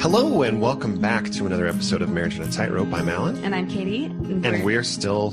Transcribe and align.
Hello 0.00 0.42
and 0.42 0.62
welcome 0.62 0.98
back 0.98 1.30
to 1.30 1.44
another 1.44 1.66
episode 1.66 2.00
of 2.00 2.08
Marriage 2.08 2.36
in 2.36 2.42
a 2.42 2.50
Tightrope. 2.50 2.92
I'm 2.94 3.08
Alan. 3.10 3.36
And 3.44 3.54
I'm 3.54 3.68
Katie. 3.68 4.06
And, 4.06 4.46
and 4.46 4.64
we're 4.64 4.82
still 4.82 5.32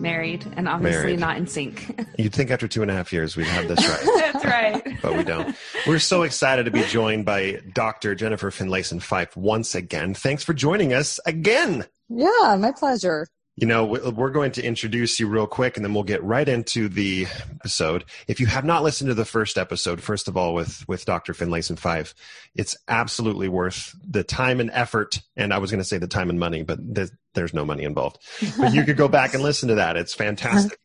married 0.00 0.50
and 0.56 0.66
obviously 0.66 1.02
married. 1.02 1.20
not 1.20 1.36
in 1.36 1.46
sync. 1.46 2.00
You'd 2.18 2.32
think 2.32 2.50
after 2.50 2.66
two 2.66 2.80
and 2.80 2.90
a 2.90 2.94
half 2.94 3.12
years 3.12 3.36
we'd 3.36 3.46
have 3.46 3.68
this 3.68 3.86
right. 3.86 4.32
That's 4.32 4.44
right. 4.46 5.02
but 5.02 5.16
we 5.16 5.22
don't. 5.22 5.54
We're 5.86 5.98
so 5.98 6.22
excited 6.22 6.64
to 6.64 6.70
be 6.70 6.82
joined 6.84 7.26
by 7.26 7.60
Dr. 7.74 8.14
Jennifer 8.14 8.50
Finlayson 8.50 9.00
Fife 9.02 9.36
once 9.36 9.74
again. 9.74 10.14
Thanks 10.14 10.42
for 10.42 10.54
joining 10.54 10.94
us 10.94 11.20
again. 11.26 11.84
Yeah, 12.08 12.56
my 12.58 12.72
pleasure. 12.72 13.28
You 13.56 13.68
know, 13.68 13.84
we're 13.84 14.30
going 14.30 14.50
to 14.52 14.62
introduce 14.64 15.20
you 15.20 15.28
real 15.28 15.46
quick 15.46 15.76
and 15.76 15.84
then 15.84 15.94
we'll 15.94 16.02
get 16.02 16.22
right 16.24 16.48
into 16.48 16.88
the 16.88 17.26
episode. 17.54 18.04
If 18.26 18.40
you 18.40 18.46
have 18.46 18.64
not 18.64 18.82
listened 18.82 19.08
to 19.08 19.14
the 19.14 19.24
first 19.24 19.56
episode, 19.56 20.02
first 20.02 20.26
of 20.26 20.36
all, 20.36 20.54
with, 20.54 20.84
with 20.88 21.04
Dr. 21.04 21.34
Finlayson 21.34 21.76
Fife, 21.78 22.14
it's 22.56 22.76
absolutely 22.88 23.48
worth 23.48 23.94
the 24.04 24.24
time 24.24 24.58
and 24.58 24.70
effort. 24.72 25.22
And 25.36 25.54
I 25.54 25.58
was 25.58 25.70
going 25.70 25.80
to 25.80 25.84
say 25.84 25.98
the 25.98 26.08
time 26.08 26.30
and 26.30 26.38
money, 26.40 26.64
but 26.64 26.94
th- 26.94 27.10
there's 27.34 27.54
no 27.54 27.64
money 27.64 27.84
involved. 27.84 28.18
But 28.58 28.74
you 28.74 28.84
could 28.84 28.96
go 28.96 29.08
back 29.08 29.34
and 29.34 29.42
listen 29.42 29.68
to 29.68 29.76
that. 29.76 29.96
It's 29.96 30.14
fantastic. 30.14 30.80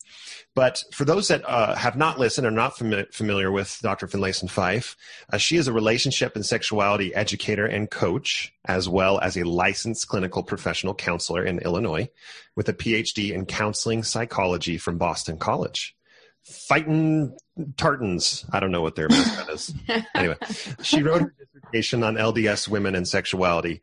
But 0.56 0.84
for 0.92 1.06
those 1.06 1.28
that 1.28 1.44
uh, 1.48 1.76
have 1.76 1.96
not 1.96 2.20
listened 2.20 2.46
or 2.46 2.52
not 2.52 2.76
fami- 2.76 3.14
familiar 3.14 3.52
with 3.52 3.80
Dr. 3.82 4.08
Finlayson 4.08 4.50
Fife, 4.50 4.98
uh, 5.32 5.38
she 5.38 5.58
is 5.58 5.68
a 5.68 5.74
relationship 5.74 6.36
and 6.36 6.46
sexuality 6.46 7.14
educator 7.14 7.66
and 7.66 7.90
coach, 7.90 8.54
as 8.66 8.90
well 8.90 9.20
as 9.20 9.38
a 9.38 9.44
licensed 9.44 10.08
clinical 10.08 10.44
professional 10.44 10.96
counselor 10.96 11.46
in 11.46 11.60
Illinois 11.60 12.10
with 12.56 12.68
a 12.68 12.74
PhD 12.74 13.32
in 13.32 13.46
counseling 13.46 14.04
psychology 14.04 14.78
from 14.78 14.98
Boston 14.98 15.38
College. 15.38 15.96
Fighting 16.44 17.38
Tartans. 17.78 18.46
I 18.52 18.60
don't 18.60 18.72
know 18.72 18.82
what 18.82 18.96
their 18.96 19.08
mascot 19.08 19.50
is. 19.50 19.74
anyway, 20.16 20.36
she 20.82 21.04
wrote 21.04 21.22
her 21.22 21.34
dissertation 21.38 22.04
on 22.04 22.16
LDS 22.16 22.68
women 22.68 22.96
and 22.96 23.08
sexuality 23.08 23.82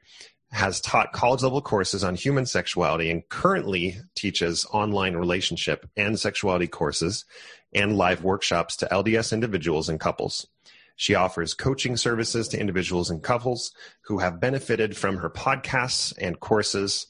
has 0.56 0.80
taught 0.80 1.12
college 1.12 1.42
level 1.42 1.60
courses 1.60 2.02
on 2.02 2.14
human 2.14 2.46
sexuality 2.46 3.10
and 3.10 3.28
currently 3.28 3.94
teaches 4.14 4.64
online 4.72 5.14
relationship 5.14 5.86
and 5.98 6.18
sexuality 6.18 6.66
courses 6.66 7.26
and 7.74 7.98
live 7.98 8.24
workshops 8.24 8.74
to 8.74 8.88
LDS 8.90 9.34
individuals 9.34 9.90
and 9.90 10.00
couples. 10.00 10.46
She 10.96 11.14
offers 11.14 11.52
coaching 11.52 11.98
services 11.98 12.48
to 12.48 12.58
individuals 12.58 13.10
and 13.10 13.22
couples 13.22 13.70
who 14.06 14.16
have 14.20 14.40
benefited 14.40 14.96
from 14.96 15.18
her 15.18 15.28
podcasts 15.28 16.14
and 16.18 16.40
courses 16.40 17.06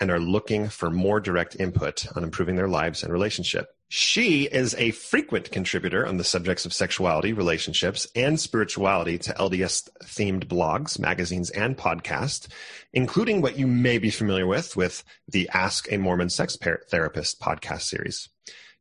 and 0.00 0.10
are 0.10 0.18
looking 0.18 0.68
for 0.68 0.90
more 0.90 1.20
direct 1.20 1.54
input 1.60 2.04
on 2.16 2.24
improving 2.24 2.56
their 2.56 2.66
lives 2.66 3.04
and 3.04 3.12
relationship. 3.12 3.68
She 3.90 4.44
is 4.44 4.74
a 4.74 4.90
frequent 4.90 5.50
contributor 5.50 6.06
on 6.06 6.18
the 6.18 6.24
subjects 6.24 6.66
of 6.66 6.74
sexuality, 6.74 7.32
relationships, 7.32 8.06
and 8.14 8.38
spirituality 8.38 9.16
to 9.16 9.32
LDS 9.32 9.88
themed 10.04 10.44
blogs, 10.44 10.98
magazines, 10.98 11.48
and 11.48 11.74
podcasts, 11.74 12.48
including 12.92 13.40
what 13.40 13.58
you 13.58 13.66
may 13.66 13.96
be 13.96 14.10
familiar 14.10 14.46
with, 14.46 14.76
with 14.76 15.04
the 15.26 15.48
Ask 15.54 15.90
a 15.90 15.96
Mormon 15.96 16.28
Sex 16.28 16.58
Therapist 16.90 17.40
podcast 17.40 17.82
series. 17.82 18.28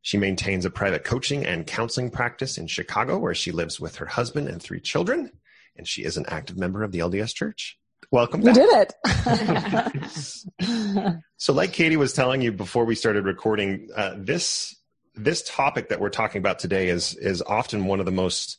She 0.02 0.18
maintains 0.18 0.66
a 0.66 0.70
private 0.70 1.06
coaching 1.06 1.46
and 1.46 1.66
counseling 1.66 2.12
practice 2.12 2.58
in 2.58 2.68
Chicago, 2.68 3.18
where 3.18 3.36
she 3.36 3.54
lives 3.54 3.80
with 3.80 3.96
her 3.98 4.08
husband 4.08 4.50
and 4.50 4.62
three 4.62 4.82
children, 4.82 5.32
and 5.78 5.88
she 5.88 6.04
is 6.04 6.18
an 6.18 6.26
active 6.28 6.58
member 6.58 6.84
of 6.84 6.92
the 6.92 7.00
LDS 7.00 7.34
Church. 7.34 7.78
Welcome 8.12 8.42
back. 8.42 8.58
You 8.58 8.68
did 8.68 8.92
it. 9.06 11.16
so, 11.38 11.54
like 11.54 11.72
Katie 11.72 11.98
was 11.98 12.12
telling 12.12 12.42
you 12.42 12.52
before 12.52 12.84
we 12.84 12.96
started 12.96 13.26
recording, 13.26 13.88
uh, 13.96 14.16
this 14.18 14.77
this 15.18 15.44
topic 15.44 15.90
that 15.90 16.00
we're 16.00 16.10
talking 16.10 16.40
about 16.40 16.60
today 16.60 16.90
is 16.90 17.16
is 17.16 17.42
often 17.42 17.86
one 17.86 18.00
of 18.00 18.06
the 18.06 18.12
most 18.12 18.58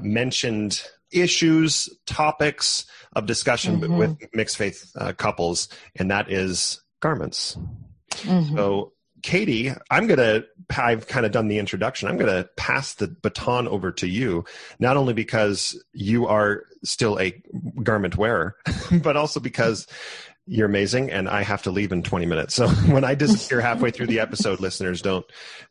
mentioned 0.00 0.82
issues, 1.10 1.88
topics 2.06 2.84
of 3.14 3.26
discussion 3.26 3.80
mm-hmm. 3.80 3.96
with 3.96 4.18
mixed 4.34 4.56
faith 4.56 4.90
uh, 4.96 5.12
couples, 5.12 5.68
and 5.96 6.10
that 6.10 6.30
is 6.30 6.82
garments. 7.00 7.56
Mm-hmm. 8.10 8.56
So, 8.56 8.92
Katie, 9.22 9.72
I'm 9.90 10.06
going 10.06 10.18
to, 10.18 10.44
I've 10.76 11.06
kind 11.06 11.24
of 11.24 11.32
done 11.32 11.48
the 11.48 11.58
introduction. 11.58 12.08
I'm 12.08 12.18
going 12.18 12.34
to 12.34 12.48
pass 12.56 12.94
the 12.94 13.08
baton 13.08 13.68
over 13.68 13.90
to 13.92 14.06
you, 14.06 14.44
not 14.78 14.96
only 14.96 15.14
because 15.14 15.82
you 15.92 16.26
are 16.26 16.64
still 16.82 17.18
a 17.18 17.42
garment 17.82 18.16
wearer, 18.16 18.56
but 19.02 19.16
also 19.16 19.40
because 19.40 19.86
you're 20.46 20.66
amazing 20.66 21.10
and 21.10 21.28
i 21.28 21.42
have 21.42 21.62
to 21.62 21.70
leave 21.70 21.92
in 21.92 22.02
20 22.02 22.26
minutes. 22.26 22.54
So 22.54 22.68
when 22.92 23.04
i 23.04 23.14
disappear 23.14 23.60
halfway 23.60 23.90
through 23.90 24.06
the 24.08 24.20
episode 24.20 24.60
listeners 24.60 25.02
don't 25.02 25.24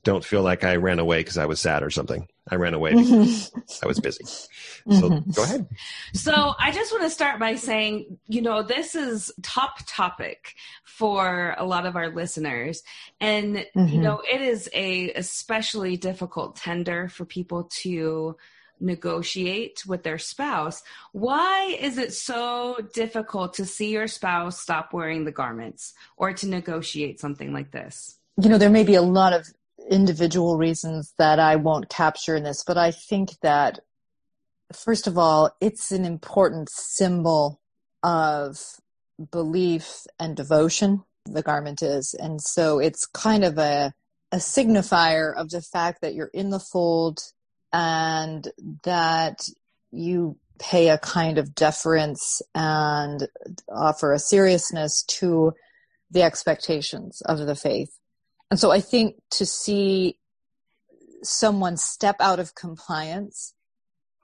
don't 0.04 0.24
feel 0.24 0.42
like 0.42 0.64
i 0.64 0.76
ran 0.76 1.00
away 1.00 1.20
because 1.20 1.38
i 1.38 1.46
was 1.46 1.60
sad 1.60 1.84
or 1.84 1.90
something. 1.90 2.28
I 2.50 2.56
ran 2.56 2.74
away 2.74 2.94
because 2.94 3.52
i 3.84 3.88
was 3.88 4.00
busy. 4.00 4.26
So 4.26 4.50
mm-hmm. 4.88 5.32
go 5.32 5.44
ahead. 5.44 5.68
So 6.14 6.54
i 6.60 6.72
just 6.72 6.92
want 6.92 7.04
to 7.04 7.10
start 7.10 7.40
by 7.40 7.56
saying 7.56 8.18
you 8.28 8.42
know 8.42 8.64
this 8.64 8.96
is 8.96 9.32
top 9.42 9.80
topic 9.86 10.56
for 10.84 11.56
a 11.58 11.66
lot 11.66 11.86
of 11.86 11.96
our 11.96 12.10
listeners. 12.10 12.84
And 13.20 13.58
mm-hmm. 13.76 13.88
you 13.88 14.00
know 14.00 14.22
it 14.32 14.42
is 14.42 14.70
a 14.74 15.12
especially 15.14 15.98
difficult 15.98 16.56
tender 16.56 17.10
for 17.10 17.26
people 17.26 17.66
to 17.82 18.38
negotiate 18.80 19.84
with 19.86 20.04
their 20.04 20.18
spouse. 20.18 20.84
Why 21.12 21.78
is 21.80 21.98
it 21.98 22.14
so 22.14 22.78
difficult 22.94 23.54
to 23.56 23.66
see 23.66 23.92
your 23.92 24.08
spouse 24.08 24.60
stop 24.60 24.94
wearing 24.94 25.26
the 25.26 25.32
garments 25.32 25.94
or 26.18 26.34
to 26.34 26.48
negotiate 26.48 27.20
something 27.20 27.54
like 27.54 27.72
this? 27.72 28.18
You 28.42 28.50
know, 28.50 28.58
there 28.58 28.70
may 28.70 28.84
be 28.84 28.96
a 28.96 29.02
lot 29.02 29.34
of 29.34 29.48
individual 29.90 30.58
reasons 30.58 31.14
that 31.18 31.40
I 31.40 31.56
won't 31.56 31.90
capture 31.90 32.36
in 32.36 32.44
this, 32.44 32.64
but 32.66 32.78
I 32.78 32.92
think 32.92 33.32
that, 33.42 33.80
first 34.74 35.08
of 35.08 35.18
all, 35.18 35.56
it's 35.62 35.92
an 35.92 36.06
important 36.06 36.70
symbol 36.70 37.60
of 38.02 38.60
belief 39.32 40.06
and 40.20 40.36
devotion, 40.36 41.04
the 41.26 41.42
garment 41.42 41.82
is. 41.82 42.14
And 42.14 42.42
so 42.42 42.80
it's 42.80 43.06
kind 43.06 43.44
of 43.44 43.58
a, 43.58 43.94
a 44.32 44.38
signifier 44.38 45.34
of 45.36 45.50
the 45.50 45.62
fact 45.62 46.02
that 46.02 46.16
you're 46.16 46.32
in 46.34 46.50
the 46.50 46.60
fold 46.60 47.22
and 47.74 48.48
that 48.84 49.50
you 49.92 50.38
pay 50.60 50.90
a 50.90 50.98
kind 51.00 51.38
of 51.38 51.56
deference 51.56 52.42
and 52.54 53.28
offer 53.70 54.14
a 54.14 54.20
seriousness 54.20 55.04
to 55.04 55.54
the 56.12 56.22
expectations 56.22 57.22
of 57.26 57.40
the 57.40 57.56
faith. 57.56 58.00
And 58.52 58.60
so 58.60 58.72
I 58.72 58.80
think 58.80 59.16
to 59.32 59.46
see 59.46 60.20
someone 61.24 61.76
step 61.76 62.18
out 62.20 62.40
of 62.40 62.54
compliance 62.54 63.56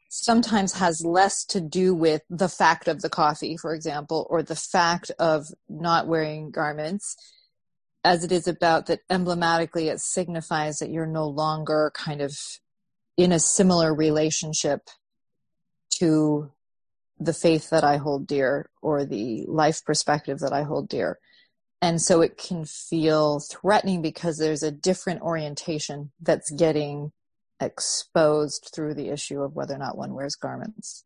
sometimes 0.10 0.74
has 0.74 1.04
less 1.04 1.46
to 1.46 1.62
do 1.62 1.94
with 1.96 2.22
the 2.30 2.50
fact 2.50 2.88
of 2.88 3.02
the 3.02 3.10
coffee, 3.10 3.58
for 3.58 3.74
example, 3.74 4.28
or 4.30 4.44
the 4.44 4.56
fact 4.56 5.12
of 5.20 5.48
not 5.68 6.08
wearing 6.08 6.52
garments, 6.52 7.16
as 8.04 8.24
it 8.24 8.32
is 8.32 8.48
about 8.48 8.86
that 8.88 9.02
emblematically 9.10 9.88
it 9.88 10.00
signifies 10.00 10.78
that 10.78 10.90
you're 10.90 11.06
no 11.06 11.28
longer 11.28 11.92
kind 11.96 12.22
of 12.22 12.38
in 13.20 13.34
a 13.34 13.40
similar 13.40 13.94
relationship 13.94 14.88
to 15.90 16.50
the 17.20 17.34
faith 17.34 17.70
that 17.70 17.84
I 17.84 17.98
hold 17.98 18.26
dear 18.26 18.70
or 18.82 19.04
the 19.04 19.44
life 19.46 19.84
perspective 19.84 20.40
that 20.40 20.54
I 20.54 20.64
hold 20.64 20.88
dear. 20.88 21.20
And 21.82 22.02
so 22.02 22.22
it 22.22 22.38
can 22.38 22.64
feel 22.64 23.42
threatening 23.42 24.02
because 24.02 24.38
there's 24.38 24.64
a 24.64 24.72
different 24.72 25.22
orientation 25.22 26.12
that's 26.22 26.50
getting 26.50 27.12
exposed 27.60 28.72
through 28.74 28.94
the 28.94 29.10
issue 29.10 29.42
of 29.42 29.54
whether 29.54 29.76
or 29.76 29.80
not 29.80 29.98
one 29.98 30.14
wears 30.14 30.36
garments. 30.36 31.04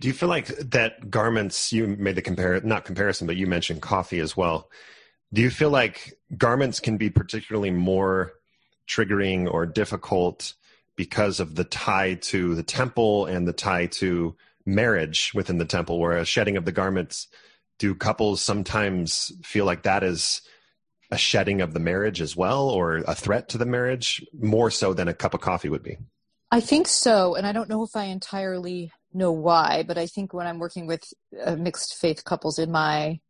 Do 0.00 0.08
you 0.08 0.14
feel 0.14 0.28
like 0.28 0.48
that 0.48 1.08
garments, 1.08 1.72
you 1.72 1.86
made 1.86 2.16
the 2.16 2.22
compare, 2.22 2.60
not 2.62 2.84
comparison, 2.84 3.28
but 3.28 3.36
you 3.36 3.46
mentioned 3.46 3.80
coffee 3.80 4.18
as 4.18 4.36
well. 4.36 4.68
Do 5.32 5.40
you 5.40 5.50
feel 5.50 5.70
like 5.70 6.18
garments 6.36 6.80
can 6.80 6.96
be 6.96 7.10
particularly 7.10 7.70
more 7.70 8.32
triggering 8.88 9.48
or 9.48 9.66
difficult 9.66 10.54
because 10.96 11.40
of 11.40 11.54
the 11.54 11.64
tie 11.64 12.14
to 12.14 12.54
the 12.54 12.62
temple 12.62 13.26
and 13.26 13.46
the 13.46 13.52
tie 13.52 13.86
to 13.86 14.36
marriage 14.66 15.32
within 15.34 15.58
the 15.58 15.64
temple, 15.64 15.98
whereas 15.98 16.28
shedding 16.28 16.56
of 16.56 16.64
the 16.64 16.72
garments, 16.72 17.28
do 17.78 17.94
couples 17.94 18.40
sometimes 18.40 19.32
feel 19.42 19.64
like 19.64 19.82
that 19.82 20.02
is 20.02 20.42
a 21.10 21.18
shedding 21.18 21.60
of 21.60 21.74
the 21.74 21.80
marriage 21.80 22.20
as 22.20 22.36
well, 22.36 22.68
or 22.68 22.98
a 22.98 23.14
threat 23.14 23.48
to 23.50 23.58
the 23.58 23.66
marriage, 23.66 24.24
more 24.38 24.70
so 24.70 24.94
than 24.94 25.08
a 25.08 25.14
cup 25.14 25.34
of 25.34 25.40
coffee 25.40 25.68
would 25.68 25.82
be? 25.82 25.98
I 26.50 26.60
think 26.60 26.86
so, 26.86 27.34
and 27.34 27.46
I 27.46 27.52
don't 27.52 27.68
know 27.68 27.82
if 27.82 27.96
I 27.96 28.04
entirely 28.04 28.92
know 29.12 29.32
why, 29.32 29.84
but 29.86 29.98
I 29.98 30.06
think 30.06 30.32
when 30.32 30.46
I'm 30.46 30.58
working 30.58 30.86
with 30.86 31.02
uh, 31.44 31.56
mixed 31.56 31.94
faith 31.96 32.24
couples 32.24 32.58
in 32.58 32.70
my 32.70 33.20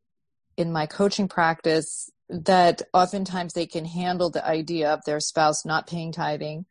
in 0.56 0.72
my 0.72 0.87
coaching 0.87 1.26
practice, 1.26 2.11
that 2.28 2.82
oftentimes 2.93 3.55
they 3.55 3.66
can 3.66 3.84
handle 3.84 4.31
the 4.31 4.46
idea 4.46 4.93
of 4.93 5.05
their 5.05 5.19
spouse 5.19 5.64
not 5.64 5.88
paying 5.88 6.12
tithing 6.12 6.64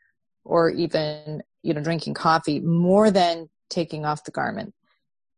or 0.44 0.70
even 0.70 1.42
you 1.62 1.74
know 1.74 1.82
drinking 1.82 2.14
coffee 2.14 2.60
more 2.60 3.12
than 3.12 3.50
taking 3.70 4.06
off 4.06 4.24
the 4.24 4.32
garment 4.32 4.74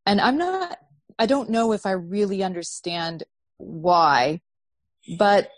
and 0.06 0.19
i'm 0.22 0.38
not 0.38 0.78
i 1.19 1.25
don't 1.25 1.50
know 1.50 1.72
if 1.72 1.86
i 1.86 1.92
really 1.92 2.44
understand 2.44 3.24
why 3.57 4.40
but 5.18 5.50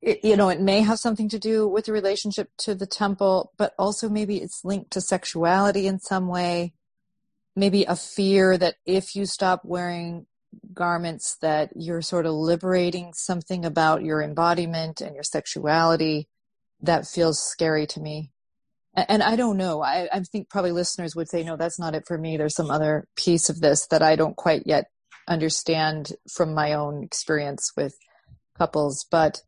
it, 0.00 0.24
you 0.24 0.36
know 0.36 0.48
it 0.48 0.60
may 0.60 0.80
have 0.80 0.98
something 0.98 1.28
to 1.28 1.38
do 1.38 1.66
with 1.68 1.86
the 1.86 1.92
relationship 1.92 2.48
to 2.58 2.74
the 2.74 2.86
temple 2.86 3.52
but 3.58 3.74
also 3.78 4.08
maybe 4.08 4.38
it's 4.38 4.64
linked 4.64 4.90
to 4.90 5.00
sexuality 5.00 5.86
in 5.86 5.98
some 5.98 6.28
way 6.28 6.72
maybe 7.54 7.84
a 7.84 7.96
fear 7.96 8.56
that 8.56 8.76
if 8.86 9.14
you 9.14 9.26
stop 9.26 9.60
wearing 9.64 10.26
garments 10.72 11.36
that 11.40 11.70
you're 11.74 12.02
sort 12.02 12.26
of 12.26 12.32
liberating 12.32 13.12
something 13.14 13.64
about 13.64 14.02
your 14.02 14.22
embodiment 14.22 15.00
and 15.00 15.14
your 15.14 15.24
sexuality 15.24 16.28
that 16.82 17.06
feels 17.06 17.40
scary 17.40 17.86
to 17.86 18.00
me. 18.00 18.30
And 18.94 19.22
I 19.22 19.36
don't 19.36 19.56
know. 19.56 19.82
I, 19.82 20.08
I 20.12 20.20
think 20.20 20.50
probably 20.50 20.72
listeners 20.72 21.16
would 21.16 21.28
say, 21.28 21.42
no, 21.42 21.56
that's 21.56 21.78
not 21.78 21.94
it 21.94 22.04
for 22.06 22.18
me. 22.18 22.36
There's 22.36 22.54
some 22.54 22.70
other 22.70 23.06
piece 23.16 23.48
of 23.48 23.60
this 23.60 23.86
that 23.86 24.02
I 24.02 24.16
don't 24.16 24.36
quite 24.36 24.64
yet 24.66 24.84
understand 25.26 26.12
from 26.30 26.52
my 26.52 26.74
own 26.74 27.02
experience 27.02 27.72
with 27.76 27.96
couples. 28.58 29.06
But 29.10 29.40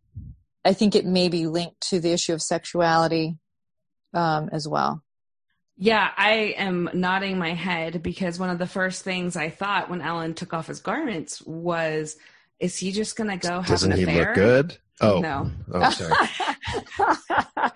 I 0.65 0.73
think 0.73 0.95
it 0.95 1.05
may 1.05 1.29
be 1.29 1.47
linked 1.47 1.81
to 1.91 2.01
the 2.01 2.13
issue 2.13 2.33
of 2.33 2.41
sexuality 2.41 3.37
um, 4.15 4.49
as 4.51 4.67
well. 4.67 5.03
Yeah, 5.77 6.09
I 6.17 6.55
am 6.57 6.89
nodding 6.95 7.37
my 7.37 7.53
head 7.53 8.03
because 8.03 8.39
one 8.39 8.49
of 8.49 8.59
the 8.59 8.67
first 8.67 9.03
things 9.03 9.37
I 9.37 9.51
thought 9.51 9.91
when 9.91 10.01
Alan 10.01 10.33
took 10.33 10.55
off 10.55 10.69
his 10.69 10.81
garments 10.81 11.43
was, 11.43 12.17
is 12.61 12.79
he 12.79 12.93
just 12.93 13.17
going 13.17 13.29
to 13.29 13.37
go 13.37 13.57
have 13.57 13.67
Doesn't 13.67 13.93
an 13.93 13.99
he 13.99 14.05
affair? 14.05 14.27
look 14.27 14.35
good? 14.37 14.79
Oh, 15.01 15.19
No. 15.21 15.51
Oh, 15.73 15.91
sorry. 15.91 16.13
that, 16.99 17.73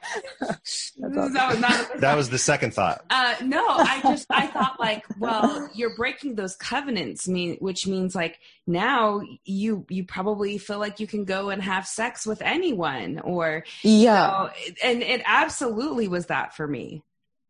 was 0.99 1.61
not, 1.61 2.01
that 2.01 2.17
was 2.17 2.31
the 2.31 2.39
second 2.39 2.75
thought. 2.75 3.05
uh, 3.11 3.35
no, 3.43 3.65
I 3.67 4.01
just 4.03 4.27
I 4.31 4.47
thought 4.49 4.79
like, 4.79 5.05
well, 5.19 5.69
you're 5.75 5.95
breaking 5.97 6.35
those 6.35 6.57
covenants, 6.57 7.29
mean 7.29 7.57
which 7.61 7.87
means 7.87 8.15
like 8.15 8.39
now 8.67 9.21
you 9.45 9.87
you 9.89 10.05
probably 10.05 10.59
feel 10.59 10.79
like 10.79 11.01
you 11.01 11.07
can 11.07 11.25
go 11.25 11.51
and 11.51 11.63
have 11.63 11.87
sex 11.87 12.27
with 12.27 12.43
anyone, 12.43 13.21
or 13.21 13.65
yeah. 13.83 13.91
you 13.91 14.03
know, 14.05 14.51
and 14.85 15.03
it 15.03 15.23
absolutely 15.25 16.09
was 16.09 16.27
that 16.27 16.55
for 16.55 16.67
me. 16.67 17.03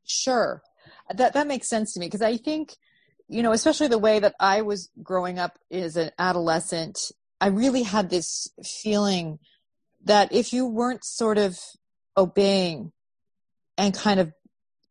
Sure. 0.05 0.63
That 1.15 1.35
that 1.35 1.47
makes 1.47 1.69
sense 1.69 1.95
to 1.95 2.01
me 2.01 2.07
because 2.07 2.23
I 2.23 2.37
think, 2.37 2.77
you 3.29 3.43
know, 3.43 3.53
especially 3.53 3.89
the 3.89 3.99
way 3.99 4.21
that 4.21 4.35
I 4.41 4.63
was 4.63 4.91
growing 5.03 5.39
up 5.39 5.59
as 5.71 5.97
an 5.97 6.11
adolescent, 6.19 7.13
I 7.41 7.49
really 7.49 7.83
had 7.83 8.11
this 8.11 8.49
feeling 8.83 9.39
that 10.05 10.33
if 10.33 10.53
you 10.53 10.67
weren't 10.67 11.05
sort 11.05 11.39
of 11.39 11.59
obeying 12.17 12.93
and 13.77 13.95
kind 13.95 14.21
of 14.21 14.33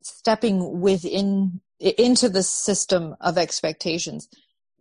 stepping 0.01 0.79
within 0.79 1.61
into 1.79 2.29
the 2.29 2.43
system 2.43 3.15
of 3.21 3.37
expectations, 3.37 4.27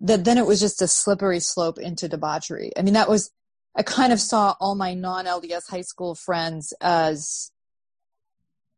that 0.01 0.25
then 0.25 0.39
it 0.39 0.47
was 0.47 0.61
just 0.61 0.83
a 0.83 0.89
slippery 0.89 1.41
slope 1.41 1.79
into 1.79 2.09
debauchery. 2.09 2.73
I 2.77 2.83
mean, 2.83 2.95
that 2.95 3.09
was 3.09 3.31
I 3.75 3.83
kind 3.83 4.13
of 4.13 4.21
saw 4.21 4.55
all 4.59 4.75
my 4.75 4.95
non-LDS 4.95 5.69
high 5.69 5.83
school 5.83 6.15
friends 6.15 6.73
as 6.81 7.51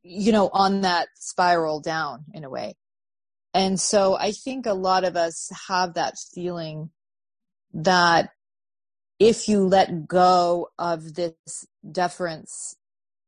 you 0.02 0.32
know, 0.32 0.48
on 0.52 0.82
that 0.82 1.08
spiral 1.14 1.80
down 1.80 2.24
in 2.32 2.44
a 2.44 2.50
way. 2.50 2.74
And 3.54 3.78
so 3.78 4.16
I 4.16 4.32
think 4.32 4.66
a 4.66 4.72
lot 4.72 5.04
of 5.04 5.16
us 5.16 5.50
have 5.68 5.94
that 5.94 6.14
feeling 6.34 6.90
that 7.74 8.30
if 9.18 9.48
you 9.48 9.66
let 9.66 10.06
go 10.06 10.70
of 10.78 11.14
this 11.14 11.66
deference 11.90 12.76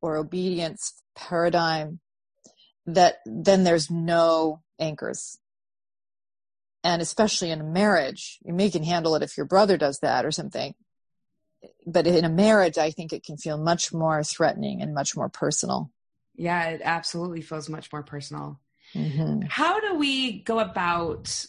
or 0.00 0.16
obedience 0.16 1.02
paradigm, 1.16 2.00
that 2.86 3.16
then 3.26 3.64
there's 3.64 3.90
no 3.90 4.62
anchors. 4.78 5.38
And 6.82 7.02
especially 7.02 7.50
in 7.50 7.60
a 7.60 7.64
marriage, 7.64 8.38
you 8.42 8.54
may 8.54 8.70
can 8.70 8.82
handle 8.82 9.14
it 9.14 9.22
if 9.22 9.36
your 9.36 9.46
brother 9.46 9.76
does 9.76 9.98
that 9.98 10.24
or 10.24 10.30
something. 10.30 10.74
But 11.86 12.06
in 12.06 12.24
a 12.24 12.30
marriage, 12.30 12.78
I 12.78 12.90
think 12.90 13.12
it 13.12 13.24
can 13.24 13.36
feel 13.36 13.58
much 13.58 13.92
more 13.92 14.24
threatening 14.24 14.80
and 14.80 14.94
much 14.94 15.14
more 15.14 15.28
personal. 15.28 15.90
Yeah, 16.34 16.70
it 16.70 16.80
absolutely 16.82 17.42
feels 17.42 17.68
much 17.68 17.92
more 17.92 18.02
personal. 18.02 18.60
Mm-hmm. 18.94 19.42
How 19.48 19.78
do 19.78 19.96
we 19.96 20.40
go 20.40 20.58
about 20.58 21.44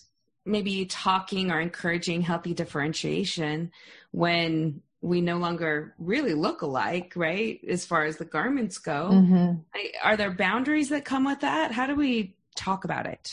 maybe 0.46 0.86
talking 0.86 1.52
or 1.52 1.60
encouraging 1.60 2.22
healthy 2.22 2.54
differentiation 2.54 3.72
when 4.12 4.82
we 5.02 5.22
no 5.22 5.38
longer 5.38 5.96
really 5.98 6.34
look 6.34 6.62
alike, 6.62 7.14
right? 7.16 7.60
As 7.68 7.86
far 7.86 8.06
as 8.06 8.18
the 8.18 8.26
garments 8.26 8.78
go, 8.78 9.10
Mm-hmm. 9.10 9.60
I- 9.74 9.92
are 10.04 10.18
there 10.18 10.32
boundaries 10.32 10.90
that 10.90 11.06
come 11.06 11.26
with 11.26 11.42
that? 11.42 11.72
How 11.72 11.88
do 11.88 11.96
we 11.96 12.36
talk 12.56 12.84
about 12.84 13.06
it? 13.06 13.32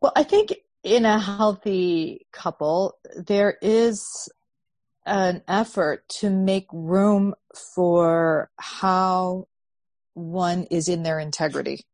Well, 0.00 0.12
I 0.16 0.22
think 0.22 0.54
in 0.82 1.04
a 1.04 1.18
healthy 1.18 2.26
couple, 2.32 2.98
there 3.16 3.56
is 3.62 4.28
an 5.06 5.42
effort 5.48 6.08
to 6.20 6.30
make 6.30 6.66
room 6.72 7.34
for 7.74 8.50
how 8.58 9.48
one 10.14 10.64
is 10.64 10.88
in 10.88 11.02
their 11.02 11.18
integrity, 11.18 11.86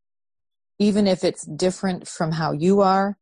even 0.79 1.07
if 1.07 1.25
it's 1.25 1.45
different 1.45 2.09
from 2.09 2.33
how 2.33 2.53
you 2.53 2.81
are, 2.81 3.17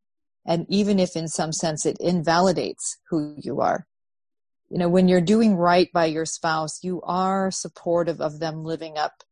and 0.46 0.66
even 0.68 0.98
if 0.98 1.16
in 1.16 1.28
some 1.28 1.52
sense 1.52 1.86
it 1.86 1.96
invalidates 2.00 2.98
who 3.10 3.34
you 3.38 3.60
are. 3.60 3.86
You 4.70 4.78
know, 4.78 4.88
when 4.88 5.08
you're 5.08 5.20
doing 5.20 5.56
right 5.56 5.92
by 5.92 6.06
your 6.06 6.24
spouse, 6.24 6.82
you 6.82 7.02
are 7.02 7.50
supportive 7.50 8.20
of 8.20 8.40
them 8.40 8.64
living 8.64 8.96
up 8.96 9.22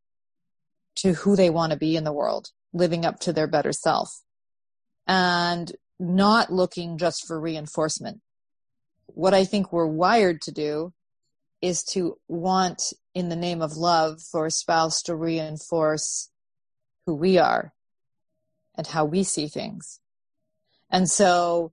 to 0.97 1.15
who 1.15 1.35
they 1.35 1.51
want 1.51 1.73
to 1.73 1.79
be 1.79 1.97
in 1.97 2.05
the 2.05 2.12
world, 2.12 2.51
living 2.73 3.05
up 3.05 3.21
to 3.21 3.33
their 3.33 3.47
better 3.47 3.73
self, 3.73 4.23
and 5.07 5.73
not 5.99 6.53
looking 6.53 6.99
just 6.99 7.27
for 7.27 7.41
reinforcement. 7.41 8.21
What 9.07 9.35
I 9.35 9.45
think 9.45 9.73
we're 9.73 9.87
wired 9.87 10.43
to 10.43 10.53
do 10.53 10.93
is 11.61 11.85
to 11.85 12.19
want 12.29 12.93
in 13.15 13.29
the 13.29 13.37
name 13.37 13.61
of 13.61 13.77
love 13.77 14.21
for 14.23 14.47
a 14.47 14.51
spouse 14.51 15.03
to 15.03 15.15
reinforce 15.15 16.31
who 17.07 17.15
we 17.15 17.39
are 17.39 17.73
and 18.77 18.87
how 18.87 19.05
we 19.05 19.23
see 19.23 19.47
things. 19.47 20.00
And 20.91 21.09
so, 21.09 21.73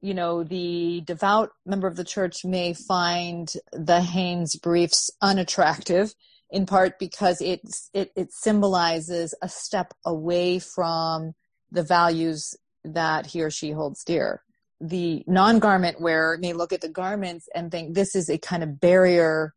you 0.00 0.14
know, 0.14 0.44
the 0.44 1.02
devout 1.06 1.50
member 1.64 1.86
of 1.86 1.96
the 1.96 2.04
church 2.04 2.44
may 2.44 2.74
find 2.74 3.52
the 3.72 4.00
Hanes 4.00 4.56
briefs 4.56 5.10
unattractive 5.20 6.14
in 6.50 6.66
part 6.66 6.98
because 6.98 7.40
it, 7.40 7.60
it, 7.92 8.12
it 8.14 8.32
symbolizes 8.32 9.34
a 9.42 9.48
step 9.48 9.92
away 10.04 10.58
from 10.58 11.32
the 11.72 11.82
values 11.82 12.54
that 12.84 13.26
he 13.26 13.42
or 13.42 13.50
she 13.50 13.72
holds 13.72 14.04
dear. 14.04 14.42
The 14.80 15.24
non-garment 15.26 16.00
wearer 16.00 16.38
may 16.38 16.52
look 16.52 16.72
at 16.72 16.80
the 16.80 16.88
garments 16.88 17.48
and 17.54 17.70
think 17.70 17.94
this 17.94 18.14
is 18.14 18.28
a 18.28 18.38
kind 18.38 18.62
of 18.62 18.80
barrier 18.80 19.54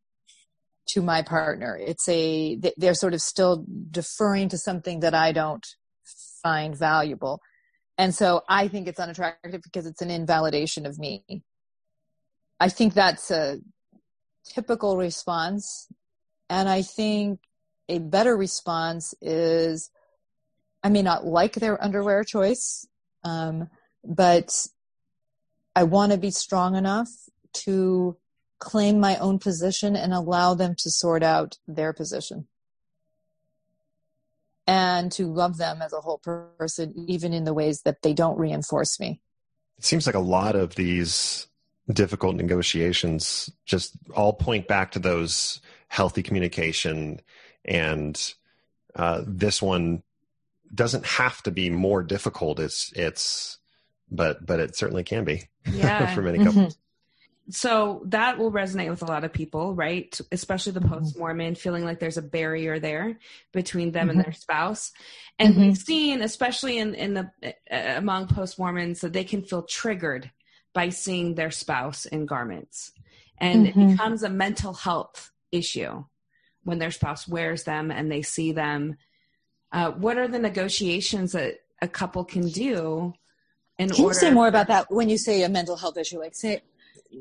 to 0.89 1.01
my 1.01 1.21
partner. 1.21 1.77
It's 1.77 2.07
a, 2.07 2.59
they're 2.77 2.93
sort 2.93 3.13
of 3.13 3.21
still 3.21 3.65
deferring 3.91 4.49
to 4.49 4.57
something 4.57 5.01
that 5.01 5.13
I 5.13 5.33
don't 5.33 5.65
find 6.41 6.77
valuable. 6.77 7.41
And 7.97 8.13
so 8.13 8.43
I 8.47 8.67
think 8.67 8.87
it's 8.87 8.99
unattractive 8.99 9.61
because 9.63 9.85
it's 9.87 10.01
an 10.01 10.11
invalidation 10.11 10.85
of 10.85 10.99
me. 10.99 11.23
I 12.59 12.69
think 12.69 12.93
that's 12.93 13.31
a 13.31 13.59
typical 14.45 14.97
response. 14.97 15.87
And 16.49 16.69
I 16.69 16.83
think 16.83 17.39
a 17.89 17.99
better 17.99 18.37
response 18.37 19.13
is 19.21 19.89
I 20.83 20.89
may 20.89 21.01
not 21.01 21.25
like 21.25 21.53
their 21.53 21.83
underwear 21.83 22.23
choice, 22.23 22.87
um, 23.23 23.69
but 24.03 24.67
I 25.75 25.83
want 25.83 26.11
to 26.11 26.17
be 26.17 26.31
strong 26.31 26.75
enough 26.75 27.09
to 27.65 28.17
claim 28.59 28.99
my 28.99 29.17
own 29.17 29.39
position 29.39 29.95
and 29.95 30.13
allow 30.13 30.53
them 30.53 30.75
to 30.79 30.89
sort 30.89 31.23
out 31.23 31.57
their 31.67 31.93
position 31.93 32.47
and 34.67 35.11
to 35.13 35.25
love 35.25 35.57
them 35.57 35.81
as 35.81 35.93
a 35.93 36.01
whole 36.01 36.19
person, 36.19 36.93
even 37.07 37.33
in 37.33 37.45
the 37.45 37.53
ways 37.53 37.81
that 37.83 38.01
they 38.01 38.13
don't 38.13 38.37
reinforce 38.37 38.99
me. 38.99 39.21
It 39.77 39.85
seems 39.85 40.05
like 40.05 40.15
a 40.15 40.19
lot 40.19 40.55
of 40.55 40.75
these 40.75 41.47
difficult 41.91 42.35
negotiations 42.35 43.49
just 43.65 43.93
all 44.13 44.33
point 44.33 44.67
back 44.67 44.91
to 44.91 44.99
those 44.99 45.61
healthy 45.87 46.21
communication 46.21 47.21
and 47.63 48.33
uh, 48.95 49.21
this 49.25 49.61
one 49.61 50.03
doesn't 50.73 51.05
have 51.05 51.41
to 51.43 51.49
be 51.49 51.69
more 51.69 52.03
difficult 52.03 52.59
it's 52.59 52.91
it's 52.93 53.59
but 54.11 54.45
but 54.45 54.59
it 54.59 54.75
certainly 54.75 55.03
can 55.03 55.23
be 55.23 55.47
Yeah. 55.71 56.13
for 56.13 56.21
many 56.21 56.43
couples 56.43 56.77
so 57.49 58.01
that 58.05 58.37
will 58.37 58.51
resonate 58.51 58.89
with 58.89 59.01
a 59.01 59.05
lot 59.05 59.23
of 59.23 59.31
people, 59.31 59.73
right? 59.73 60.19
Especially 60.31 60.73
the 60.73 60.81
post 60.81 61.17
Mormon, 61.17 61.55
feeling 61.55 61.85
like 61.85 61.99
there's 61.99 62.17
a 62.17 62.21
barrier 62.21 62.79
there 62.79 63.19
between 63.53 63.91
them 63.91 64.09
and 64.09 64.19
their 64.19 64.33
spouse. 64.33 64.91
And 65.39 65.55
Mhm. 65.55 65.59
we've 65.59 65.77
seen, 65.77 66.21
especially 66.21 66.77
in 66.77 66.93
in 66.95 67.13
the 67.13 67.31
uh, 67.71 67.97
among 67.97 68.27
post 68.27 68.59
Mormons, 68.59 69.01
that 69.01 69.13
they 69.13 69.23
can 69.23 69.43
feel 69.43 69.63
triggered 69.63 70.29
by 70.73 70.89
seeing 70.89 71.35
their 71.35 71.51
spouse 71.51 72.05
in 72.05 72.25
garments, 72.25 72.91
and 73.37 73.65
it 73.67 73.75
Mhm. 73.75 73.91
becomes 73.91 74.23
a 74.23 74.29
mental 74.29 74.73
health 74.73 75.31
issue 75.51 76.03
when 76.63 76.79
their 76.79 76.91
spouse 76.91 77.27
wears 77.27 77.63
them 77.63 77.91
and 77.91 78.11
they 78.11 78.21
see 78.21 78.51
them. 78.51 78.97
Uh, 79.71 79.91
what 79.91 80.17
are 80.17 80.27
the 80.27 80.39
negotiations 80.39 81.31
that 81.31 81.59
a 81.81 81.87
couple 81.87 82.25
can 82.25 82.49
do 82.49 83.13
in 83.79 83.89
Can 83.89 84.05
you 84.05 84.13
say 84.13 84.31
more 84.31 84.47
about 84.47 84.67
that 84.67 84.91
when 84.91 85.07
you 85.07 85.17
say 85.17 85.43
a 85.43 85.49
mental 85.49 85.77
health 85.77 85.97
issue? 85.97 86.19
Like, 86.19 86.35
say, 86.35 86.61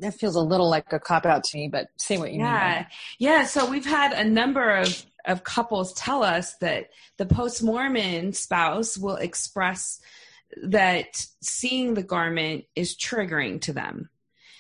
that 0.00 0.14
feels 0.14 0.36
a 0.36 0.40
little 0.40 0.68
like 0.68 0.92
a 0.92 1.00
cop 1.00 1.26
out 1.26 1.44
to 1.44 1.56
me, 1.56 1.68
but 1.68 1.88
say 1.96 2.18
what 2.18 2.32
you 2.32 2.38
mean. 2.38 2.46
yeah 2.46 2.86
yeah 3.18 3.44
so 3.44 3.68
we've 3.68 3.86
had 3.86 4.12
a 4.12 4.24
number 4.24 4.76
of 4.76 5.04
of 5.24 5.42
couples 5.42 5.92
tell 5.94 6.22
us 6.22 6.54
that 6.58 6.90
the 7.16 7.26
post-mormon 7.26 8.32
spouse 8.32 8.96
will 8.96 9.16
express 9.16 10.00
that 10.62 11.26
seeing 11.40 11.94
the 11.94 12.02
garment 12.02 12.64
is 12.76 12.96
triggering 12.96 13.60
to 13.60 13.72
them 13.72 14.08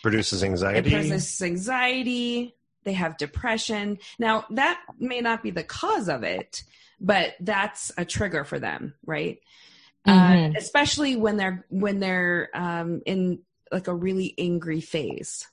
produces 0.02 0.44
anxiety. 0.44 0.78
It 0.78 0.92
produces 0.92 1.42
anxiety. 1.42 2.54
They 2.84 2.92
have 2.92 3.16
depression. 3.16 3.98
Now 4.18 4.44
that 4.50 4.80
may 5.00 5.20
not 5.20 5.42
be 5.42 5.50
the 5.50 5.64
cause 5.64 6.08
of 6.08 6.22
it, 6.22 6.62
but 7.00 7.34
that's 7.40 7.90
a 7.98 8.04
trigger 8.04 8.44
for 8.44 8.60
them, 8.60 8.94
right? 9.04 9.38
Uh, 10.06 10.12
mm-hmm. 10.12 10.54
Uh, 10.54 10.58
especially 10.58 11.16
when 11.16 11.36
they're 11.36 11.66
when 11.68 11.98
they're 11.98 12.50
um, 12.54 13.02
in 13.04 13.40
like 13.72 13.88
a 13.88 13.94
really 13.94 14.34
angry 14.38 14.80
phase. 14.80 15.46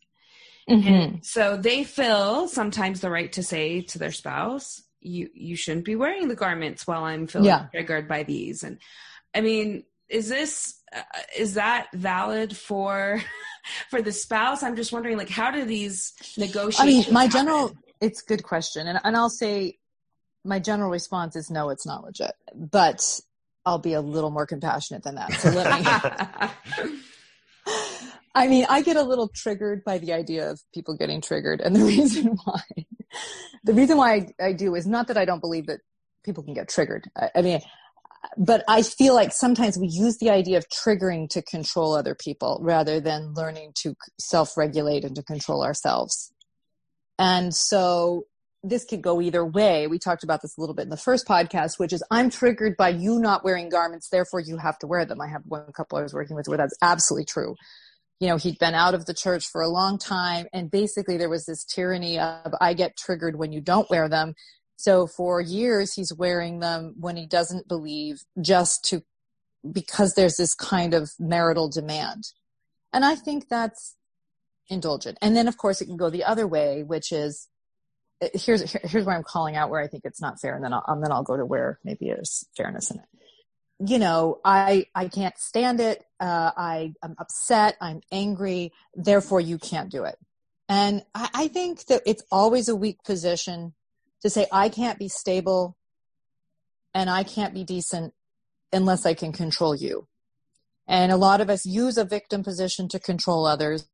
Mm-hmm. 0.70 1.17
So 1.22 1.58
they 1.58 1.84
feel 1.84 2.48
sometimes 2.48 3.01
the 3.01 3.10
right 3.10 3.32
to 3.34 3.43
say 3.43 3.82
to 3.82 4.00
their 4.00 4.12
spouse, 4.12 4.82
"You 5.01 5.29
you 5.34 5.55
shouldn't 5.55 5.86
be 5.86 5.96
wearing 5.96 6.27
the 6.27 6.36
garments 6.36 6.88
while 6.88 7.03
I'm 7.03 7.27
feeling 7.27 7.48
yeah. 7.48 7.67
triggered 7.72 8.08
by 8.08 8.24
these." 8.24 8.63
And 8.63 8.79
I 9.36 9.41
mean, 9.41 9.84
is 10.08 10.29
this 10.29 10.79
uh, 10.96 11.01
is 11.38 11.55
that 11.55 11.88
valid 11.93 12.55
for 12.55 13.22
for 13.89 14.01
the 14.01 14.13
spouse? 14.13 14.63
I'm 14.63 14.77
just 14.77 14.93
wondering, 14.93 15.17
like, 15.17 15.29
how 15.29 15.51
do 15.51 15.65
these 15.65 16.13
negotiations? 16.38 16.79
I 16.79 16.86
mean, 16.86 17.13
my 17.13 17.24
happen? 17.24 17.39
general 17.39 17.77
it's 18.00 18.22
good 18.22 18.43
question, 18.43 18.88
and 18.88 19.00
and 19.03 19.17
I'll 19.17 19.29
say 19.29 19.79
my 20.46 20.60
general 20.60 20.89
response 20.89 21.36
is 21.36 21.50
no, 21.50 21.70
it's 21.70 21.86
not 21.86 22.03
legit, 22.03 22.34
but 22.53 23.20
I'll 23.65 23.79
be 23.79 23.93
a 23.93 24.01
little 24.01 24.29
more 24.29 24.46
compassionate 24.46 25.03
than 25.03 25.15
that. 25.15 25.34
So 25.34 25.50
let 25.50 26.88
me. 26.88 27.00
I 28.35 28.47
mean, 28.47 28.65
I 28.67 28.81
get 28.81 28.97
a 28.97 29.03
little 29.03 29.27
triggered 29.27 29.83
by 29.83 29.99
the 29.99 30.13
idea 30.13 30.49
of 30.49 30.61
people 30.73 30.95
getting 30.95 31.21
triggered. 31.21 31.61
And 31.61 31.75
the 31.75 31.83
reason 31.85 32.37
why, 32.43 32.61
the 33.63 33.73
reason 33.73 33.97
why 33.97 34.13
I, 34.13 34.45
I 34.47 34.53
do 34.53 34.75
is 34.75 34.87
not 34.87 35.07
that 35.07 35.17
I 35.17 35.25
don't 35.25 35.41
believe 35.41 35.67
that 35.67 35.81
people 36.23 36.43
can 36.43 36.53
get 36.53 36.69
triggered. 36.69 37.09
I, 37.15 37.29
I 37.35 37.41
mean, 37.41 37.61
but 38.37 38.63
I 38.67 38.81
feel 38.81 39.13
like 39.13 39.33
sometimes 39.33 39.77
we 39.77 39.87
use 39.87 40.17
the 40.17 40.29
idea 40.29 40.57
of 40.57 40.67
triggering 40.69 41.29
to 41.29 41.41
control 41.41 41.93
other 41.93 42.15
people 42.15 42.59
rather 42.61 42.99
than 42.99 43.33
learning 43.33 43.73
to 43.75 43.95
self 44.19 44.57
regulate 44.57 45.03
and 45.03 45.15
to 45.15 45.23
control 45.23 45.63
ourselves. 45.63 46.33
And 47.19 47.53
so 47.53 48.25
this 48.63 48.85
could 48.85 49.01
go 49.01 49.21
either 49.21 49.45
way. 49.45 49.87
We 49.87 49.99
talked 49.99 50.23
about 50.23 50.41
this 50.41 50.57
a 50.57 50.61
little 50.61 50.73
bit 50.73 50.83
in 50.83 50.89
the 50.89 50.97
first 50.97 51.27
podcast, 51.27 51.77
which 51.77 51.91
is 51.91 52.01
I'm 52.09 52.29
triggered 52.29 52.77
by 52.77 52.89
you 52.89 53.19
not 53.19 53.43
wearing 53.43 53.69
garments, 53.69 54.07
therefore 54.07 54.39
you 54.39 54.57
have 54.57 54.79
to 54.79 54.87
wear 54.87 55.05
them. 55.05 55.19
I 55.19 55.27
have 55.27 55.43
one 55.45 55.71
couple 55.73 55.97
I 55.97 56.01
was 56.01 56.13
working 56.13 56.37
with 56.37 56.47
where 56.47 56.57
that's 56.57 56.77
absolutely 56.81 57.25
true 57.25 57.55
you 58.23 58.29
know, 58.29 58.37
he'd 58.37 58.57
been 58.57 58.73
out 58.73 58.93
of 58.93 59.05
the 59.05 59.13
church 59.13 59.45
for 59.51 59.61
a 59.61 59.67
long 59.67 59.97
time. 59.97 60.45
And 60.53 60.71
basically, 60.71 61.17
there 61.17 61.27
was 61.27 61.45
this 61.45 61.65
tyranny 61.65 62.17
of, 62.17 62.53
I 62.61 62.73
get 62.73 62.95
triggered 62.95 63.35
when 63.37 63.51
you 63.51 63.59
don't 63.59 63.89
wear 63.89 64.07
them. 64.07 64.33
So 64.77 65.07
for 65.07 65.41
years, 65.41 65.93
he's 65.93 66.13
wearing 66.13 66.61
them 66.61 66.95
when 66.97 67.17
he 67.17 67.25
doesn't 67.27 67.67
believe, 67.67 68.21
just 68.39 68.85
to, 68.85 69.03
because 69.69 70.13
there's 70.13 70.37
this 70.37 70.55
kind 70.55 70.93
of 70.93 71.11
marital 71.19 71.67
demand. 71.67 72.23
And 72.93 73.03
I 73.03 73.15
think 73.15 73.49
that's 73.49 73.97
indulgent. 74.69 75.17
And 75.21 75.35
then, 75.35 75.49
of 75.49 75.57
course, 75.57 75.81
it 75.81 75.87
can 75.87 75.97
go 75.97 76.09
the 76.09 76.23
other 76.23 76.47
way, 76.47 76.83
which 76.83 77.11
is, 77.11 77.49
uh, 78.21 78.29
here's 78.33 78.71
here's 78.71 79.03
where 79.03 79.17
I'm 79.17 79.23
calling 79.23 79.57
out 79.57 79.69
where 79.69 79.81
I 79.81 79.87
think 79.87 80.05
it's 80.05 80.21
not 80.21 80.39
fair, 80.39 80.55
and 80.55 80.63
then 80.63 80.71
I'll 80.71 80.85
and 80.87 81.03
then 81.03 81.11
I'll 81.11 81.23
go 81.23 81.35
to 81.35 81.45
where 81.45 81.77
maybe 81.83 82.05
there's 82.05 82.45
fairness 82.55 82.89
in 82.89 82.99
it 82.99 83.05
you 83.85 83.99
know, 83.99 84.39
I, 84.45 84.85
I 84.95 85.07
can't 85.07 85.37
stand 85.37 85.79
it. 85.79 86.03
Uh, 86.19 86.51
I, 86.55 86.93
I'm 87.03 87.15
upset. 87.17 87.75
I'm 87.81 88.01
angry. 88.11 88.71
Therefore, 88.95 89.41
you 89.41 89.57
can't 89.57 89.91
do 89.91 90.03
it. 90.03 90.15
And 90.69 91.03
I, 91.13 91.29
I 91.33 91.47
think 91.47 91.85
that 91.87 92.01
it's 92.05 92.23
always 92.31 92.69
a 92.69 92.75
weak 92.75 93.03
position 93.03 93.73
to 94.21 94.29
say, 94.29 94.47
I 94.51 94.69
can't 94.69 94.97
be 94.97 95.09
stable 95.09 95.75
and 96.93 97.09
I 97.09 97.23
can't 97.23 97.53
be 97.53 97.63
decent 97.63 98.13
unless 98.71 99.05
I 99.05 99.13
can 99.13 99.33
control 99.33 99.75
you. 99.75 100.07
And 100.87 101.11
a 101.11 101.17
lot 101.17 101.41
of 101.41 101.49
us 101.49 101.65
use 101.65 101.97
a 101.97 102.05
victim 102.05 102.43
position 102.43 102.87
to 102.89 102.99
control 102.99 103.45
others. 103.45 103.87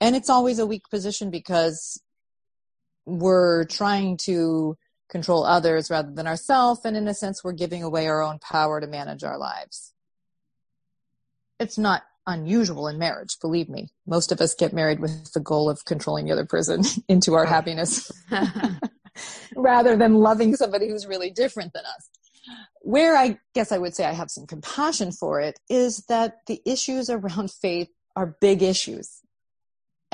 And 0.00 0.16
it's 0.16 0.30
always 0.30 0.58
a 0.58 0.66
weak 0.66 0.88
position 0.90 1.30
because 1.30 2.00
we're 3.06 3.64
trying 3.64 4.16
to 4.24 4.76
control 5.08 5.44
others 5.44 5.90
rather 5.90 6.10
than 6.10 6.26
ourselves. 6.26 6.84
And 6.84 6.96
in 6.96 7.08
a 7.08 7.14
sense, 7.14 7.42
we're 7.42 7.52
giving 7.52 7.82
away 7.82 8.06
our 8.06 8.22
own 8.22 8.38
power 8.38 8.80
to 8.80 8.86
manage 8.86 9.24
our 9.24 9.38
lives. 9.38 9.92
It's 11.60 11.78
not 11.78 12.02
unusual 12.26 12.88
in 12.88 12.98
marriage, 12.98 13.38
believe 13.40 13.68
me. 13.68 13.90
Most 14.06 14.32
of 14.32 14.40
us 14.40 14.54
get 14.54 14.72
married 14.72 15.00
with 15.00 15.32
the 15.32 15.40
goal 15.40 15.68
of 15.68 15.84
controlling 15.84 16.26
the 16.26 16.32
other 16.32 16.46
person 16.46 16.82
into 17.08 17.34
our 17.34 17.44
happiness 17.44 18.10
rather 19.56 19.96
than 19.96 20.14
loving 20.14 20.56
somebody 20.56 20.88
who's 20.88 21.06
really 21.06 21.30
different 21.30 21.72
than 21.72 21.84
us. 21.84 22.08
Where 22.80 23.16
I 23.16 23.38
guess 23.54 23.72
I 23.72 23.78
would 23.78 23.94
say 23.94 24.04
I 24.04 24.12
have 24.12 24.30
some 24.30 24.46
compassion 24.46 25.12
for 25.12 25.40
it 25.40 25.58
is 25.70 26.04
that 26.08 26.40
the 26.46 26.60
issues 26.66 27.08
around 27.08 27.50
faith 27.50 27.88
are 28.16 28.36
big 28.40 28.62
issues 28.62 29.23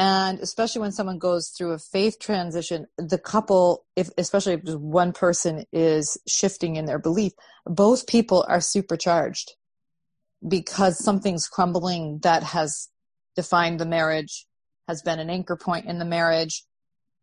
and 0.00 0.38
especially 0.40 0.80
when 0.80 0.92
someone 0.92 1.18
goes 1.18 1.50
through 1.50 1.72
a 1.72 1.78
faith 1.78 2.18
transition 2.18 2.86
the 2.96 3.18
couple 3.18 3.84
if 3.96 4.08
especially 4.16 4.54
if 4.54 4.62
one 4.74 5.12
person 5.12 5.64
is 5.72 6.16
shifting 6.26 6.76
in 6.76 6.86
their 6.86 6.98
belief 6.98 7.32
both 7.66 8.06
people 8.06 8.44
are 8.48 8.60
supercharged 8.60 9.56
because 10.46 11.02
something's 11.02 11.48
crumbling 11.48 12.18
that 12.22 12.42
has 12.42 12.88
defined 13.36 13.78
the 13.78 13.86
marriage 13.86 14.46
has 14.88 15.02
been 15.02 15.18
an 15.18 15.30
anchor 15.30 15.56
point 15.56 15.86
in 15.86 15.98
the 15.98 16.04
marriage. 16.04 16.64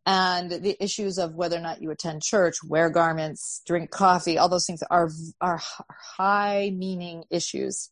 And 0.05 0.50
the 0.50 0.81
issues 0.81 1.17
of 1.17 1.36
whether 1.36 1.57
or 1.57 1.62
not 1.62 1.81
you 1.81 1.91
attend 1.91 2.24
church 2.24 2.63
wear 2.63 2.89
garments 2.89 3.62
drink 3.67 3.91
coffee 3.91 4.38
all 4.38 4.48
those 4.48 4.65
things 4.65 4.81
are 4.89 5.10
are 5.41 5.60
high 6.17 6.72
meaning 6.74 7.25
issues. 7.29 7.91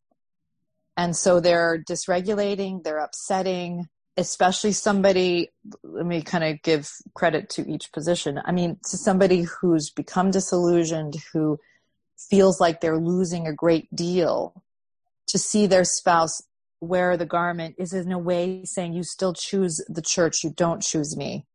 And 0.96 1.14
so 1.14 1.42
they're 1.42 1.84
dysregulating 1.84 2.84
they're 2.84 3.00
upsetting 3.00 3.88
especially 4.18 4.72
somebody 4.72 5.50
let 5.84 6.06
me 6.06 6.22
kind 6.22 6.44
of 6.44 6.62
give 6.62 6.90
credit 7.14 7.50
to 7.50 7.70
each 7.70 7.92
position. 7.92 8.40
I 8.46 8.52
mean 8.52 8.78
to 8.90 8.98
somebody 8.98 9.42
who's 9.42 9.90
become 9.90 10.32
disillusioned 10.32 11.16
who 11.34 11.60
feels 12.18 12.62
like 12.62 12.80
they're 12.80 12.98
losing 12.98 13.48
a 13.48 13.54
great 13.54 13.94
deal 13.94 14.64
to 15.28 15.38
see 15.38 15.68
their 15.68 15.84
spouse 15.84 16.42
wear 16.82 17.18
the 17.18 17.26
garment 17.26 17.76
is 17.78 17.94
in 17.94 18.12
a 18.12 18.20
way 18.20 18.64
saying 18.64 18.94
you 18.94 19.04
still 19.04 19.34
choose 19.34 19.84
the 19.88 20.02
church 20.02 20.44
you 20.44 20.52
don't 20.52 20.82
choose 20.82 21.18
me. 21.18 21.46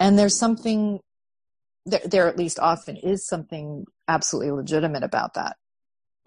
And 0.00 0.18
there's 0.18 0.38
something 0.38 1.00
there, 1.86 2.00
there 2.04 2.28
at 2.28 2.36
least 2.36 2.58
often 2.58 2.96
is 2.96 3.26
something 3.26 3.84
absolutely 4.06 4.50
legitimate 4.52 5.02
about 5.02 5.34
that. 5.34 5.56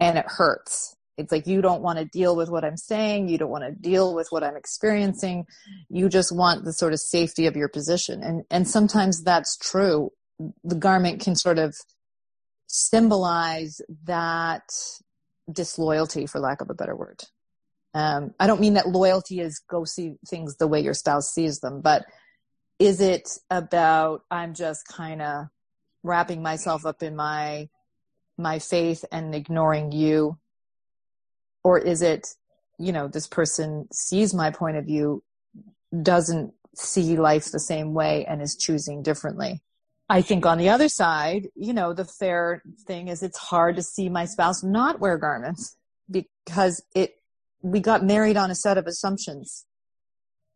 And 0.00 0.18
it 0.18 0.26
hurts 0.26 0.96
it's 1.18 1.30
like 1.30 1.46
you 1.46 1.60
don't 1.60 1.82
want 1.82 1.98
to 1.98 2.04
deal 2.04 2.34
with 2.34 2.50
what 2.50 2.64
I'm 2.64 2.76
saying. 2.76 3.28
You 3.28 3.38
don't 3.38 3.50
want 3.50 3.64
to 3.64 3.72
deal 3.72 4.14
with 4.14 4.28
what 4.30 4.42
I'm 4.42 4.56
experiencing. 4.56 5.46
You 5.88 6.08
just 6.08 6.34
want 6.34 6.64
the 6.64 6.72
sort 6.72 6.92
of 6.92 7.00
safety 7.00 7.46
of 7.46 7.56
your 7.56 7.68
position. 7.68 8.22
And, 8.22 8.44
and 8.50 8.66
sometimes 8.66 9.22
that's 9.22 9.56
true. 9.56 10.10
The 10.64 10.74
garment 10.74 11.20
can 11.20 11.36
sort 11.36 11.58
of 11.58 11.76
symbolize 12.66 13.80
that 14.04 14.62
disloyalty, 15.50 16.26
for 16.26 16.40
lack 16.40 16.60
of 16.62 16.70
a 16.70 16.74
better 16.74 16.96
word. 16.96 17.20
Um, 17.94 18.32
I 18.40 18.46
don't 18.46 18.60
mean 18.60 18.74
that 18.74 18.88
loyalty 18.88 19.40
is 19.40 19.60
go 19.68 19.84
see 19.84 20.14
things 20.26 20.56
the 20.56 20.66
way 20.66 20.80
your 20.80 20.94
spouse 20.94 21.30
sees 21.30 21.60
them, 21.60 21.82
but 21.82 22.06
is 22.78 23.00
it 23.00 23.28
about 23.50 24.22
I'm 24.30 24.54
just 24.54 24.88
kind 24.88 25.20
of 25.20 25.46
wrapping 26.02 26.42
myself 26.42 26.86
up 26.86 27.02
in 27.02 27.14
my 27.14 27.68
my 28.38 28.58
faith 28.58 29.04
and 29.12 29.34
ignoring 29.34 29.92
you 29.92 30.38
or 31.64 31.78
is 31.78 32.02
it 32.02 32.28
you 32.78 32.92
know 32.92 33.08
this 33.08 33.26
person 33.26 33.88
sees 33.92 34.34
my 34.34 34.50
point 34.50 34.76
of 34.76 34.84
view 34.84 35.22
doesn't 36.02 36.52
see 36.74 37.16
life 37.16 37.50
the 37.50 37.60
same 37.60 37.92
way 37.94 38.24
and 38.24 38.40
is 38.42 38.56
choosing 38.56 39.02
differently? 39.02 39.62
I 40.08 40.20
think 40.20 40.44
on 40.44 40.58
the 40.58 40.68
other 40.68 40.88
side 40.88 41.48
you 41.54 41.72
know 41.72 41.92
the 41.92 42.04
fair 42.04 42.62
thing 42.86 43.08
is 43.08 43.22
it's 43.22 43.38
hard 43.38 43.76
to 43.76 43.82
see 43.82 44.08
my 44.08 44.24
spouse 44.24 44.62
not 44.62 45.00
wear 45.00 45.16
garments 45.16 45.76
because 46.10 46.82
it 46.94 47.14
we 47.62 47.80
got 47.80 48.04
married 48.04 48.36
on 48.36 48.50
a 48.50 48.56
set 48.56 48.76
of 48.76 48.86
assumptions. 48.86 49.66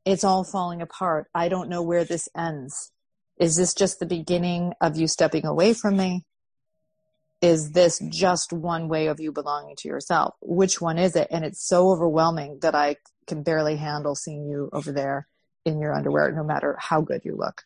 It's 0.04 0.24
all 0.24 0.44
falling 0.44 0.82
apart. 0.82 1.28
I 1.34 1.48
don't 1.48 1.68
know 1.68 1.82
where 1.82 2.04
this 2.04 2.28
ends. 2.36 2.92
Is 3.38 3.56
this 3.56 3.74
just 3.74 3.98
the 4.00 4.06
beginning 4.06 4.72
of 4.80 4.96
you 4.96 5.06
stepping 5.06 5.46
away 5.46 5.72
from 5.72 5.96
me 5.96 6.24
is 7.40 7.72
this 7.72 8.00
just 8.08 8.52
one 8.52 8.88
way 8.88 9.08
of 9.08 9.20
you 9.20 9.32
belonging 9.32 9.76
to 9.76 9.88
yourself? 9.88 10.34
Which 10.40 10.80
one 10.80 10.98
is 10.98 11.16
it? 11.16 11.28
And 11.30 11.44
it's 11.44 11.66
so 11.66 11.90
overwhelming 11.90 12.58
that 12.62 12.74
I 12.74 12.96
can 13.26 13.42
barely 13.42 13.76
handle 13.76 14.14
seeing 14.14 14.46
you 14.46 14.70
over 14.72 14.92
there 14.92 15.26
in 15.64 15.80
your 15.80 15.94
underwear, 15.94 16.30
no 16.32 16.44
matter 16.44 16.76
how 16.78 17.00
good 17.00 17.22
you 17.24 17.36
look. 17.36 17.62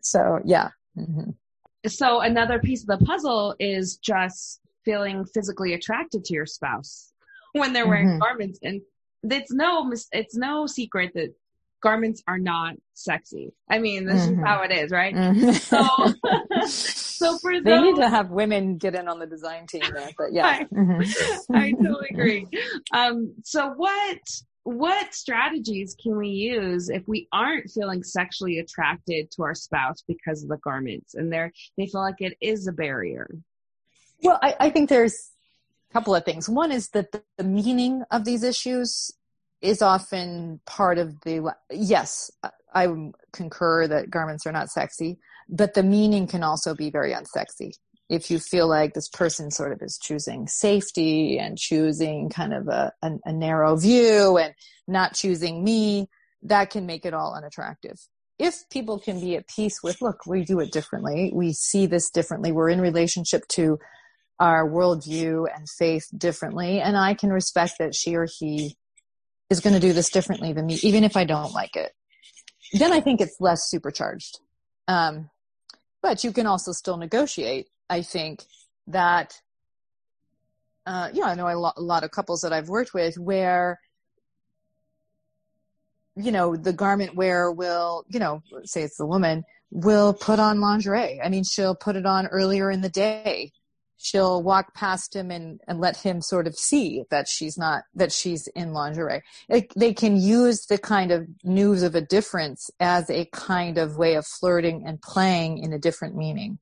so, 0.02 0.40
yeah. 0.44 0.70
Mm-hmm. 0.98 1.30
So, 1.86 2.20
another 2.20 2.58
piece 2.58 2.82
of 2.82 2.98
the 2.98 3.04
puzzle 3.04 3.54
is 3.58 3.96
just 3.96 4.60
feeling 4.84 5.24
physically 5.24 5.74
attracted 5.74 6.24
to 6.24 6.34
your 6.34 6.46
spouse 6.46 7.12
when 7.52 7.72
they're 7.72 7.86
wearing 7.86 8.08
mm-hmm. 8.08 8.18
garments. 8.18 8.58
And 8.62 8.82
it's 9.22 9.52
no, 9.52 9.90
it's 10.12 10.36
no 10.36 10.66
secret 10.66 11.12
that 11.14 11.34
garments 11.84 12.22
are 12.26 12.38
not 12.38 12.76
sexy. 12.94 13.52
I 13.68 13.78
mean, 13.78 14.06
this 14.06 14.22
mm-hmm. 14.22 14.40
is 14.40 14.46
how 14.46 14.62
it 14.62 14.72
is, 14.72 14.90
right? 14.90 15.14
Mm-hmm. 15.14 15.50
So, 15.52 16.66
so 16.66 17.38
for 17.38 17.60
they 17.60 17.78
need 17.78 17.96
to 17.96 18.08
have 18.08 18.30
women 18.30 18.78
get 18.78 18.94
in 18.94 19.06
on 19.06 19.18
the 19.18 19.26
design 19.26 19.66
team 19.66 19.82
there, 19.94 20.08
but 20.16 20.32
yeah, 20.32 20.46
I, 20.46 20.64
mm-hmm. 20.64 21.52
I 21.54 21.72
totally 21.72 22.08
agree. 22.10 22.48
Um, 22.92 23.34
so 23.44 23.68
what 23.76 24.18
what 24.62 25.12
strategies 25.12 25.94
can 26.02 26.16
we 26.16 26.28
use 26.28 26.88
if 26.88 27.06
we 27.06 27.28
aren't 27.34 27.70
feeling 27.70 28.02
sexually 28.02 28.60
attracted 28.60 29.30
to 29.30 29.42
our 29.42 29.54
spouse 29.54 30.02
because 30.08 30.42
of 30.42 30.48
the 30.48 30.56
garments 30.56 31.14
and 31.14 31.30
they're 31.30 31.52
they 31.76 31.86
feel 31.86 32.00
like 32.00 32.14
it 32.20 32.34
is 32.40 32.66
a 32.66 32.72
barrier 32.72 33.28
well 34.22 34.38
i, 34.40 34.56
I 34.58 34.70
think 34.70 34.88
there's 34.88 35.32
a 35.90 35.92
couple 35.92 36.14
of 36.14 36.24
things 36.24 36.48
one 36.48 36.72
is 36.72 36.88
that 36.94 37.12
the, 37.12 37.22
the 37.36 37.44
meaning 37.44 38.04
of 38.10 38.24
these 38.24 38.42
issues 38.42 39.12
is 39.60 39.82
often 39.82 40.60
part 40.66 40.98
of 40.98 41.20
the 41.22 41.54
yes 41.70 42.30
i 42.74 42.86
concur 43.32 43.86
that 43.86 44.10
garments 44.10 44.46
are 44.46 44.52
not 44.52 44.70
sexy 44.70 45.18
but 45.48 45.74
the 45.74 45.82
meaning 45.82 46.26
can 46.26 46.42
also 46.42 46.74
be 46.74 46.90
very 46.90 47.12
unsexy. 47.12 47.72
If 48.08 48.30
you 48.30 48.38
feel 48.38 48.68
like 48.68 48.94
this 48.94 49.08
person 49.08 49.50
sort 49.50 49.72
of 49.72 49.80
is 49.82 49.98
choosing 50.00 50.46
safety 50.46 51.38
and 51.38 51.58
choosing 51.58 52.28
kind 52.28 52.52
of 52.52 52.68
a, 52.68 52.92
a, 53.02 53.12
a, 53.24 53.32
narrow 53.32 53.76
view 53.76 54.36
and 54.36 54.54
not 54.86 55.14
choosing 55.14 55.64
me, 55.64 56.08
that 56.42 56.70
can 56.70 56.84
make 56.84 57.06
it 57.06 57.14
all 57.14 57.34
unattractive. 57.34 57.98
If 58.38 58.68
people 58.70 58.98
can 58.98 59.20
be 59.20 59.36
at 59.36 59.48
peace 59.48 59.82
with, 59.82 60.02
look, 60.02 60.26
we 60.26 60.44
do 60.44 60.60
it 60.60 60.72
differently, 60.72 61.32
we 61.34 61.52
see 61.52 61.86
this 61.86 62.10
differently, 62.10 62.52
we're 62.52 62.68
in 62.68 62.80
relationship 62.80 63.46
to 63.50 63.78
our 64.38 64.68
worldview 64.68 65.46
and 65.54 65.68
faith 65.68 66.06
differently, 66.16 66.80
and 66.80 66.96
I 66.96 67.14
can 67.14 67.30
respect 67.30 67.74
that 67.78 67.94
she 67.94 68.16
or 68.16 68.26
he 68.26 68.76
is 69.50 69.60
going 69.60 69.74
to 69.74 69.80
do 69.80 69.92
this 69.92 70.10
differently 70.10 70.52
than 70.52 70.66
me, 70.66 70.78
even 70.82 71.04
if 71.04 71.16
I 71.16 71.24
don't 71.24 71.52
like 71.52 71.76
it, 71.76 71.92
then 72.72 72.92
I 72.92 73.00
think 73.00 73.20
it's 73.20 73.36
less 73.40 73.68
supercharged. 73.68 74.40
Um, 74.88 75.30
but 76.02 76.24
you 76.24 76.32
can 76.32 76.46
also 76.46 76.72
still 76.72 76.96
negotiate 76.96 77.68
I 77.88 78.02
think 78.02 78.44
that, 78.88 79.40
uh, 80.86 81.10
I 81.22 81.34
know 81.34 81.48
a 81.48 81.54
lot, 81.54 81.74
a 81.76 81.82
lot 81.82 82.04
of 82.04 82.10
couples 82.10 82.42
that 82.42 82.52
I've 82.52 82.68
worked 82.68 82.94
with 82.94 83.16
where, 83.18 83.80
you 86.16 86.32
know, 86.32 86.56
the 86.56 86.72
garment 86.72 87.14
wearer 87.14 87.50
will, 87.52 88.04
you 88.08 88.20
know, 88.20 88.42
say 88.64 88.82
it's 88.82 88.96
the 88.96 89.06
woman, 89.06 89.44
will 89.70 90.14
put 90.14 90.38
on 90.38 90.60
lingerie. 90.60 91.20
I 91.22 91.28
mean, 91.28 91.44
she'll 91.44 91.74
put 91.74 91.96
it 91.96 92.06
on 92.06 92.26
earlier 92.26 92.70
in 92.70 92.80
the 92.80 92.88
day. 92.88 93.52
She'll 93.96 94.42
walk 94.42 94.74
past 94.74 95.14
him 95.14 95.30
and, 95.30 95.60
and 95.66 95.80
let 95.80 95.96
him 95.96 96.20
sort 96.20 96.46
of 96.46 96.56
see 96.56 97.04
that 97.10 97.28
she's 97.28 97.56
not, 97.56 97.84
that 97.94 98.12
she's 98.12 98.46
in 98.48 98.72
lingerie. 98.72 99.22
It, 99.48 99.72
they 99.76 99.94
can 99.94 100.16
use 100.16 100.66
the 100.66 100.78
kind 100.78 101.10
of 101.10 101.26
news 101.42 101.82
of 101.82 101.94
a 101.94 102.00
difference 102.00 102.70
as 102.80 103.08
a 103.08 103.26
kind 103.26 103.78
of 103.78 103.96
way 103.96 104.14
of 104.14 104.26
flirting 104.26 104.84
and 104.86 105.00
playing 105.00 105.58
in 105.58 105.72
a 105.72 105.78
different 105.78 106.16
meaning. 106.16 106.58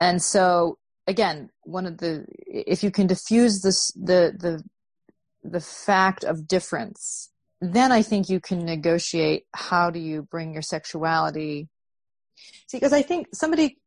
And 0.00 0.22
so 0.22 0.78
again, 1.06 1.50
one 1.62 1.86
of 1.86 1.98
the 1.98 2.26
if 2.46 2.82
you 2.82 2.90
can 2.90 3.06
diffuse 3.06 3.62
this 3.62 3.92
the 3.92 4.34
the 4.38 4.62
the 5.44 5.60
fact 5.60 6.24
of 6.24 6.46
difference, 6.46 7.30
then 7.60 7.92
I 7.92 8.02
think 8.02 8.28
you 8.28 8.40
can 8.40 8.64
negotiate 8.64 9.44
how 9.52 9.90
do 9.90 9.98
you 9.98 10.22
bring 10.22 10.52
your 10.52 10.62
sexuality. 10.62 11.68
See, 12.66 12.78
because 12.78 12.92
I 12.92 13.02
think 13.02 13.28
somebody, 13.32 13.78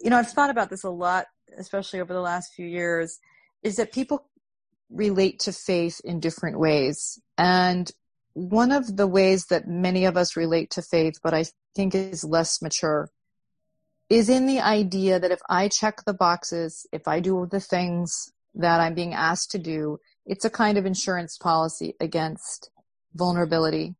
you 0.00 0.10
know, 0.10 0.18
I've 0.18 0.30
thought 0.30 0.50
about 0.50 0.70
this 0.70 0.84
a 0.84 0.90
lot, 0.90 1.26
especially 1.58 2.00
over 2.00 2.12
the 2.12 2.20
last 2.20 2.52
few 2.54 2.66
years, 2.66 3.18
is 3.62 3.76
that 3.76 3.92
people 3.92 4.26
relate 4.90 5.38
to 5.40 5.52
faith 5.52 6.00
in 6.04 6.20
different 6.20 6.58
ways. 6.58 7.20
And 7.38 7.90
one 8.32 8.72
of 8.72 8.96
the 8.96 9.06
ways 9.06 9.46
that 9.46 9.68
many 9.68 10.04
of 10.04 10.16
us 10.16 10.36
relate 10.36 10.70
to 10.70 10.82
faith, 10.82 11.14
but 11.22 11.34
I 11.34 11.44
think 11.74 11.94
is 11.94 12.24
less 12.24 12.62
mature, 12.62 13.10
is 14.08 14.28
in 14.28 14.46
the 14.46 14.60
idea 14.60 15.20
that 15.20 15.30
if 15.30 15.40
I 15.48 15.68
check 15.68 16.04
the 16.04 16.14
boxes, 16.14 16.86
if 16.92 17.06
I 17.06 17.20
do 17.20 17.46
the 17.50 17.60
things 17.60 18.32
that 18.54 18.80
I'm 18.80 18.94
being 18.94 19.14
asked 19.14 19.52
to 19.52 19.58
do, 19.58 19.98
it's 20.26 20.44
a 20.44 20.50
kind 20.50 20.78
of 20.78 20.86
insurance 20.86 21.38
policy 21.38 21.94
against 22.00 22.70
vulnerability. 23.14 23.94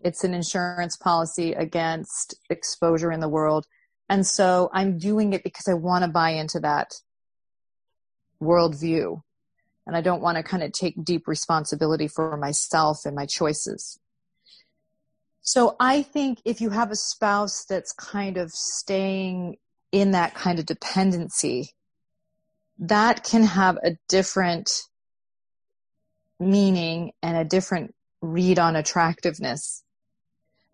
It's 0.00 0.24
an 0.24 0.34
insurance 0.34 0.96
policy 0.96 1.52
against 1.52 2.34
exposure 2.48 3.12
in 3.12 3.20
the 3.20 3.28
world. 3.28 3.66
And 4.08 4.26
so 4.26 4.70
I'm 4.72 4.98
doing 4.98 5.32
it 5.32 5.42
because 5.42 5.68
I 5.68 5.74
want 5.74 6.04
to 6.04 6.10
buy 6.10 6.30
into 6.30 6.60
that 6.60 6.94
worldview. 8.42 9.22
And 9.86 9.96
I 9.96 10.00
don't 10.00 10.22
want 10.22 10.36
to 10.36 10.42
kind 10.42 10.62
of 10.62 10.72
take 10.72 11.02
deep 11.04 11.28
responsibility 11.28 12.08
for 12.08 12.36
myself 12.36 13.04
and 13.04 13.14
my 13.14 13.26
choices. 13.26 13.98
So 15.42 15.76
I 15.78 16.02
think 16.02 16.40
if 16.46 16.62
you 16.62 16.70
have 16.70 16.90
a 16.90 16.96
spouse 16.96 17.66
that's 17.66 17.92
kind 17.92 18.38
of 18.38 18.50
staying 18.50 19.56
in 19.92 20.12
that 20.12 20.34
kind 20.34 20.58
of 20.58 20.64
dependency, 20.64 21.74
that 22.78 23.24
can 23.24 23.44
have 23.44 23.76
a 23.76 23.96
different 24.08 24.82
meaning 26.40 27.12
and 27.22 27.36
a 27.36 27.44
different 27.44 27.94
read 28.20 28.58
on 28.58 28.74
attractiveness 28.74 29.84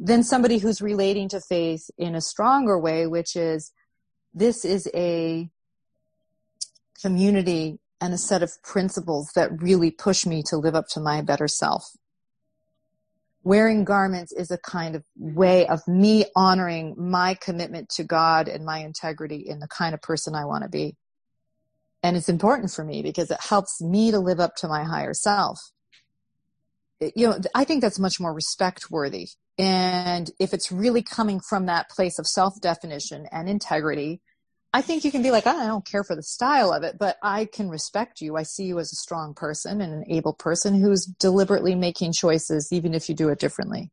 than 0.01 0.25
somebody 0.25 0.59
who's 0.59 0.81
relating 0.81 1.29
to 1.29 1.41
faith 1.41 1.91
in 1.97 2.17
a 2.17 2.21
stronger 2.21 2.79
way, 2.79 3.07
which 3.07 3.37
is 3.37 3.73
this 4.35 4.65
is 4.65 4.89
a 4.95 5.49
community 7.01 7.79
and 8.01 8.13
a 8.13 8.19
set 8.19 8.43
of 8.43 8.51
principles 8.63 9.31
that 9.35 9.63
really 9.63 9.91
push 9.91 10.27
me 10.27 10.43
to 10.43 10.57
live 10.57 10.75
up 10.75 10.89
to 10.89 11.01
my 11.01 11.21
better 11.21 11.47
self 11.47 11.93
wearing 13.43 13.85
garments 13.85 14.33
is 14.33 14.51
a 14.51 14.59
kind 14.59 14.95
of 14.95 15.05
way 15.17 15.67
of 15.67 15.87
me 15.89 16.27
honoring 16.37 16.95
my 16.99 17.35
commitment 17.35 17.89
to 17.89 18.05
God 18.05 18.49
and 18.49 18.65
my 18.65 18.79
integrity 18.79 19.37
in 19.37 19.61
the 19.61 19.69
kind 19.69 19.95
of 19.95 20.03
person 20.03 20.35
I 20.35 20.45
want 20.45 20.65
to 20.65 20.69
be. 20.69 20.97
And 22.03 22.17
it's 22.17 22.29
important 22.29 22.71
for 22.71 22.85
me 22.85 23.03
because 23.03 23.31
it 23.31 23.41
helps 23.41 23.81
me 23.81 24.11
to 24.11 24.19
live 24.19 24.41
up 24.41 24.57
to 24.57 24.69
my 24.69 24.85
higher 24.85 25.15
self. 25.15 25.59
You 27.01 27.29
know, 27.29 27.39
I 27.55 27.65
think 27.65 27.81
that's 27.81 27.99
much 27.99 28.21
more 28.21 28.35
respect 28.35 28.91
worthy. 28.91 29.29
And 29.61 30.31
if 30.39 30.55
it's 30.55 30.73
really 30.73 31.03
coming 31.03 31.39
from 31.39 31.67
that 31.67 31.91
place 31.91 32.19
of 32.19 32.27
self 32.27 32.59
definition 32.63 33.27
and 33.31 33.47
integrity, 33.47 34.23
I 34.73 34.81
think 34.81 35.05
you 35.05 35.11
can 35.11 35.23
be 35.23 35.31
like, 35.31 35.47
I 35.47 35.67
don't 35.67 35.85
care 35.85 36.03
for 36.03 36.17
the 36.17 36.23
style 36.23 36.73
of 36.73 36.83
it, 36.83 36.97
but 36.99 37.19
I 37.23 37.45
can 37.45 37.69
respect 37.69 38.23
you. 38.23 38.37
I 38.37 38.45
see 38.45 38.65
you 38.65 38.79
as 38.79 38.91
a 38.91 38.97
strong 38.97 39.35
person 39.35 39.83
and 39.83 39.93
an 39.93 40.05
able 40.09 40.33
person 40.33 40.81
who's 40.81 41.05
deliberately 41.05 41.75
making 41.75 42.13
choices, 42.13 42.73
even 42.73 42.95
if 42.95 43.11
you 43.11 43.15
do 43.15 43.29
it 43.29 43.39
differently. 43.39 43.91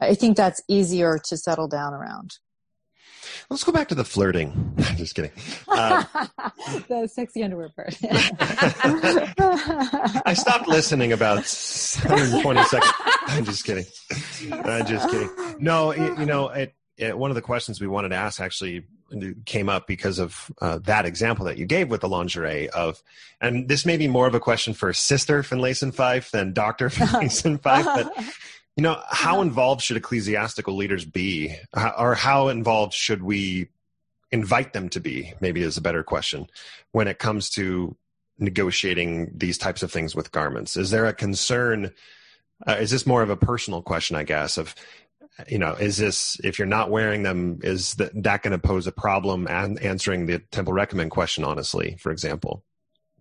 I 0.00 0.14
think 0.14 0.38
that's 0.38 0.62
easier 0.66 1.18
to 1.26 1.36
settle 1.36 1.68
down 1.68 1.92
around. 1.92 2.38
Let's 3.50 3.64
go 3.64 3.72
back 3.72 3.88
to 3.88 3.94
the 3.94 4.04
flirting. 4.04 4.74
I'm 4.78 4.96
just 4.96 5.14
kidding. 5.14 5.32
Uh, 5.66 6.04
the 6.88 7.08
sexy 7.12 7.42
underwear 7.42 7.70
part. 7.70 7.96
I 10.26 10.34
stopped 10.34 10.68
listening 10.68 11.12
about 11.12 11.36
120 11.36 12.62
seconds. 12.64 12.92
I'm 13.26 13.44
just 13.44 13.64
kidding. 13.64 13.86
I'm 14.52 14.86
just 14.86 15.10
kidding. 15.10 15.30
No, 15.58 15.92
you 15.92 16.26
know, 16.26 16.48
it, 16.48 16.74
it, 16.96 17.16
one 17.16 17.30
of 17.30 17.36
the 17.36 17.42
questions 17.42 17.80
we 17.80 17.86
wanted 17.86 18.10
to 18.10 18.16
ask 18.16 18.40
actually 18.40 18.84
came 19.46 19.68
up 19.68 19.86
because 19.86 20.18
of 20.18 20.50
uh, 20.60 20.78
that 20.78 21.06
example 21.06 21.46
that 21.46 21.56
you 21.56 21.64
gave 21.64 21.88
with 21.88 22.02
the 22.02 22.08
lingerie 22.08 22.68
of 22.70 23.02
and 23.40 23.66
this 23.66 23.86
may 23.86 23.96
be 23.96 24.06
more 24.06 24.26
of 24.26 24.34
a 24.34 24.40
question 24.40 24.74
for 24.74 24.92
sister 24.92 25.42
finlayson 25.42 25.92
fife 25.92 26.30
than 26.30 26.52
dr 26.52 26.90
finlayson 26.90 27.56
fife 27.56 27.86
but 27.86 28.12
you 28.78 28.82
know 28.82 29.02
how 29.10 29.42
involved 29.42 29.82
should 29.82 29.96
ecclesiastical 29.96 30.76
leaders 30.76 31.04
be 31.04 31.54
or 31.98 32.14
how 32.14 32.48
involved 32.48 32.94
should 32.94 33.22
we 33.22 33.68
invite 34.30 34.72
them 34.72 34.88
to 34.88 35.00
be 35.00 35.34
maybe 35.40 35.62
is 35.62 35.76
a 35.76 35.82
better 35.82 36.04
question 36.04 36.46
when 36.92 37.08
it 37.08 37.18
comes 37.18 37.50
to 37.50 37.96
negotiating 38.38 39.32
these 39.34 39.58
types 39.58 39.82
of 39.82 39.90
things 39.90 40.14
with 40.14 40.32
garments 40.32 40.76
is 40.76 40.90
there 40.90 41.06
a 41.06 41.12
concern 41.12 41.92
uh, 42.68 42.76
is 42.78 42.90
this 42.90 43.06
more 43.06 43.22
of 43.22 43.30
a 43.30 43.36
personal 43.36 43.82
question 43.82 44.16
i 44.16 44.22
guess 44.22 44.56
of 44.56 44.74
you 45.46 45.58
know, 45.58 45.74
is 45.74 45.96
this 45.96 46.40
if 46.42 46.58
you're 46.58 46.66
not 46.66 46.90
wearing 46.90 47.22
them, 47.22 47.60
is 47.62 47.94
that 47.94 48.10
that 48.24 48.42
going 48.42 48.50
to 48.50 48.58
pose 48.58 48.86
a 48.86 48.92
problem? 48.92 49.46
And 49.46 49.80
answering 49.80 50.26
the 50.26 50.40
temple 50.40 50.72
recommend 50.72 51.12
question 51.12 51.44
honestly, 51.44 51.96
for 52.00 52.10
example. 52.10 52.64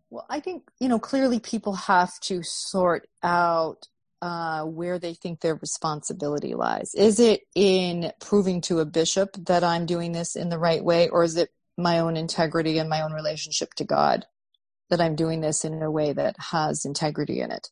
Well, 0.10 0.26
I 0.30 0.40
think 0.40 0.64
you 0.80 0.88
know 0.88 1.00
clearly 1.00 1.40
people 1.40 1.74
have 1.74 2.20
to 2.22 2.42
sort 2.42 3.08
out 3.22 3.88
uh, 4.22 4.64
where 4.64 5.00
they 5.00 5.14
think 5.14 5.40
their 5.40 5.56
responsibility 5.56 6.56
lies. 6.56 6.94
Is 6.96 7.20
it 7.20 7.42
in 7.56 8.12
proving 8.20 8.62
to 8.62 8.80
a 8.80 8.86
bishop 8.86 9.30
that 9.46 9.64
I'm 9.64 9.86
doing 9.86 10.12
this 10.12 10.36
in 10.36 10.50
the 10.50 10.60
right 10.60 10.84
way, 10.84 11.10
or 11.10 11.24
is 11.24 11.38
it 11.38 11.50
my 11.78 12.00
own 12.00 12.18
integrity 12.18 12.80
and 12.80 12.90
my 12.90 13.02
own 13.04 13.14
relationship 13.14 13.74
to 13.76 13.84
God 13.84 14.26
that 14.90 15.02
I'm 15.02 15.16
doing 15.16 15.42
this 15.42 15.66
in 15.66 15.82
a 15.82 15.92
way 15.92 16.14
that 16.14 16.36
has 16.40 16.86
integrity 16.86 17.42
in 17.42 17.52
it? 17.52 17.70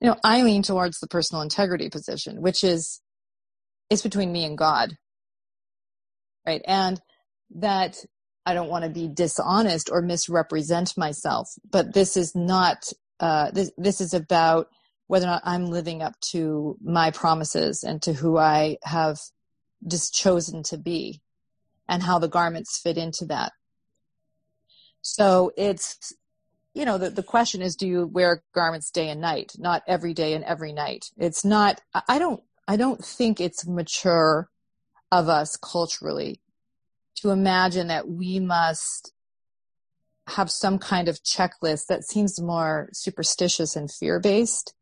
You 0.00 0.08
know, 0.08 0.16
I 0.24 0.42
lean 0.42 0.62
towards 0.62 0.98
the 1.00 1.06
personal 1.06 1.42
integrity 1.42 1.90
position, 1.90 2.40
which 2.40 2.64
is 2.64 3.00
it's 3.90 4.02
between 4.02 4.32
me 4.32 4.44
and 4.44 4.56
God. 4.56 4.96
Right. 6.46 6.62
And 6.66 7.00
that 7.56 7.96
I 8.46 8.54
don't 8.54 8.70
want 8.70 8.84
to 8.84 8.90
be 8.90 9.08
dishonest 9.08 9.90
or 9.90 10.00
misrepresent 10.00 10.96
myself, 10.96 11.50
but 11.68 11.92
this 11.92 12.16
is 12.16 12.34
not, 12.34 12.90
uh, 13.18 13.50
this, 13.50 13.70
this 13.76 14.00
is 14.00 14.14
about 14.14 14.68
whether 15.10 15.26
or 15.26 15.30
not 15.30 15.42
I'm 15.44 15.66
living 15.66 16.02
up 16.02 16.14
to 16.30 16.78
my 16.80 17.10
promises 17.10 17.82
and 17.82 18.00
to 18.02 18.12
who 18.12 18.38
I 18.38 18.76
have 18.84 19.18
just 19.84 20.14
chosen 20.14 20.62
to 20.62 20.78
be 20.78 21.20
and 21.88 22.00
how 22.00 22.20
the 22.20 22.28
garments 22.28 22.78
fit 22.78 22.96
into 22.96 23.24
that. 23.24 23.50
So 25.02 25.50
it's, 25.56 26.12
you 26.74 26.84
know, 26.84 26.96
the, 26.96 27.10
the 27.10 27.24
question 27.24 27.60
is, 27.60 27.74
do 27.74 27.88
you 27.88 28.06
wear 28.06 28.44
garments 28.54 28.92
day 28.92 29.08
and 29.08 29.20
night? 29.20 29.54
Not 29.58 29.82
every 29.88 30.14
day 30.14 30.34
and 30.34 30.44
every 30.44 30.72
night. 30.72 31.06
It's 31.18 31.44
not, 31.44 31.80
I 32.08 32.20
don't, 32.20 32.40
I 32.68 32.76
don't 32.76 33.04
think 33.04 33.40
it's 33.40 33.66
mature 33.66 34.48
of 35.10 35.28
us 35.28 35.56
culturally 35.56 36.40
to 37.16 37.30
imagine 37.30 37.88
that 37.88 38.08
we 38.08 38.38
must 38.38 39.12
have 40.28 40.52
some 40.52 40.78
kind 40.78 41.08
of 41.08 41.24
checklist 41.24 41.86
that 41.88 42.04
seems 42.04 42.40
more 42.40 42.90
superstitious 42.92 43.74
and 43.74 43.90
fear 43.90 44.20
based 44.20 44.72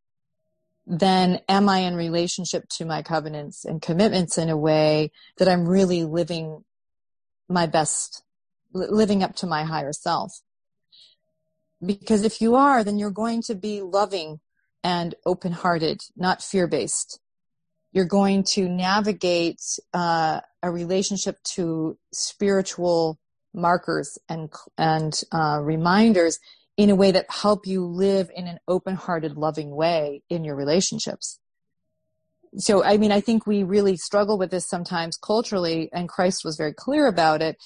then 0.88 1.40
am 1.50 1.68
I 1.68 1.80
in 1.80 1.94
relationship 1.94 2.66
to 2.70 2.86
my 2.86 3.02
covenants 3.02 3.66
and 3.66 3.82
commitments 3.82 4.38
in 4.38 4.48
a 4.48 4.56
way 4.56 5.12
that 5.36 5.46
I'm 5.46 5.68
really 5.68 6.04
living 6.04 6.64
my 7.46 7.66
best, 7.66 8.22
living 8.72 9.22
up 9.22 9.36
to 9.36 9.46
my 9.46 9.64
higher 9.64 9.92
self? 9.92 10.40
Because 11.84 12.24
if 12.24 12.40
you 12.40 12.54
are, 12.54 12.82
then 12.82 12.98
you're 12.98 13.10
going 13.10 13.42
to 13.42 13.54
be 13.54 13.82
loving 13.82 14.40
and 14.82 15.14
open 15.26 15.52
hearted, 15.52 16.00
not 16.16 16.42
fear 16.42 16.66
based. 16.66 17.20
You're 17.92 18.06
going 18.06 18.44
to 18.54 18.66
navigate 18.66 19.60
uh, 19.92 20.40
a 20.62 20.70
relationship 20.70 21.36
to 21.54 21.98
spiritual 22.12 23.18
markers 23.52 24.18
and 24.28 24.50
and 24.76 25.20
uh, 25.32 25.60
reminders 25.62 26.38
in 26.78 26.90
a 26.90 26.94
way 26.94 27.10
that 27.10 27.26
help 27.28 27.66
you 27.66 27.84
live 27.84 28.30
in 28.34 28.46
an 28.46 28.60
open-hearted, 28.68 29.36
loving 29.36 29.74
way 29.74 30.22
in 30.30 30.44
your 30.44 30.54
relationships. 30.54 31.40
So, 32.56 32.84
I 32.84 32.96
mean, 32.96 33.10
I 33.10 33.20
think 33.20 33.46
we 33.46 33.64
really 33.64 33.96
struggle 33.96 34.38
with 34.38 34.52
this 34.52 34.68
sometimes 34.68 35.16
culturally, 35.16 35.90
and 35.92 36.08
Christ 36.08 36.44
was 36.44 36.56
very 36.56 36.72
clear 36.72 37.08
about 37.08 37.42
it, 37.42 37.56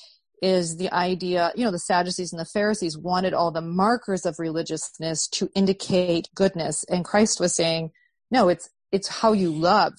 is 0.40 0.79
the 0.79 0.90
idea, 0.92 1.53
you 1.55 1.62
know, 1.62 1.70
the 1.70 1.79
Sadducees 1.79 2.33
and 2.33 2.40
the 2.40 2.46
Pharisees 2.46 2.96
wanted 2.98 3.35
all 3.35 3.53
the 3.53 3.61
markers 3.61 4.25
of 4.25 4.38
religiousness 4.38 5.29
to 5.29 5.51
indicate 5.55 6.29
goodness. 6.35 6.83
And 6.85 7.05
Christ 7.05 7.38
was 7.38 7.55
saying, 7.55 7.90
no, 8.31 8.48
it's, 8.48 8.70
it's 8.90 9.09
how 9.09 9.35
you 9.35 9.51
love. 9.51 9.92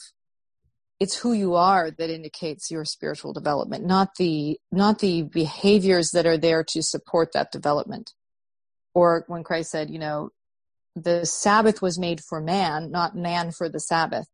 It's 0.99 1.17
who 1.17 1.33
you 1.33 1.53
are 1.53 1.91
that 1.91 2.09
indicates 2.09 2.71
your 2.71 2.83
spiritual 2.83 3.31
development, 3.31 3.85
not 3.85 4.15
the, 4.17 4.59
not 4.71 4.99
the 4.99 5.21
behaviors 5.21 6.09
that 6.11 6.25
are 6.25 6.37
there 6.37 6.65
to 6.69 6.81
support 6.81 7.31
that 7.33 7.51
development 7.51 8.11
or 8.93 9.25
when 9.27 9.43
Christ 9.43 9.71
said, 9.71 9.89
you 9.89 9.99
know, 9.99 10.29
the 10.95 11.25
Sabbath 11.25 11.81
was 11.81 11.97
made 11.97 12.21
for 12.21 12.39
man, 12.39 12.91
not 12.91 13.15
man 13.15 13.51
for 13.51 13.67
the 13.67 13.79
Sabbath. 13.79 14.27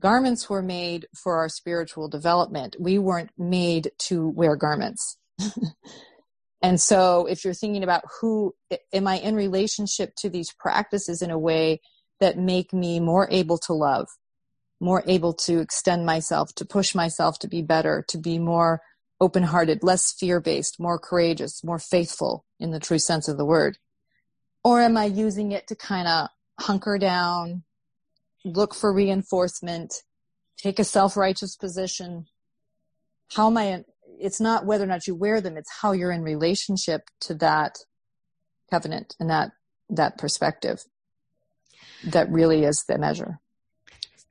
Garments 0.00 0.48
were 0.48 0.62
made 0.62 1.06
for 1.14 1.36
our 1.36 1.48
spiritual 1.48 2.08
development. 2.08 2.76
We 2.80 2.98
weren't 2.98 3.30
made 3.38 3.92
to 4.06 4.28
wear 4.28 4.56
garments. 4.56 5.16
and 6.62 6.80
so 6.80 7.26
if 7.26 7.44
you're 7.44 7.54
thinking 7.54 7.84
about 7.84 8.02
who 8.20 8.54
am 8.92 9.06
I 9.06 9.18
in 9.18 9.36
relationship 9.36 10.14
to 10.16 10.30
these 10.30 10.52
practices 10.52 11.22
in 11.22 11.30
a 11.30 11.38
way 11.38 11.80
that 12.20 12.38
make 12.38 12.72
me 12.72 13.00
more 13.00 13.28
able 13.30 13.58
to 13.58 13.74
love, 13.74 14.08
more 14.80 15.04
able 15.06 15.34
to 15.34 15.60
extend 15.60 16.06
myself, 16.06 16.54
to 16.56 16.64
push 16.64 16.94
myself 16.94 17.38
to 17.40 17.48
be 17.48 17.62
better, 17.62 18.04
to 18.08 18.18
be 18.18 18.38
more 18.38 18.80
open 19.20 19.44
hearted, 19.44 19.84
less 19.84 20.12
fear 20.12 20.40
based, 20.40 20.80
more 20.80 20.98
courageous, 20.98 21.62
more 21.62 21.78
faithful 21.78 22.44
in 22.58 22.72
the 22.72 22.80
true 22.80 22.98
sense 22.98 23.28
of 23.28 23.36
the 23.36 23.44
word? 23.44 23.78
Or 24.64 24.80
am 24.80 24.96
I 24.96 25.06
using 25.06 25.52
it 25.52 25.66
to 25.68 25.74
kind 25.74 26.06
of 26.06 26.28
hunker 26.60 26.98
down, 26.98 27.64
look 28.44 28.74
for 28.74 28.92
reinforcement, 28.92 29.92
take 30.56 30.78
a 30.78 30.84
self 30.84 31.16
righteous 31.16 31.56
position? 31.56 32.26
How 33.34 33.48
am 33.48 33.56
I? 33.56 33.84
it's 34.22 34.40
not 34.40 34.64
whether 34.64 34.84
or 34.84 34.86
not 34.86 35.06
you 35.06 35.14
wear 35.14 35.40
them, 35.40 35.56
it's 35.56 35.70
how 35.80 35.92
you're 35.92 36.12
in 36.12 36.22
relationship 36.22 37.02
to 37.20 37.34
that 37.34 37.76
covenant 38.70 39.14
and 39.18 39.28
that, 39.28 39.50
that 39.90 40.16
perspective 40.16 40.84
that 42.04 42.30
really 42.30 42.64
is 42.64 42.84
the 42.88 42.96
measure. 42.98 43.40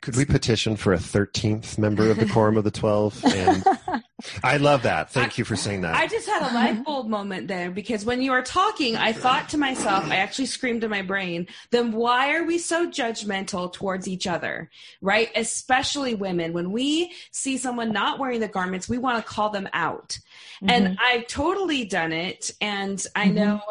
Could 0.02 0.16
we 0.16 0.26
petition 0.26 0.78
for 0.78 0.94
a 0.94 0.98
13th 0.98 1.78
member 1.78 2.10
of 2.10 2.18
the 2.18 2.26
Quorum 2.26 2.58
of 2.58 2.64
the 2.64 2.72
Twelve? 2.72 3.24
And 3.24 3.64
I 4.44 4.58
love 4.58 4.84
that. 4.84 5.12
Thank 5.12 5.38
you 5.38 5.46
for 5.46 5.56
saying 5.56 5.82
that. 5.82 5.96
I 5.96 6.08
just 6.08 6.28
had 6.28 6.50
a 6.50 6.54
light 6.54 6.84
bulb 6.84 7.08
moment 7.08 7.48
there 7.48 7.72
because 7.72 8.06
when 8.06 8.22
you 8.22 8.32
were 8.32 8.42
talking, 8.42 8.96
I 8.96 9.14
thought 9.14 9.50
to 9.50 9.58
myself, 9.58 10.06
I 10.06 10.18
actually 10.18 10.46
screamed 10.46 10.84
in 10.84 10.90
my 10.90 11.02
brain, 11.02 11.48
then 11.72 11.92
why 11.92 12.34
are 12.36 12.44
we 12.44 12.58
so 12.58 12.88
judgmental 12.88 13.72
towards 13.72 14.08
each 14.08 14.28
other, 14.28 14.70
right? 15.02 15.30
Especially 15.36 16.16
women. 16.16 16.54
When 16.54 16.72
we 16.72 17.14
see 17.32 17.58
someone 17.58 17.92
not 17.92 18.20
wearing 18.20 18.40
the 18.40 18.48
garments, 18.48 18.90
we 18.90 18.98
want 18.98 19.24
to 19.24 19.30
call 19.30 19.50
them 19.50 19.70
out. 19.74 20.20
Mm-hmm. 20.64 20.70
And 20.70 20.98
I've 21.02 21.28
totally 21.28 21.86
done 21.86 22.12
it. 22.12 22.52
And 22.62 23.06
I 23.16 23.26
mm-hmm. 23.26 23.36
know 23.36 23.62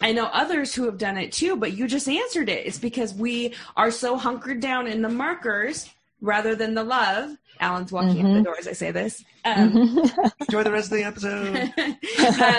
I 0.00 0.12
know 0.12 0.26
others 0.26 0.74
who 0.74 0.84
have 0.84 0.96
done 0.96 1.18
it 1.18 1.30
too, 1.32 1.56
but 1.56 1.76
you 1.76 1.86
just 1.86 2.08
answered 2.08 2.48
it. 2.48 2.66
It's 2.66 2.78
because 2.78 3.12
we 3.12 3.54
are 3.76 3.90
so 3.90 4.16
hunkered 4.16 4.60
down 4.60 4.86
in 4.86 5.02
the 5.02 5.10
markers 5.10 5.90
rather 6.22 6.54
than 6.54 6.74
the 6.74 6.84
love. 6.84 7.36
Alan's 7.60 7.92
walking 7.92 8.24
mm-hmm. 8.24 8.34
the 8.34 8.42
door 8.42 8.56
as 8.58 8.66
I 8.66 8.72
say 8.72 8.90
this. 8.90 9.24
Um, 9.44 9.72
mm-hmm. 9.72 10.28
enjoy 10.40 10.62
the 10.62 10.72
rest 10.72 10.90
of 10.90 10.98
the 10.98 11.04
episode. 11.04 11.72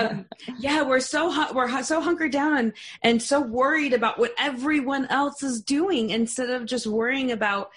um, 0.10 0.26
yeah, 0.60 0.84
we're 0.84 1.00
so 1.00 1.54
we're 1.54 1.84
so 1.84 2.00
hunkered 2.02 2.32
down 2.32 2.58
and 2.58 2.74
and 3.04 3.22
so 3.22 3.42
worried 3.42 3.94
about 3.94 4.20
what 4.20 4.34
everyone 4.38 5.08
else 5.08 5.44
is 5.44 5.62
doing 5.62 6.10
instead 6.12 6.50
of 6.50 6.66
just 6.66 6.88
worrying 6.88 7.32
about 7.32 7.72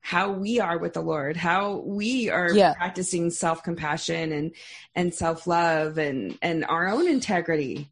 how 0.00 0.32
we 0.32 0.58
are 0.58 0.78
with 0.78 0.94
the 0.94 1.00
Lord, 1.00 1.36
how 1.36 1.76
we 1.76 2.28
are 2.28 2.52
yeah. 2.52 2.74
practicing 2.74 3.30
self 3.30 3.62
compassion 3.62 4.32
and 4.32 4.52
and 4.94 5.14
self 5.14 5.46
love 5.46 5.98
and 5.98 6.36
and 6.42 6.64
our 6.64 6.88
own 6.88 7.08
integrity. 7.08 7.88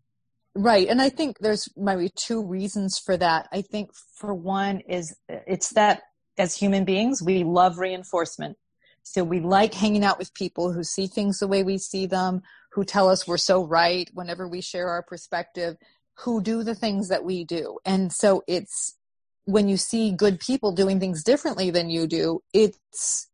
Right. 0.54 0.88
And 0.88 1.00
I 1.00 1.10
think 1.10 1.38
there's 1.38 1.68
maybe 1.76 2.10
two 2.14 2.44
reasons 2.44 2.98
for 2.98 3.16
that. 3.16 3.48
I 3.52 3.62
think 3.62 3.92
for 4.16 4.34
one 4.34 4.80
is 4.80 5.14
it's 5.28 5.70
that 5.70 6.02
as 6.36 6.56
human 6.56 6.84
beings, 6.84 7.22
we 7.22 7.44
love 7.44 7.78
reinforcement. 7.78 8.56
So 9.02 9.24
we 9.24 9.40
like 9.40 9.74
hanging 9.74 10.04
out 10.04 10.18
with 10.18 10.34
people 10.34 10.72
who 10.72 10.84
see 10.84 11.06
things 11.06 11.38
the 11.38 11.48
way 11.48 11.62
we 11.62 11.78
see 11.78 12.06
them, 12.06 12.42
who 12.72 12.84
tell 12.84 13.08
us 13.08 13.26
we're 13.26 13.38
so 13.38 13.64
right 13.64 14.08
whenever 14.14 14.46
we 14.46 14.60
share 14.60 14.88
our 14.88 15.02
perspective, 15.02 15.76
who 16.20 16.42
do 16.42 16.62
the 16.62 16.74
things 16.74 17.08
that 17.08 17.24
we 17.24 17.44
do. 17.44 17.78
And 17.84 18.12
so 18.12 18.42
it's 18.46 18.96
when 19.44 19.68
you 19.68 19.76
see 19.76 20.12
good 20.12 20.38
people 20.38 20.72
doing 20.72 21.00
things 21.00 21.24
differently 21.24 21.70
than 21.70 21.90
you 21.90 22.06
do, 22.06 22.42
it's 22.52 23.28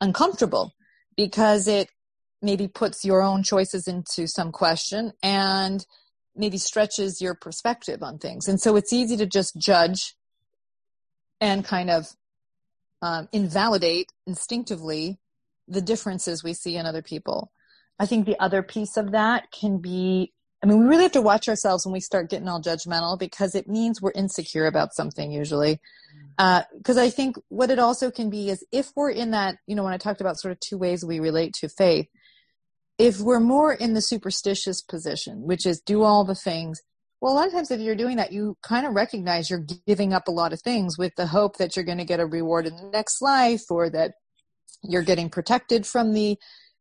uncomfortable 0.00 0.72
because 1.16 1.68
it 1.68 1.88
maybe 2.42 2.66
puts 2.66 3.04
your 3.04 3.22
own 3.22 3.42
choices 3.42 3.86
into 3.86 4.26
some 4.26 4.50
question 4.50 5.12
and 5.22 5.86
maybe 6.34 6.58
stretches 6.58 7.20
your 7.20 7.34
perspective 7.34 8.02
on 8.02 8.18
things. 8.18 8.48
And 8.48 8.60
so 8.60 8.76
it's 8.76 8.92
easy 8.92 9.16
to 9.16 9.26
just 9.26 9.56
judge 9.56 10.16
and 11.40 11.64
kind 11.64 11.90
of 11.90 12.08
um, 13.02 13.28
invalidate 13.32 14.10
instinctively 14.26 15.18
the 15.68 15.82
differences 15.82 16.42
we 16.42 16.54
see 16.54 16.76
in 16.76 16.86
other 16.86 17.02
people. 17.02 17.52
I 17.98 18.06
think 18.06 18.24
the 18.24 18.40
other 18.40 18.62
piece 18.62 18.96
of 18.96 19.12
that 19.12 19.50
can 19.52 19.78
be 19.78 20.32
I 20.62 20.68
mean, 20.68 20.78
we 20.78 20.86
really 20.86 21.02
have 21.02 21.12
to 21.12 21.22
watch 21.22 21.48
ourselves 21.48 21.84
when 21.84 21.92
we 21.92 22.00
start 22.00 22.30
getting 22.30 22.48
all 22.48 22.62
judgmental 22.62 23.18
because 23.18 23.56
it 23.56 23.66
means 23.66 24.00
we're 24.00 24.12
insecure 24.14 24.66
about 24.66 24.94
something 24.94 25.32
usually. 25.32 25.80
Because 26.38 26.98
uh, 26.98 27.02
I 27.02 27.10
think 27.10 27.36
what 27.48 27.70
it 27.70 27.80
also 27.80 28.12
can 28.12 28.30
be 28.30 28.48
is 28.48 28.64
if 28.70 28.92
we're 28.94 29.10
in 29.10 29.32
that, 29.32 29.56
you 29.66 29.74
know, 29.74 29.82
when 29.82 29.92
I 29.92 29.98
talked 29.98 30.20
about 30.20 30.38
sort 30.38 30.52
of 30.52 30.60
two 30.60 30.78
ways 30.78 31.04
we 31.04 31.18
relate 31.18 31.52
to 31.54 31.68
faith, 31.68 32.06
if 32.96 33.18
we're 33.18 33.40
more 33.40 33.72
in 33.72 33.94
the 33.94 34.00
superstitious 34.00 34.80
position, 34.82 35.42
which 35.42 35.66
is 35.66 35.80
do 35.80 36.04
all 36.04 36.24
the 36.24 36.36
things, 36.36 36.80
well, 37.22 37.34
a 37.34 37.36
lot 37.36 37.46
of 37.46 37.52
times 37.52 37.70
if 37.70 37.80
you're 37.80 37.94
doing 37.94 38.16
that, 38.16 38.32
you 38.32 38.56
kind 38.62 38.84
of 38.84 38.94
recognize 38.94 39.48
you're 39.48 39.64
giving 39.86 40.12
up 40.12 40.26
a 40.26 40.32
lot 40.32 40.52
of 40.52 40.60
things 40.60 40.98
with 40.98 41.14
the 41.14 41.28
hope 41.28 41.56
that 41.58 41.76
you're 41.76 41.84
going 41.84 41.98
to 41.98 42.04
get 42.04 42.18
a 42.18 42.26
reward 42.26 42.66
in 42.66 42.74
the 42.74 42.90
next 42.92 43.22
life 43.22 43.70
or 43.70 43.88
that 43.90 44.14
you're 44.82 45.04
getting 45.04 45.30
protected 45.30 45.86
from 45.86 46.14
the 46.14 46.36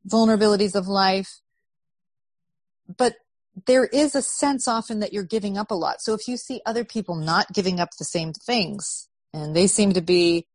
vulnerabilities 0.10 0.73
of 0.73 0.88
life. 0.88 1.41
But 2.97 3.17
there 3.67 3.86
is 3.86 4.15
a 4.15 4.23
sense 4.23 4.67
often 4.67 4.99
that 5.01 5.13
you're 5.13 5.21
giving 5.21 5.60
up 5.60 5.69
a 5.69 5.75
lot. 5.75 6.01
So 6.01 6.15
if 6.15 6.27
you 6.27 6.38
see 6.38 6.60
other 6.65 6.84
people 6.84 7.13
not 7.13 7.54
giving 7.54 7.80
up 7.80 7.89
the 7.99 8.04
same 8.04 8.34
things 8.34 9.10
and 9.36 9.56
they 9.56 9.67
seem 9.67 9.93
to 9.93 10.01
be 10.01 10.47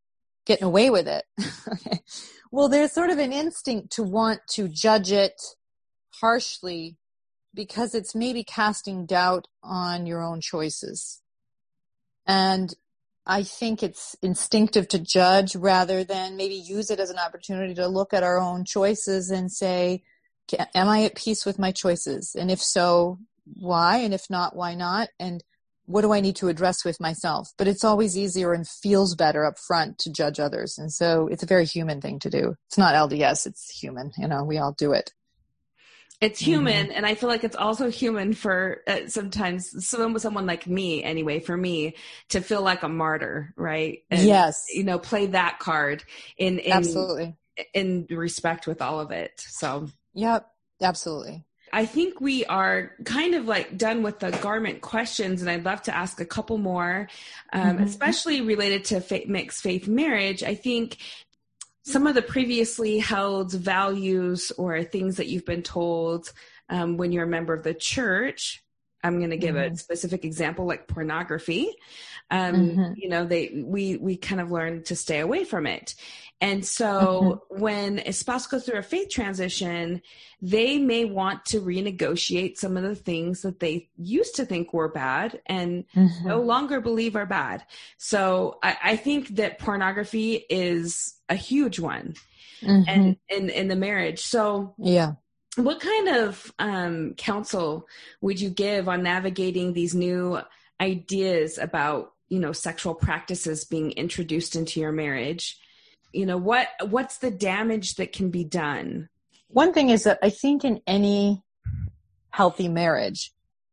getting 0.46 0.64
away 0.64 0.90
with 0.90 1.06
it, 1.06 1.22
well, 2.50 2.68
there's 2.68 2.90
sort 2.90 3.10
of 3.10 3.20
an 3.20 3.32
instinct 3.32 3.92
to 3.92 4.02
want 4.02 4.40
to 4.54 4.66
judge 4.66 5.12
it 5.12 5.40
harshly 6.20 6.96
because 7.56 7.94
it's 7.94 8.14
maybe 8.14 8.44
casting 8.44 9.06
doubt 9.06 9.48
on 9.62 10.06
your 10.06 10.22
own 10.22 10.40
choices. 10.40 11.22
And 12.26 12.72
I 13.26 13.42
think 13.42 13.82
it's 13.82 14.14
instinctive 14.22 14.86
to 14.88 14.98
judge 15.00 15.56
rather 15.56 16.04
than 16.04 16.36
maybe 16.36 16.54
use 16.54 16.90
it 16.90 17.00
as 17.00 17.10
an 17.10 17.18
opportunity 17.18 17.74
to 17.74 17.88
look 17.88 18.14
at 18.14 18.22
our 18.22 18.38
own 18.38 18.64
choices 18.64 19.30
and 19.30 19.50
say, 19.50 20.02
am 20.74 20.88
I 20.88 21.04
at 21.04 21.16
peace 21.16 21.44
with 21.44 21.58
my 21.58 21.72
choices? 21.72 22.36
And 22.38 22.50
if 22.50 22.62
so, 22.62 23.18
why? 23.58 23.98
And 23.98 24.14
if 24.14 24.30
not, 24.30 24.54
why 24.54 24.74
not? 24.74 25.08
And 25.18 25.42
what 25.86 26.02
do 26.02 26.12
I 26.12 26.20
need 26.20 26.36
to 26.36 26.48
address 26.48 26.84
with 26.84 27.00
myself? 27.00 27.52
But 27.56 27.68
it's 27.68 27.84
always 27.84 28.18
easier 28.18 28.52
and 28.52 28.66
feels 28.66 29.14
better 29.14 29.44
up 29.44 29.58
front 29.58 29.98
to 30.00 30.12
judge 30.12 30.38
others. 30.38 30.78
And 30.78 30.92
so 30.92 31.28
it's 31.28 31.42
a 31.42 31.46
very 31.46 31.64
human 31.64 32.00
thing 32.00 32.18
to 32.20 32.30
do. 32.30 32.54
It's 32.68 32.78
not 32.78 32.94
LDS, 32.94 33.46
it's 33.46 33.70
human. 33.70 34.12
You 34.18 34.28
know, 34.28 34.44
we 34.44 34.58
all 34.58 34.72
do 34.76 34.92
it. 34.92 35.12
It's 36.20 36.40
human 36.40 36.86
mm-hmm. 36.86 36.96
and 36.96 37.06
i 37.06 37.14
feel 37.14 37.28
like 37.28 37.44
it's 37.44 37.56
also 37.56 37.90
human 37.90 38.32
for 38.32 38.82
uh, 38.86 39.00
sometimes 39.06 39.86
someone 39.86 40.18
someone 40.18 40.46
like 40.46 40.66
me 40.66 41.02
anyway 41.02 41.40
for 41.40 41.56
me 41.56 41.94
to 42.28 42.40
feel 42.40 42.62
like 42.62 42.82
a 42.82 42.88
martyr 42.88 43.52
right 43.56 44.04
and, 44.10 44.22
yes 44.22 44.64
you 44.72 44.84
know 44.84 44.98
play 44.98 45.26
that 45.26 45.58
card 45.58 46.02
in, 46.38 46.58
in 46.58 46.72
absolutely 46.72 47.36
in 47.74 48.06
respect 48.10 48.66
with 48.66 48.80
all 48.80 49.00
of 49.00 49.10
it 49.10 49.32
so 49.36 49.88
yep 50.14 50.46
absolutely 50.80 51.44
I 51.72 51.84
think 51.84 52.20
we 52.20 52.44
are 52.46 52.92
kind 53.04 53.34
of 53.34 53.46
like 53.46 53.76
done 53.76 54.02
with 54.02 54.20
the 54.20 54.30
garment 54.30 54.80
questions, 54.80 55.42
and 55.42 55.50
I'd 55.50 55.64
love 55.64 55.82
to 55.82 55.94
ask 55.94 56.20
a 56.20 56.24
couple 56.24 56.58
more, 56.58 57.08
um, 57.52 57.62
mm-hmm. 57.62 57.84
especially 57.84 58.40
related 58.40 58.84
to 58.86 59.00
fa- 59.00 59.26
mixed 59.26 59.62
faith 59.62 59.88
marriage. 59.88 60.42
I 60.42 60.54
think 60.54 60.96
some 61.86 62.08
of 62.08 62.16
the 62.16 62.22
previously 62.22 62.98
held 62.98 63.52
values 63.52 64.50
or 64.58 64.82
things 64.82 65.16
that 65.16 65.28
you've 65.28 65.46
been 65.46 65.62
told 65.62 66.32
um, 66.68 66.96
when 66.96 67.12
you're 67.12 67.24
a 67.24 67.28
member 67.28 67.54
of 67.54 67.62
the 67.62 67.74
church 67.74 68.62
i'm 69.04 69.18
going 69.18 69.30
to 69.30 69.36
give 69.36 69.54
mm-hmm. 69.54 69.74
a 69.74 69.76
specific 69.76 70.24
example 70.24 70.66
like 70.66 70.88
pornography 70.88 71.72
um, 72.30 72.54
mm-hmm. 72.54 72.92
you 72.96 73.08
know 73.08 73.24
they 73.24 73.62
we 73.64 73.96
we 73.96 74.16
kind 74.16 74.40
of 74.40 74.50
learn 74.50 74.82
to 74.82 74.96
stay 74.96 75.20
away 75.20 75.44
from 75.44 75.66
it 75.66 75.94
and 76.40 76.66
so 76.66 77.40
mm-hmm. 77.50 77.62
when 77.62 77.98
a 78.00 78.12
spouse 78.12 78.46
goes 78.46 78.64
through 78.64 78.78
a 78.78 78.82
faith 78.82 79.08
transition 79.08 80.02
they 80.42 80.78
may 80.78 81.04
want 81.04 81.44
to 81.46 81.60
renegotiate 81.60 82.56
some 82.56 82.76
of 82.76 82.82
the 82.82 82.94
things 82.94 83.42
that 83.42 83.60
they 83.60 83.88
used 83.96 84.36
to 84.36 84.44
think 84.44 84.72
were 84.72 84.88
bad 84.88 85.40
and 85.46 85.84
mm-hmm. 85.94 86.28
no 86.28 86.40
longer 86.40 86.80
believe 86.80 87.16
are 87.16 87.26
bad 87.26 87.64
so 87.96 88.58
I, 88.62 88.76
I 88.84 88.96
think 88.96 89.36
that 89.36 89.58
pornography 89.58 90.44
is 90.50 91.14
a 91.28 91.36
huge 91.36 91.78
one 91.78 92.14
mm-hmm. 92.60 92.82
and 92.86 93.16
in 93.28 93.50
in 93.50 93.68
the 93.68 93.76
marriage 93.76 94.20
so 94.20 94.74
yeah 94.78 95.12
what 95.56 95.80
kind 95.80 96.08
of 96.08 96.52
um, 96.58 97.14
counsel 97.14 97.88
would 98.20 98.38
you 98.38 98.50
give 98.50 98.90
on 98.90 99.02
navigating 99.02 99.72
these 99.72 99.94
new 99.94 100.38
ideas 100.80 101.56
about 101.56 102.12
you 102.28 102.38
know 102.38 102.52
sexual 102.52 102.94
practices 102.94 103.64
being 103.64 103.92
introduced 103.92 104.54
into 104.54 104.80
your 104.80 104.92
marriage 104.92 105.58
you 106.12 106.26
know 106.26 106.36
what 106.36 106.68
what's 106.88 107.18
the 107.18 107.30
damage 107.30 107.94
that 107.94 108.12
can 108.12 108.30
be 108.30 108.44
done 108.44 109.08
one 109.48 109.72
thing 109.72 109.90
is 109.90 110.04
that 110.04 110.18
i 110.22 110.30
think 110.30 110.64
in 110.64 110.80
any 110.86 111.42
healthy 112.30 112.68
marriage 112.68 113.32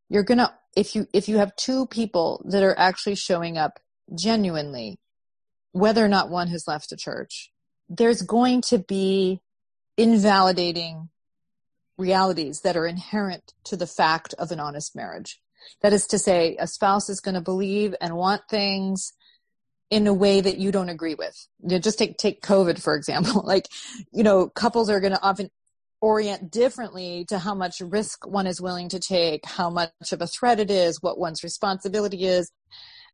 you're 0.10 0.24
gonna 0.24 0.54
if 0.76 0.96
you 0.96 1.08
if 1.14 1.30
you 1.30 1.38
have 1.38 1.56
two 1.56 1.86
people 1.88 2.44
that 2.50 2.64
are 2.64 2.78
actually 2.78 3.16
showing 3.16 3.58
up 3.58 3.80
genuinely 4.16 5.00
whether 5.74 6.06
or 6.06 6.08
not 6.08 6.30
one 6.30 6.48
has 6.48 6.68
left 6.68 6.92
a 6.92 6.98
church, 6.98 7.52
there's 7.90 8.22
going 8.22 8.62
to 8.62 8.78
be 8.80 9.42
invalidating 9.98 11.10
realities 11.98 12.62
that 12.62 12.78
are 12.78 12.88
inherent 12.88 13.54
to 13.66 13.76
the 13.76 13.88
fact 13.88 14.34
of 14.40 14.52
an 14.52 14.60
honest 14.60 14.96
marriage. 14.96 15.40
That 15.82 15.94
is 15.94 16.08
to 16.08 16.20
say, 16.20 16.58
a 16.60 16.68
spouse 16.68 17.10
is 17.10 17.20
going 17.20 17.36
to 17.36 17.42
believe 17.42 17.96
and 18.02 18.16
want 18.16 18.42
things 18.50 19.14
in 19.94 20.08
a 20.08 20.14
way 20.14 20.42
that 20.42 20.58
you 20.58 20.72
don't 20.72 20.90
agree 20.90 21.14
with. 21.14 21.48
You 21.62 21.76
know, 21.76 21.80
just 21.80 22.00
take 22.00 22.18
take 22.18 22.42
COVID 22.42 22.82
for 22.82 22.96
example. 22.96 23.44
like, 23.46 23.68
you 24.12 24.24
know, 24.24 24.50
couples 24.50 24.90
are 24.90 25.00
going 25.00 25.14
to 25.14 25.22
often 25.22 25.52
orient 26.02 26.52
differently 26.52 27.26
to 27.30 27.38
how 27.38 27.54
much 27.54 27.80
risk 27.80 28.26
one 28.26 28.48
is 28.48 28.60
willing 28.60 28.90
to 28.90 29.00
take, 29.00 29.46
how 29.46 29.70
much 29.70 29.92
of 30.12 30.22
a 30.22 30.28
threat 30.28 30.60
it 30.60 30.72
is, 30.72 31.02
what 31.02 31.20
one's 31.20 31.44
responsibility 31.44 32.26
is. 32.26 32.52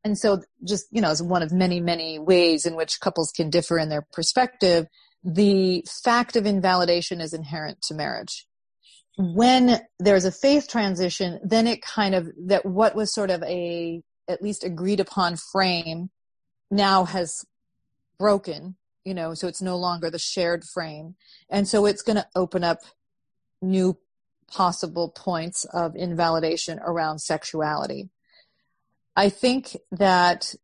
And 0.05 0.17
so 0.17 0.41
just, 0.65 0.87
you 0.89 1.01
know, 1.01 1.09
as 1.09 1.21
one 1.21 1.43
of 1.43 1.51
many, 1.51 1.81
many 1.81 2.17
ways 2.17 2.65
in 2.65 2.75
which 2.75 3.01
couples 3.01 3.31
can 3.35 3.49
differ 3.49 3.77
in 3.77 3.89
their 3.89 4.07
perspective, 4.13 4.87
the 5.21 5.85
fact 6.03 6.37
of 6.37 6.45
invalidation 6.45 7.19
is 7.19 7.33
inherent 7.33 7.81
to 7.83 7.93
marriage. 7.93 8.47
When 9.17 9.81
there's 9.99 10.23
a 10.23 10.31
faith 10.31 10.69
transition, 10.69 11.41
then 11.43 11.67
it 11.67 11.81
kind 11.81 12.15
of, 12.15 12.29
that 12.47 12.65
what 12.65 12.95
was 12.95 13.13
sort 13.13 13.29
of 13.29 13.43
a, 13.43 14.01
at 14.29 14.41
least 14.41 14.63
agreed 14.63 15.01
upon 15.01 15.35
frame 15.35 16.09
now 16.71 17.05
has 17.05 17.45
broken, 18.17 18.75
you 19.03 19.13
know, 19.13 19.33
so 19.33 19.47
it's 19.47 19.61
no 19.61 19.77
longer 19.77 20.09
the 20.09 20.19
shared 20.19 20.63
frame. 20.63 21.15
And 21.49 21.67
so 21.67 21.85
it's 21.85 22.01
going 22.01 22.17
to 22.17 22.27
open 22.35 22.63
up 22.63 22.79
new 23.61 23.97
possible 24.47 25.09
points 25.09 25.65
of 25.65 25.95
invalidation 25.95 26.79
around 26.79 27.19
sexuality. 27.19 28.09
I 29.15 29.29
think 29.29 29.77
that 29.91 30.55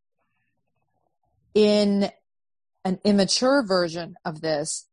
in 1.54 2.10
an 2.84 3.00
immature 3.04 3.64
version 3.64 4.16
of 4.24 4.42
this, 4.42 4.88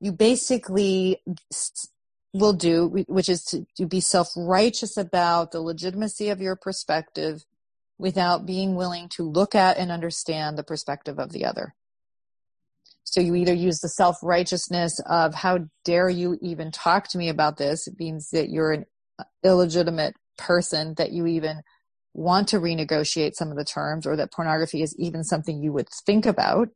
you 0.00 0.12
basically 0.12 1.22
will 2.32 2.52
do, 2.52 3.04
which 3.08 3.28
is 3.28 3.44
to, 3.44 3.66
to 3.76 3.86
be 3.86 4.00
self 4.00 4.30
righteous 4.36 4.96
about 4.96 5.52
the 5.52 5.60
legitimacy 5.60 6.28
of 6.30 6.40
your 6.40 6.56
perspective 6.56 7.44
without 7.98 8.46
being 8.46 8.74
willing 8.74 9.08
to 9.10 9.28
look 9.28 9.54
at 9.54 9.78
and 9.78 9.90
understand 9.90 10.58
the 10.58 10.64
perspective 10.64 11.18
of 11.18 11.32
the 11.32 11.44
other. 11.44 11.74
So 13.04 13.20
you 13.20 13.34
either 13.34 13.52
use 13.52 13.80
the 13.80 13.88
self 13.88 14.16
righteousness 14.22 15.00
of 15.06 15.34
how 15.34 15.66
dare 15.84 16.08
you 16.08 16.38
even 16.40 16.70
talk 16.70 17.08
to 17.08 17.18
me 17.18 17.28
about 17.28 17.56
this? 17.56 17.86
It 17.86 17.94
means 17.98 18.30
that 18.30 18.48
you're 18.48 18.72
an 18.72 18.86
illegitimate 19.44 20.14
person, 20.38 20.94
that 20.96 21.12
you 21.12 21.26
even 21.26 21.62
want 22.14 22.48
to 22.48 22.58
renegotiate 22.58 23.34
some 23.34 23.50
of 23.50 23.56
the 23.56 23.64
terms 23.64 24.06
or 24.06 24.16
that 24.16 24.32
pornography 24.32 24.82
is 24.82 24.94
even 24.98 25.24
something 25.24 25.62
you 25.62 25.72
would 25.72 25.88
think 26.06 26.26
about 26.26 26.68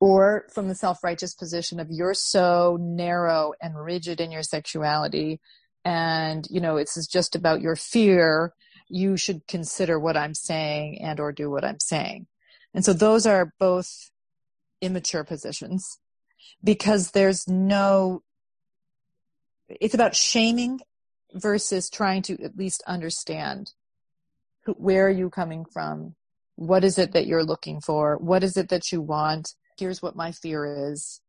or 0.00 0.46
from 0.52 0.68
the 0.68 0.74
self-righteous 0.74 1.34
position 1.34 1.80
of 1.80 1.86
you're 1.90 2.12
so 2.12 2.76
narrow 2.80 3.52
and 3.62 3.82
rigid 3.82 4.20
in 4.20 4.30
your 4.30 4.42
sexuality 4.42 5.40
and 5.84 6.46
you 6.50 6.60
know 6.60 6.76
it's 6.76 7.06
just 7.06 7.34
about 7.34 7.60
your 7.60 7.76
fear 7.76 8.52
you 8.92 9.16
should 9.16 9.46
consider 9.46 9.98
what 9.98 10.16
i'm 10.16 10.34
saying 10.34 11.00
and 11.00 11.18
or 11.18 11.32
do 11.32 11.50
what 11.50 11.64
i'm 11.64 11.80
saying 11.80 12.26
and 12.74 12.84
so 12.84 12.92
those 12.92 13.26
are 13.26 13.52
both 13.58 14.10
immature 14.80 15.24
positions 15.24 15.98
because 16.62 17.10
there's 17.10 17.48
no 17.48 18.22
it's 19.68 19.94
about 19.94 20.14
shaming 20.14 20.80
versus 21.34 21.88
trying 21.88 22.22
to 22.22 22.42
at 22.42 22.56
least 22.56 22.82
understand 22.86 23.72
where 24.76 25.06
are 25.06 25.10
you 25.10 25.30
coming 25.30 25.64
from? 25.64 26.14
What 26.56 26.84
is 26.84 26.98
it 26.98 27.12
that 27.12 27.26
you're 27.26 27.44
looking 27.44 27.80
for? 27.80 28.16
What 28.18 28.44
is 28.44 28.56
it 28.56 28.68
that 28.68 28.92
you 28.92 29.00
want? 29.00 29.54
Here's 29.78 30.02
what 30.02 30.16
my 30.16 30.32
fear 30.32 30.90
is. 30.90 31.20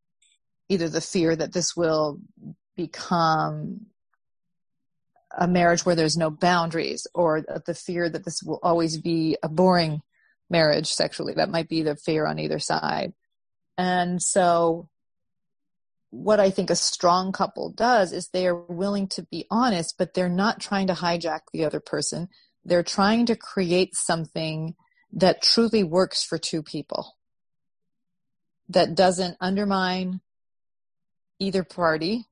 Either 0.69 0.89
the 0.89 1.01
fear 1.01 1.35
that 1.35 1.53
this 1.53 1.75
will 1.75 2.19
become 2.75 3.87
a 5.37 5.47
marriage 5.47 5.85
where 5.85 5.95
there's 5.95 6.17
no 6.17 6.29
boundaries 6.29 7.07
or 7.13 7.43
the 7.65 7.73
fear 7.73 8.09
that 8.09 8.25
this 8.25 8.41
will 8.43 8.59
always 8.61 8.97
be 8.97 9.37
a 9.41 9.49
boring 9.49 10.01
marriage 10.49 10.91
sexually. 10.91 11.33
That 11.33 11.49
might 11.49 11.69
be 11.69 11.81
the 11.81 11.95
fear 11.95 12.25
on 12.25 12.39
either 12.39 12.59
side. 12.59 13.13
And 13.77 14.21
so 14.21 14.89
what 16.11 16.39
I 16.39 16.51
think 16.51 16.69
a 16.69 16.75
strong 16.75 17.31
couple 17.31 17.71
does 17.71 18.13
is 18.13 18.27
they 18.27 18.45
are 18.45 18.55
willing 18.55 19.07
to 19.09 19.23
be 19.23 19.47
honest, 19.49 19.95
but 19.97 20.13
they're 20.13 20.29
not 20.29 20.59
trying 20.59 20.87
to 20.87 20.93
hijack 20.93 21.41
the 21.51 21.65
other 21.65 21.79
person 21.79 22.29
they're 22.65 22.83
trying 22.83 23.25
to 23.25 23.35
create 23.35 23.95
something 23.95 24.75
that 25.11 25.41
truly 25.41 25.83
works 25.83 26.23
for 26.23 26.37
two 26.37 26.63
people 26.63 27.17
that 28.69 28.95
doesn't 28.95 29.37
undermine 29.41 30.21
either 31.39 31.63
party 31.63 32.25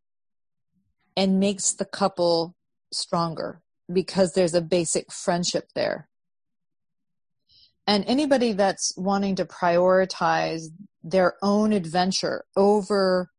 and 1.18 1.40
makes 1.40 1.74
the 1.74 1.86
couple 1.86 2.56
stronger 2.92 3.62
because 3.92 4.34
there's 4.34 4.54
a 4.54 4.62
basic 4.62 5.12
friendship 5.12 5.70
there. 5.76 6.08
And 7.88 8.06
anybody 8.08 8.54
that's 8.54 8.94
wanting 8.96 9.36
to 9.36 9.46
prioritize 9.46 10.66
their 11.04 11.36
own 11.42 11.74
adventure 11.74 12.46
over 12.56 13.32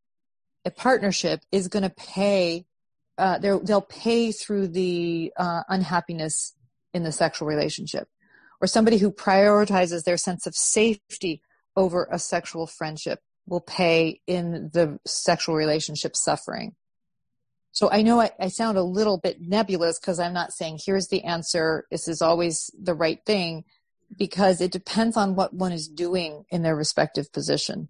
a 0.65 0.71
partnership 0.71 1.41
is 1.51 1.69
going 1.69 1.85
to 1.85 1.91
pay, 1.91 2.67
uh, 3.19 3.39
they'll 3.39 3.81
pay 3.81 4.33
through 4.33 4.69
the 4.69 5.33
uh, 5.37 5.63
unhappiness 5.69 6.55
in 6.93 7.05
the 7.05 7.13
sexual 7.13 7.49
relationship, 7.49 8.09
or 8.61 8.67
somebody 8.67 8.99
who 8.99 9.11
prioritizes 9.11 10.05
their 10.05 10.19
sense 10.19 10.47
of 10.47 10.55
safety 10.55 11.41
over 11.77 12.07
a 12.11 12.19
sexual 12.19 12.67
friendship 12.67 13.21
will 13.47 13.61
pay 13.61 14.21
in 14.27 14.71
the 14.73 14.99
sexual 15.07 15.55
relationship 15.55 16.17
suffering. 16.17 16.75
So 17.73 17.91
I 17.91 18.03
know 18.03 18.21
I, 18.21 18.31
I 18.39 18.49
sound 18.49 18.77
a 18.77 18.83
little 18.83 19.19
bit 19.19 19.41
nebulous 19.41 19.99
because 19.99 20.21
I'm 20.21 20.35
not 20.35 20.53
saying 20.53 20.81
here's 20.85 21.09
the 21.09 21.25
answer, 21.25 21.87
this 21.91 22.07
is 22.07 22.21
always 22.21 22.71
the 22.79 22.95
right 22.95 23.25
thing, 23.25 23.65
because 24.17 24.61
it 24.61 24.71
depends 24.71 25.17
on 25.17 25.35
what 25.35 25.55
one 25.55 25.73
is 25.73 25.89
doing 25.89 26.45
in 26.51 26.63
their 26.63 26.77
respective 26.77 27.33
position. 27.33 27.89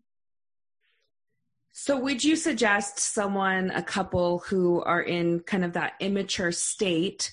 So, 1.72 1.98
would 1.98 2.22
you 2.22 2.36
suggest 2.36 2.98
someone, 2.98 3.70
a 3.70 3.82
couple 3.82 4.40
who 4.40 4.82
are 4.82 5.00
in 5.00 5.40
kind 5.40 5.64
of 5.64 5.72
that 5.72 5.94
immature 6.00 6.52
state, 6.52 7.32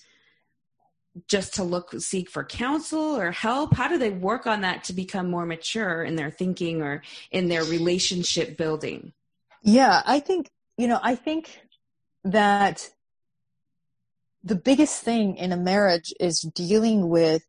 just 1.28 1.56
to 1.56 1.64
look 1.64 1.94
seek 2.00 2.30
for 2.30 2.44
counsel 2.44 3.18
or 3.18 3.32
help? 3.32 3.76
How 3.76 3.90
do 3.90 3.98
they 3.98 4.12
work 4.12 4.48
on 4.48 4.62
that 4.62 4.86
to 4.86 4.94
become 4.94 5.30
more 5.30 5.46
mature 5.46 6.04
in 6.04 6.16
their 6.16 6.32
thinking 6.32 6.82
or 6.82 7.04
in 7.32 7.50
their 7.50 7.64
relationship 7.64 8.58
building? 8.58 9.14
Yeah 9.62 10.02
i 10.06 10.20
think 10.20 10.50
you 10.78 10.88
know 10.88 11.00
i 11.04 11.16
think 11.16 11.60
that 12.23 12.89
the 14.43 14.55
biggest 14.55 15.03
thing 15.03 15.36
in 15.36 15.51
a 15.51 15.58
marriage 15.58 16.13
is 16.19 16.41
dealing 16.41 17.10
with 17.10 17.43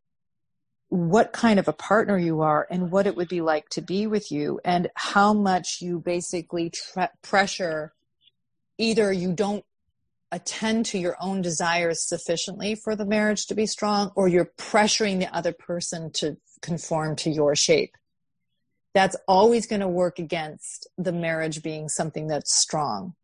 what 0.89 1.31
kind 1.31 1.57
of 1.57 1.69
a 1.69 1.73
partner 1.73 2.17
you 2.17 2.41
are 2.41 2.67
and 2.69 2.91
what 2.91 3.07
it 3.07 3.15
would 3.15 3.29
be 3.29 3.39
like 3.39 3.69
to 3.69 3.81
be 3.81 4.07
with 4.07 4.29
you 4.29 4.59
and 4.65 4.89
how 4.95 5.33
much 5.33 5.77
you 5.81 5.99
basically 5.99 6.69
tre- 6.69 7.07
pressure 7.21 7.93
either 8.77 9.11
you 9.11 9.31
don't 9.31 9.63
attend 10.33 10.85
to 10.85 10.97
your 10.97 11.15
own 11.21 11.41
desires 11.41 12.05
sufficiently 12.05 12.75
for 12.75 12.95
the 12.95 13.05
marriage 13.05 13.45
to 13.45 13.55
be 13.55 13.65
strong 13.65 14.11
or 14.15 14.27
you're 14.27 14.51
pressuring 14.57 15.19
the 15.19 15.33
other 15.33 15.53
person 15.53 16.11
to 16.11 16.35
conform 16.61 17.15
to 17.15 17.29
your 17.29 17.55
shape. 17.55 17.95
That's 18.93 19.15
always 19.27 19.67
going 19.67 19.79
to 19.81 19.87
work 19.87 20.19
against 20.19 20.89
the 20.97 21.13
marriage 21.13 21.63
being 21.63 21.87
something 21.87 22.27
that's 22.27 22.53
strong 22.53 23.15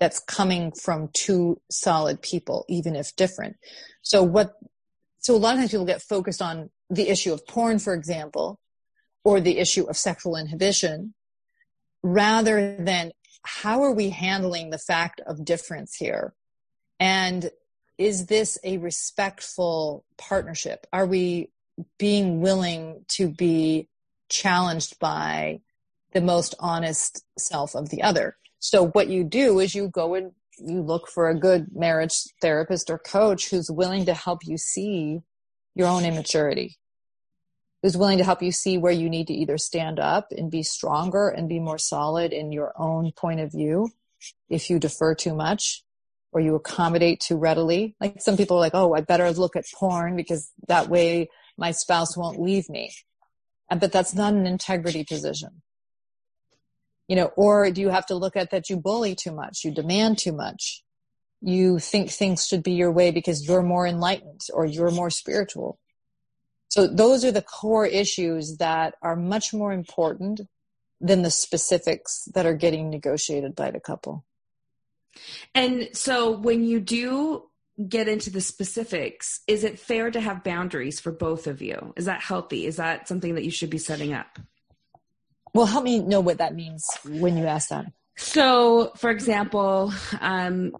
that's 0.00 0.20
coming 0.20 0.72
from 0.72 1.08
two 1.12 1.60
solid 1.70 2.22
people 2.22 2.64
even 2.68 2.94
if 2.94 3.14
different 3.16 3.56
so 4.02 4.22
what 4.22 4.54
so 5.18 5.34
a 5.34 5.36
lot 5.36 5.54
of 5.54 5.58
times 5.58 5.70
people 5.72 5.84
get 5.84 6.02
focused 6.02 6.40
on 6.40 6.70
the 6.90 7.08
issue 7.08 7.32
of 7.32 7.46
porn, 7.46 7.78
for 7.78 7.92
example, 7.92 8.58
or 9.24 9.40
the 9.40 9.58
issue 9.58 9.84
of 9.84 9.96
sexual 9.96 10.36
inhibition, 10.36 11.14
rather 12.02 12.76
than 12.78 13.12
how 13.42 13.82
are 13.82 13.92
we 13.92 14.10
handling 14.10 14.70
the 14.70 14.78
fact 14.78 15.20
of 15.26 15.44
difference 15.44 15.96
here? 15.96 16.34
And 16.98 17.50
is 17.98 18.26
this 18.26 18.58
a 18.64 18.78
respectful 18.78 20.04
partnership? 20.16 20.86
Are 20.92 21.06
we 21.06 21.50
being 21.98 22.40
willing 22.40 23.04
to 23.08 23.28
be 23.28 23.88
challenged 24.28 24.98
by 24.98 25.60
the 26.12 26.20
most 26.20 26.54
honest 26.58 27.24
self 27.38 27.74
of 27.74 27.90
the 27.90 28.02
other? 28.02 28.36
So 28.58 28.88
what 28.88 29.08
you 29.08 29.24
do 29.24 29.60
is 29.60 29.74
you 29.74 29.88
go 29.88 30.14
and 30.14 30.32
you 30.58 30.82
look 30.82 31.08
for 31.08 31.28
a 31.28 31.38
good 31.38 31.68
marriage 31.72 32.24
therapist 32.42 32.90
or 32.90 32.98
coach 32.98 33.50
who's 33.50 33.70
willing 33.70 34.04
to 34.06 34.14
help 34.14 34.40
you 34.44 34.58
see 34.58 35.20
your 35.74 35.86
own 35.86 36.04
immaturity 36.04 36.78
who's 37.82 37.96
willing 37.96 38.18
to 38.18 38.24
help 38.24 38.42
you 38.42 38.52
see 38.52 38.76
where 38.76 38.92
you 38.92 39.08
need 39.08 39.26
to 39.28 39.32
either 39.32 39.56
stand 39.56 40.00
up 40.00 40.32
and 40.32 40.50
be 40.50 40.62
stronger 40.62 41.28
and 41.28 41.48
be 41.48 41.60
more 41.60 41.78
solid 41.78 42.32
in 42.32 42.52
your 42.52 42.72
own 42.76 43.12
point 43.12 43.40
of 43.40 43.52
view 43.52 43.88
if 44.48 44.68
you 44.68 44.78
defer 44.78 45.14
too 45.14 45.34
much 45.34 45.84
or 46.32 46.40
you 46.40 46.54
accommodate 46.54 47.20
too 47.20 47.36
readily. 47.36 47.94
Like 48.00 48.20
some 48.20 48.36
people 48.36 48.56
are 48.56 48.60
like, 48.60 48.74
oh, 48.74 48.94
I 48.94 49.00
better 49.00 49.30
look 49.30 49.56
at 49.56 49.64
porn 49.74 50.16
because 50.16 50.50
that 50.66 50.88
way 50.88 51.28
my 51.56 51.70
spouse 51.70 52.16
won't 52.16 52.40
leave 52.40 52.68
me. 52.68 52.92
Uh, 53.70 53.76
but 53.76 53.92
that's 53.92 54.14
not 54.14 54.34
an 54.34 54.46
integrity 54.46 55.04
position. 55.04 55.62
You 57.08 57.16
know, 57.16 57.30
or 57.36 57.70
do 57.70 57.80
you 57.80 57.88
have 57.88 58.06
to 58.06 58.14
look 58.14 58.36
at 58.36 58.50
that 58.50 58.70
you 58.70 58.76
bully 58.76 59.14
too 59.14 59.32
much, 59.32 59.64
you 59.64 59.70
demand 59.70 60.18
too 60.18 60.32
much, 60.32 60.84
you 61.40 61.78
think 61.78 62.10
things 62.10 62.46
should 62.46 62.62
be 62.62 62.72
your 62.72 62.92
way 62.92 63.10
because 63.10 63.46
you're 63.46 63.62
more 63.62 63.86
enlightened 63.86 64.42
or 64.52 64.66
you're 64.66 64.90
more 64.90 65.10
spiritual. 65.10 65.78
So 66.68 66.86
those 66.86 67.24
are 67.24 67.32
the 67.32 67.42
core 67.42 67.86
issues 67.86 68.58
that 68.58 68.94
are 69.00 69.16
much 69.16 69.54
more 69.54 69.72
important 69.72 70.42
than 71.00 71.22
the 71.22 71.30
specifics 71.30 72.28
that 72.34 72.44
are 72.44 72.54
getting 72.54 72.90
negotiated 72.90 73.54
by 73.54 73.70
the 73.70 73.80
couple. 73.80 74.24
And 75.54 75.88
so 75.92 76.30
when 76.30 76.64
you 76.64 76.80
do 76.80 77.44
get 77.88 78.08
into 78.08 78.30
the 78.30 78.40
specifics, 78.40 79.40
is 79.46 79.64
it 79.64 79.78
fair 79.78 80.10
to 80.10 80.20
have 80.20 80.44
boundaries 80.44 81.00
for 81.00 81.12
both 81.12 81.46
of 81.46 81.62
you? 81.62 81.94
Is 81.96 82.06
that 82.06 82.20
healthy? 82.20 82.66
Is 82.66 82.76
that 82.76 83.08
something 83.08 83.36
that 83.36 83.44
you 83.44 83.50
should 83.50 83.70
be 83.70 83.78
setting 83.78 84.12
up? 84.12 84.38
Well, 85.54 85.66
help 85.66 85.84
me 85.84 86.00
know 86.00 86.20
what 86.20 86.38
that 86.38 86.54
means 86.54 86.86
when 87.04 87.36
you 87.36 87.46
ask 87.46 87.68
that. 87.70 87.86
So, 88.16 88.92
for 88.96 89.10
example, 89.10 89.92
um, 90.20 90.72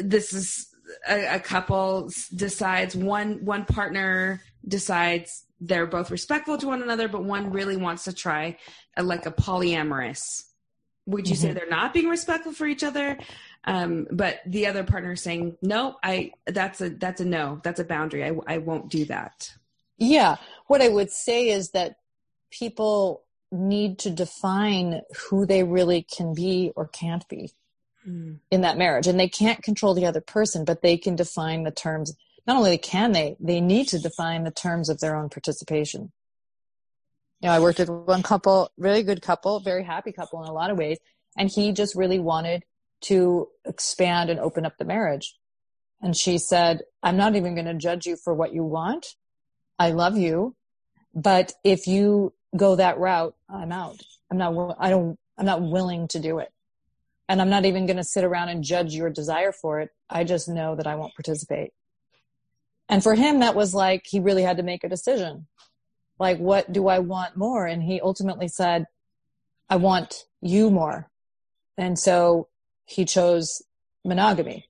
this 0.00 0.32
is 0.32 0.68
a, 1.08 1.36
a 1.36 1.40
couple 1.40 2.10
decides 2.34 2.96
one 2.96 3.44
one 3.44 3.64
partner 3.64 4.40
decides 4.66 5.44
they're 5.60 5.86
both 5.86 6.10
respectful 6.10 6.58
to 6.58 6.66
one 6.66 6.82
another, 6.82 7.08
but 7.08 7.24
one 7.24 7.50
really 7.50 7.76
wants 7.76 8.04
to 8.04 8.12
try 8.12 8.58
a, 8.96 9.02
like 9.02 9.26
a 9.26 9.30
polyamorous. 9.30 10.44
Would 11.06 11.28
you 11.28 11.34
mm-hmm. 11.34 11.42
say 11.42 11.52
they're 11.52 11.68
not 11.68 11.94
being 11.94 12.08
respectful 12.08 12.52
for 12.52 12.66
each 12.66 12.82
other? 12.82 13.18
Um, 13.64 14.06
but 14.10 14.40
the 14.46 14.66
other 14.66 14.84
partner 14.84 15.12
is 15.12 15.22
saying, 15.22 15.56
no, 15.62 15.96
I, 16.02 16.32
that's 16.46 16.80
a, 16.80 16.90
that's 16.90 17.20
a 17.20 17.24
no, 17.24 17.60
that's 17.62 17.80
a 17.80 17.84
boundary. 17.84 18.24
I, 18.24 18.36
I 18.46 18.58
won't 18.58 18.90
do 18.90 19.04
that. 19.06 19.52
Yeah. 19.98 20.36
What 20.66 20.82
I 20.82 20.88
would 20.88 21.10
say 21.10 21.48
is 21.48 21.70
that 21.70 21.96
people 22.50 23.24
need 23.52 23.98
to 24.00 24.10
define 24.10 25.02
who 25.28 25.46
they 25.46 25.62
really 25.62 26.02
can 26.02 26.34
be 26.34 26.72
or 26.74 26.88
can't 26.88 27.26
be 27.28 27.52
mm. 28.06 28.38
in 28.50 28.60
that 28.62 28.78
marriage. 28.78 29.06
And 29.06 29.18
they 29.18 29.28
can't 29.28 29.62
control 29.62 29.94
the 29.94 30.06
other 30.06 30.20
person, 30.20 30.64
but 30.64 30.82
they 30.82 30.96
can 30.96 31.16
define 31.16 31.62
the 31.62 31.70
terms 31.70 32.14
not 32.46 32.56
only 32.56 32.78
can 32.78 33.12
they, 33.12 33.36
they 33.40 33.60
need 33.60 33.88
to 33.88 33.98
define 33.98 34.44
the 34.44 34.50
terms 34.50 34.88
of 34.88 35.00
their 35.00 35.16
own 35.16 35.28
participation. 35.28 36.12
You 37.40 37.48
know, 37.48 37.54
I 37.54 37.60
worked 37.60 37.78
with 37.78 37.90
one 37.90 38.22
couple, 38.22 38.70
really 38.78 39.02
good 39.02 39.20
couple, 39.20 39.60
very 39.60 39.84
happy 39.84 40.12
couple 40.12 40.42
in 40.42 40.48
a 40.48 40.52
lot 40.52 40.70
of 40.70 40.78
ways, 40.78 40.98
and 41.36 41.50
he 41.50 41.72
just 41.72 41.94
really 41.94 42.18
wanted 42.18 42.62
to 43.02 43.48
expand 43.64 44.30
and 44.30 44.40
open 44.40 44.64
up 44.64 44.78
the 44.78 44.84
marriage. 44.84 45.36
And 46.00 46.16
she 46.16 46.38
said, 46.38 46.82
I'm 47.02 47.16
not 47.16 47.36
even 47.36 47.54
going 47.54 47.66
to 47.66 47.74
judge 47.74 48.06
you 48.06 48.16
for 48.16 48.32
what 48.32 48.54
you 48.54 48.62
want. 48.62 49.06
I 49.78 49.90
love 49.90 50.16
you. 50.16 50.54
But 51.14 51.52
if 51.64 51.86
you 51.86 52.32
go 52.56 52.76
that 52.76 52.98
route, 52.98 53.34
I'm 53.48 53.72
out. 53.72 54.00
I'm 54.30 54.38
not, 54.38 54.76
I 54.78 54.90
don't, 54.90 55.18
I'm 55.38 55.46
not 55.46 55.62
willing 55.62 56.08
to 56.08 56.18
do 56.18 56.38
it. 56.38 56.52
And 57.28 57.40
I'm 57.40 57.50
not 57.50 57.64
even 57.64 57.86
going 57.86 57.96
to 57.96 58.04
sit 58.04 58.24
around 58.24 58.50
and 58.50 58.62
judge 58.62 58.94
your 58.94 59.10
desire 59.10 59.52
for 59.52 59.80
it. 59.80 59.90
I 60.08 60.24
just 60.24 60.48
know 60.48 60.76
that 60.76 60.86
I 60.86 60.94
won't 60.94 61.14
participate. 61.14 61.72
And 62.88 63.02
for 63.02 63.14
him, 63.14 63.40
that 63.40 63.56
was 63.56 63.74
like 63.74 64.06
he 64.06 64.20
really 64.20 64.42
had 64.42 64.58
to 64.58 64.62
make 64.62 64.84
a 64.84 64.88
decision. 64.88 65.46
Like, 66.18 66.38
what 66.38 66.72
do 66.72 66.88
I 66.88 67.00
want 67.00 67.36
more? 67.36 67.66
And 67.66 67.82
he 67.82 68.00
ultimately 68.00 68.48
said, 68.48 68.86
I 69.68 69.76
want 69.76 70.24
you 70.40 70.70
more. 70.70 71.10
And 71.76 71.98
so 71.98 72.48
he 72.84 73.04
chose 73.04 73.62
monogamy. 74.04 74.68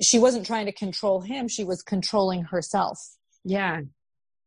She 0.00 0.18
wasn't 0.18 0.46
trying 0.46 0.66
to 0.66 0.72
control 0.72 1.22
him, 1.22 1.48
she 1.48 1.64
was 1.64 1.82
controlling 1.82 2.44
herself. 2.44 2.98
Yeah. 3.44 3.80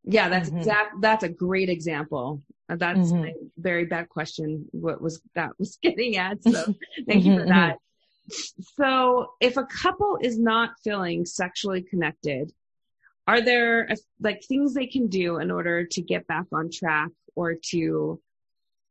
Yeah, 0.05 0.29
that's 0.29 0.49
mm-hmm. 0.49 0.59
exact 0.59 1.01
that's 1.01 1.23
a 1.23 1.29
great 1.29 1.69
example. 1.69 2.41
Uh, 2.69 2.75
that's 2.75 3.11
mm-hmm. 3.11 3.25
a 3.25 3.33
very 3.57 3.85
bad 3.85 4.09
question 4.09 4.65
what 4.71 5.01
was 5.01 5.21
that 5.33 5.51
was 5.59 5.77
getting 5.81 6.17
at. 6.17 6.43
So 6.43 6.51
thank 7.07 7.25
you 7.25 7.35
for 7.35 7.41
mm-hmm, 7.41 7.49
that. 7.49 7.75
Mm-hmm. 7.75 8.63
So 8.81 9.31
if 9.39 9.57
a 9.57 9.65
couple 9.65 10.17
is 10.21 10.39
not 10.39 10.71
feeling 10.83 11.25
sexually 11.25 11.81
connected, 11.81 12.51
are 13.27 13.41
there 13.41 13.89
like 14.19 14.43
things 14.43 14.73
they 14.73 14.87
can 14.87 15.07
do 15.07 15.37
in 15.37 15.51
order 15.51 15.85
to 15.85 16.01
get 16.01 16.27
back 16.27 16.45
on 16.51 16.69
track 16.71 17.09
or 17.35 17.55
to 17.71 18.19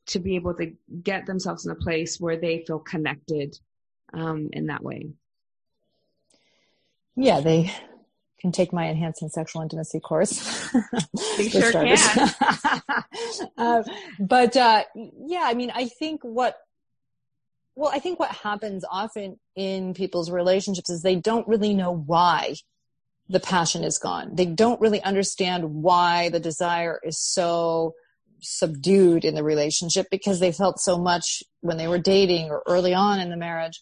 to 0.07 0.19
be 0.19 0.37
able 0.37 0.55
to 0.55 0.73
get 1.03 1.27
themselves 1.27 1.65
in 1.65 1.73
a 1.73 1.77
place 1.77 2.21
where 2.21 2.37
they 2.37 2.63
feel 2.67 2.79
connected 2.79 3.59
um, 4.13 4.51
in 4.53 4.67
that 4.67 4.83
way 4.83 5.09
yeah 7.17 7.41
they 7.41 7.73
can 8.45 8.53
take 8.53 8.75
my 8.75 8.89
enhancing 8.89 9.31
sexual 9.31 9.63
intimacy 9.63 9.99
course 10.01 10.71
they 11.39 11.49
sure 11.49 11.73
can 11.73 11.97
uh, 13.57 13.83
but 14.21 14.55
uh, 14.57 14.85
yeah 15.27 15.45
i 15.45 15.55
mean 15.55 15.73
i 15.75 15.87
think 15.87 16.21
what 16.23 16.59
well 17.75 17.91
i 17.91 17.99
think 17.99 18.21
what 18.21 18.31
happens 18.31 18.85
often 18.91 19.41
in 19.57 19.95
people's 19.95 20.31
relationships 20.31 20.91
is 20.91 21.01
they 21.01 21.17
don't 21.17 21.49
really 21.49 21.73
know 21.73 21.91
why 21.91 22.55
the 23.29 23.41
passion 23.41 23.85
is 23.85 23.99
gone. 23.99 24.35
They 24.35 24.47
don't 24.47 24.81
really 24.81 25.03
understand 25.03 25.83
why 25.83 26.29
the 26.29 26.41
desire 26.41 27.01
is 27.03 27.19
so 27.19 27.95
subdued 28.41 29.25
in 29.25 29.35
the 29.35 29.43
relationship 29.43 30.07
because 30.11 30.41
they 30.41 30.53
felt 30.53 30.79
so 30.79 30.99
much 30.99 31.43
when 31.61 31.79
they 31.79 31.89
were 31.89 31.99
dating 31.99 32.51
or 32.51 32.63
early 32.67 32.93
on 32.93 33.21
in 33.21 33.31
the 33.31 33.37
marriage. 33.37 33.81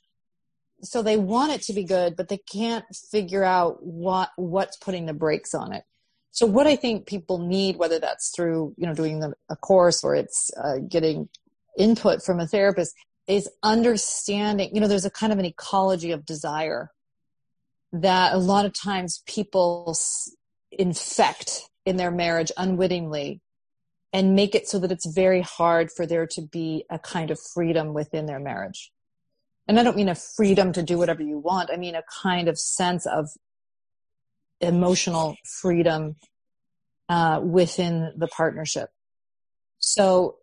So 0.83 1.03
they 1.03 1.16
want 1.16 1.53
it 1.53 1.62
to 1.62 1.72
be 1.72 1.85
good, 1.85 2.16
but 2.16 2.28
they 2.28 2.39
can't 2.39 2.85
figure 3.11 3.45
out 3.45 3.85
what 3.85 4.30
what's 4.37 4.76
putting 4.76 5.07
the 5.07 5.14
brakes 5.14 5.55
on 5.55 5.72
it. 5.72 5.85
So 6.33 6.47
what 6.47 6.66
I 6.66 6.76
think 6.76 7.07
people 7.07 7.39
need, 7.39 7.76
whether 7.76 7.99
that's 7.99 8.33
through 8.35 8.74
you 8.76 8.87
know 8.87 8.95
doing 8.95 9.20
the, 9.20 9.35
a 9.49 9.57
course 9.57 10.03
or 10.03 10.14
it's 10.14 10.51
uh, 10.62 10.78
getting 10.89 11.28
input 11.78 12.22
from 12.22 12.41
a 12.41 12.47
therapist, 12.47 12.95
is 13.26 13.49
understanding. 13.62 14.74
You 14.74 14.80
know, 14.80 14.89
there's 14.89 15.05
a 15.05 15.11
kind 15.11 15.33
of 15.33 15.39
an 15.39 15.45
ecology 15.45 16.11
of 16.11 16.26
desire 16.26 16.91
that 17.93 18.35
a 18.35 18.39
lot 18.39 18.64
of 18.64 18.72
times 18.72 19.22
people 19.26 19.95
infect 20.70 21.62
in 21.85 21.97
their 21.97 22.11
marriage 22.11 22.51
unwittingly 22.57 23.41
and 24.12 24.35
make 24.35 24.55
it 24.55 24.68
so 24.68 24.78
that 24.78 24.93
it's 24.93 25.07
very 25.07 25.41
hard 25.41 25.91
for 25.91 26.07
there 26.07 26.26
to 26.26 26.43
be 26.43 26.85
a 26.91 26.99
kind 26.99 27.30
of 27.30 27.39
freedom 27.55 27.95
within 27.95 28.26
their 28.26 28.41
marriage. 28.41 28.91
And 29.69 29.79
I 29.79 29.85
don't 29.85 29.97
mean 29.97 30.09
a 30.09 30.15
freedom 30.15 30.73
to 30.73 30.83
do 30.83 30.99
whatever 30.99 31.23
you 31.23 31.39
want. 31.39 31.71
I 31.73 31.77
mean 31.77 31.95
a 31.95 32.03
kind 32.23 32.49
of 32.49 32.59
sense 32.59 33.07
of 33.07 33.29
emotional 34.61 35.37
freedom 35.61 36.17
uh, 37.09 37.41
within 37.43 38.13
the 38.17 38.29
partnership. 38.29 38.91
So 39.79 40.39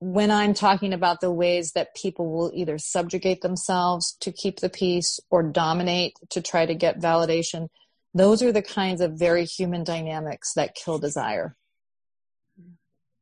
when 0.00 0.30
I'm 0.30 0.54
talking 0.54 0.92
about 0.92 1.20
the 1.20 1.30
ways 1.30 1.72
that 1.72 1.94
people 1.94 2.30
will 2.32 2.50
either 2.54 2.78
subjugate 2.78 3.42
themselves 3.42 4.16
to 4.20 4.32
keep 4.32 4.60
the 4.60 4.70
peace 4.70 5.20
or 5.30 5.42
dominate 5.42 6.14
to 6.30 6.40
try 6.40 6.64
to 6.64 6.74
get 6.74 7.00
validation, 7.00 7.68
those 8.14 8.42
are 8.42 8.52
the 8.52 8.62
kinds 8.62 9.00
of 9.00 9.18
very 9.18 9.44
human 9.44 9.84
dynamics 9.84 10.54
that 10.54 10.74
kill 10.74 10.98
desire. 10.98 11.56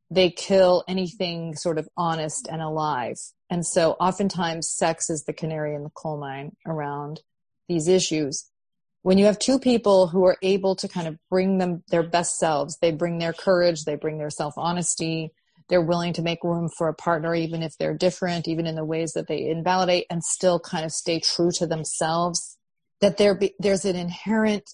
They 0.09 0.31
kill 0.31 0.83
anything 0.87 1.55
sort 1.55 1.77
of 1.77 1.89
honest 1.97 2.47
and 2.49 2.61
alive. 2.61 3.17
And 3.49 3.65
so 3.65 3.93
oftentimes 3.93 4.69
sex 4.69 5.09
is 5.09 5.23
the 5.23 5.33
canary 5.33 5.75
in 5.75 5.83
the 5.83 5.89
coal 5.89 6.19
mine 6.19 6.55
around 6.65 7.21
these 7.67 7.87
issues. 7.87 8.49
When 9.01 9.17
you 9.17 9.25
have 9.25 9.39
two 9.39 9.59
people 9.59 10.07
who 10.07 10.25
are 10.25 10.37
able 10.41 10.75
to 10.75 10.87
kind 10.87 11.07
of 11.07 11.17
bring 11.29 11.57
them 11.57 11.83
their 11.89 12.03
best 12.03 12.37
selves, 12.37 12.77
they 12.81 12.91
bring 12.91 13.17
their 13.17 13.33
courage, 13.33 13.85
they 13.85 13.95
bring 13.95 14.17
their 14.17 14.29
self 14.29 14.53
honesty, 14.57 15.31
they're 15.69 15.81
willing 15.81 16.13
to 16.13 16.21
make 16.21 16.43
room 16.43 16.67
for 16.77 16.89
a 16.89 16.93
partner 16.93 17.33
even 17.33 17.63
if 17.63 17.77
they're 17.77 17.93
different 17.93 18.47
even 18.47 18.65
in 18.65 18.75
the 18.75 18.83
ways 18.83 19.13
that 19.13 19.27
they 19.27 19.47
invalidate 19.47 20.05
and 20.09 20.23
still 20.23 20.59
kind 20.59 20.83
of 20.83 20.91
stay 20.91 21.19
true 21.19 21.51
to 21.51 21.65
themselves 21.65 22.57
that 22.99 23.17
there 23.17 23.35
be, 23.35 23.53
there's 23.59 23.85
an 23.85 23.95
inherent 23.95 24.73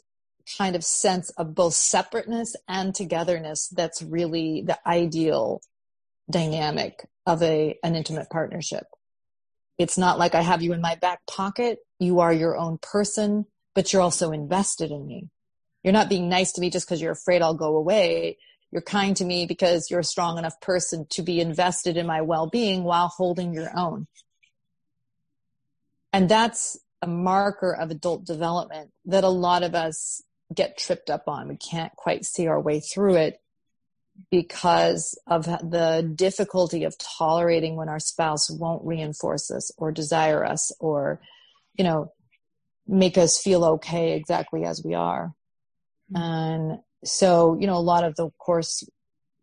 kind 0.57 0.75
of 0.75 0.83
sense 0.83 1.29
of 1.31 1.53
both 1.53 1.73
separateness 1.73 2.55
and 2.67 2.95
togetherness 2.95 3.67
that's 3.69 4.01
really 4.01 4.63
the 4.65 4.79
ideal 4.87 5.61
dynamic 6.29 7.07
of 7.25 7.41
a 7.41 7.77
an 7.83 7.95
intimate 7.95 8.29
partnership. 8.29 8.85
It's 9.77 9.97
not 9.97 10.17
like 10.17 10.35
i 10.35 10.41
have 10.41 10.61
you 10.61 10.73
in 10.73 10.81
my 10.81 10.95
back 10.95 11.19
pocket. 11.27 11.79
You 11.99 12.19
are 12.19 12.33
your 12.33 12.57
own 12.57 12.77
person 12.77 13.45
but 13.75 13.91
you're 13.91 14.01
also 14.01 14.31
invested 14.31 14.89
in 14.89 15.05
me. 15.05 15.29
You're 15.83 15.93
not 15.93 16.09
being 16.09 16.29
nice 16.29 16.53
to 16.53 16.61
me 16.61 16.71
just 16.71 16.87
because 16.87 17.01
you're 17.01 17.11
afraid 17.11 17.43
i'll 17.43 17.53
go 17.53 17.75
away. 17.75 18.37
You're 18.71 18.81
kind 18.81 19.15
to 19.17 19.25
me 19.25 19.45
because 19.45 19.91
you're 19.91 19.99
a 19.99 20.03
strong 20.03 20.37
enough 20.37 20.59
person 20.61 21.05
to 21.11 21.21
be 21.21 21.39
invested 21.39 21.97
in 21.97 22.07
my 22.07 22.21
well-being 22.21 22.83
while 22.83 23.07
holding 23.07 23.53
your 23.53 23.69
own. 23.77 24.07
And 26.11 26.27
that's 26.27 26.79
a 27.01 27.07
marker 27.07 27.73
of 27.73 27.91
adult 27.91 28.25
development 28.25 28.91
that 29.05 29.23
a 29.23 29.29
lot 29.29 29.63
of 29.63 29.75
us 29.75 30.23
get 30.53 30.77
tripped 30.77 31.09
up 31.09 31.27
on. 31.27 31.47
We 31.47 31.57
can't 31.57 31.95
quite 31.95 32.25
see 32.25 32.47
our 32.47 32.59
way 32.59 32.79
through 32.79 33.15
it 33.15 33.39
because 34.31 35.17
of 35.27 35.45
the 35.45 36.11
difficulty 36.15 36.83
of 36.83 36.97
tolerating 36.97 37.75
when 37.75 37.89
our 37.89 37.99
spouse 37.99 38.49
won't 38.49 38.85
reinforce 38.85 39.51
us 39.51 39.71
or 39.77 39.91
desire 39.91 40.45
us 40.45 40.71
or 40.79 41.19
you 41.75 41.83
know 41.83 42.11
make 42.87 43.17
us 43.17 43.39
feel 43.41 43.65
okay 43.65 44.13
exactly 44.13 44.63
as 44.63 44.83
we 44.83 44.93
are 44.93 45.33
mm-hmm. 46.13 46.21
and 46.21 46.79
so 47.03 47.57
you 47.59 47.67
know 47.67 47.77
a 47.77 47.79
lot 47.79 48.03
of 48.03 48.15
the 48.15 48.29
course 48.37 48.87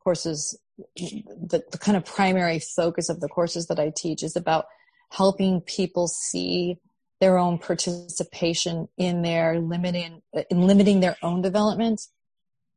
courses 0.02 0.58
the, 0.96 1.62
the 1.70 1.78
kind 1.78 1.96
of 1.96 2.04
primary 2.04 2.58
focus 2.58 3.08
of 3.08 3.20
the 3.20 3.28
courses 3.28 3.66
that 3.66 3.78
i 3.78 3.92
teach 3.94 4.22
is 4.22 4.36
about 4.36 4.66
helping 5.10 5.60
people 5.60 6.08
see 6.08 6.78
their 7.20 7.38
own 7.38 7.58
participation 7.58 8.88
in 8.96 9.22
their 9.22 9.60
limiting 9.60 10.22
in 10.50 10.62
limiting 10.62 11.00
their 11.00 11.16
own 11.22 11.42
development 11.42 12.00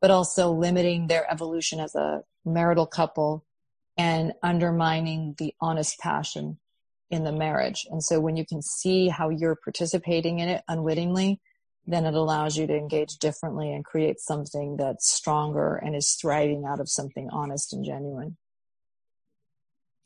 but 0.05 0.11
also 0.11 0.51
limiting 0.51 1.07
their 1.07 1.25
evolution 1.31 1.79
as 1.79 1.95
a 1.95 2.21
marital 2.45 2.85
couple 2.85 3.43
and 3.97 4.33
undermining 4.43 5.33
the 5.39 5.51
honest 5.59 5.97
passion 5.97 6.59
in 7.09 7.23
the 7.23 7.31
marriage 7.31 7.87
and 7.89 8.03
so 8.03 8.19
when 8.19 8.37
you 8.37 8.45
can 8.45 8.61
see 8.61 9.07
how 9.07 9.29
you're 9.29 9.55
participating 9.55 10.37
in 10.37 10.47
it 10.47 10.61
unwittingly 10.67 11.41
then 11.87 12.05
it 12.05 12.13
allows 12.13 12.55
you 12.55 12.67
to 12.67 12.77
engage 12.77 13.17
differently 13.17 13.73
and 13.73 13.83
create 13.83 14.19
something 14.19 14.77
that's 14.77 15.11
stronger 15.11 15.75
and 15.75 15.95
is 15.95 16.13
thriving 16.21 16.65
out 16.65 16.79
of 16.79 16.87
something 16.87 17.27
honest 17.31 17.73
and 17.73 17.83
genuine. 17.83 18.37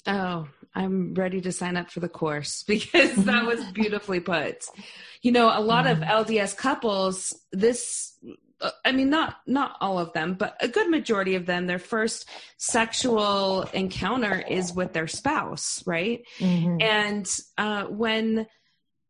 Oh, 0.08 0.48
I'm 0.74 1.14
ready 1.14 1.42
to 1.42 1.52
sign 1.52 1.76
up 1.76 1.92
for 1.92 2.00
the 2.00 2.08
course 2.08 2.64
because 2.68 3.16
that 3.26 3.46
was 3.46 3.66
beautifully 3.74 4.22
put. 4.22 4.64
You 5.22 5.34
know, 5.34 5.52
a 5.54 5.60
lot 5.60 5.88
of 5.88 5.98
mm-hmm. 5.98 6.10
LDS 6.10 6.56
couples, 6.56 7.38
this 7.52 8.18
I 8.84 8.92
mean 8.92 9.10
not 9.10 9.38
not 9.48 9.78
all 9.80 10.00
of 10.00 10.14
them, 10.14 10.34
but 10.34 10.58
a 10.60 10.68
good 10.68 10.90
majority 10.90 11.36
of 11.36 11.46
them 11.46 11.68
their 11.68 11.80
first 11.80 12.28
sexual 12.58 13.64
encounter 13.74 14.44
is 14.48 14.74
with 14.74 14.94
their 14.94 15.08
spouse, 15.08 15.84
right? 15.86 16.24
Mm-hmm. 16.40 16.82
And 16.82 17.40
uh, 17.58 17.84
when 17.86 18.48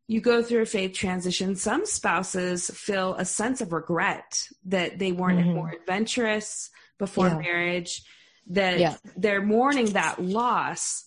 you 0.06 0.20
go 0.20 0.42
through 0.42 0.62
a 0.62 0.66
faith 0.66 0.92
transition, 0.92 1.56
some 1.56 1.86
spouses 1.86 2.70
feel 2.70 3.14
a 3.14 3.24
sense 3.24 3.60
of 3.60 3.72
regret 3.72 4.48
that 4.66 4.98
they 4.98 5.12
weren't 5.12 5.40
mm-hmm. 5.40 5.54
more 5.54 5.70
adventurous 5.70 6.70
before 6.98 7.28
yeah. 7.28 7.38
marriage, 7.38 8.02
that 8.48 8.78
yeah. 8.78 8.96
they're 9.16 9.42
mourning 9.42 9.86
that 9.92 10.20
loss. 10.20 11.04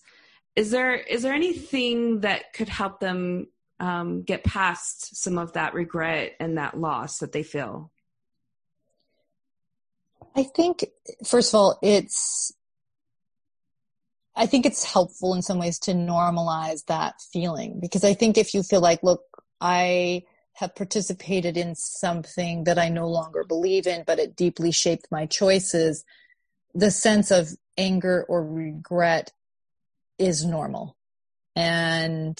Is 0.56 0.70
there 0.70 0.94
is 0.94 1.22
there 1.22 1.34
anything 1.34 2.20
that 2.20 2.52
could 2.52 2.68
help 2.68 3.00
them 3.00 3.48
um, 3.80 4.22
get 4.22 4.44
past 4.44 5.16
some 5.16 5.38
of 5.38 5.52
that 5.54 5.74
regret 5.74 6.32
and 6.40 6.58
that 6.58 6.78
loss 6.78 7.18
that 7.18 7.32
they 7.32 7.42
feel? 7.42 7.90
I 10.36 10.42
think, 10.42 10.84
first 11.24 11.52
of 11.52 11.58
all, 11.58 11.78
it's 11.82 12.52
I 14.36 14.46
think 14.46 14.66
it's 14.66 14.84
helpful 14.84 15.34
in 15.34 15.42
some 15.42 15.58
ways 15.58 15.78
to 15.80 15.92
normalize 15.92 16.86
that 16.86 17.20
feeling 17.20 17.78
because 17.80 18.04
I 18.04 18.14
think 18.14 18.36
if 18.36 18.52
you 18.52 18.62
feel 18.62 18.80
like, 18.80 19.02
look, 19.02 19.22
I 19.60 20.24
have 20.54 20.74
participated 20.74 21.56
in 21.56 21.74
something 21.74 22.64
that 22.64 22.78
I 22.78 22.88
no 22.88 23.08
longer 23.08 23.44
believe 23.44 23.86
in, 23.86 24.04
but 24.06 24.18
it 24.18 24.36
deeply 24.36 24.72
shaped 24.72 25.06
my 25.10 25.26
choices, 25.26 26.04
the 26.74 26.90
sense 26.90 27.30
of 27.30 27.50
anger 27.78 28.24
or 28.28 28.44
regret 28.44 29.32
is 30.18 30.44
normal. 30.44 30.96
And 31.56 32.38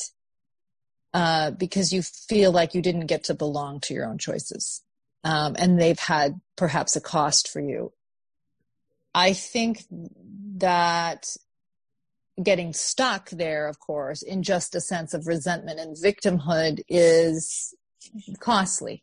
uh, 1.13 1.53
because 1.53 1.93
you 1.93 2.03
feel 2.03 2.51
like 2.51 2.75
you 2.75 2.83
didn't 2.83 3.07
get 3.07 3.25
to 3.25 3.35
belong 3.35 3.81
to 3.81 3.95
your 3.95 4.07
own 4.07 4.19
choices. 4.19 4.84
Um, 5.25 5.57
and 5.59 5.81
they've 5.81 5.99
had 5.99 6.41
perhaps 6.57 6.97
a 6.97 7.01
cost 7.01 7.49
for 7.49 7.61
you. 7.61 7.93
I 9.15 9.33
think 9.33 9.85
that 10.57 11.37
getting 12.43 12.73
stuck 12.73 13.31
there, 13.31 13.69
of 13.69 13.79
course, 13.79 14.23
in 14.23 14.43
just 14.43 14.75
a 14.75 14.81
sense 14.81 15.15
of 15.15 15.27
resentment 15.27 15.81
and 15.81 15.97
victimhood 15.97 16.83
is 16.89 17.75
costly. 18.41 19.03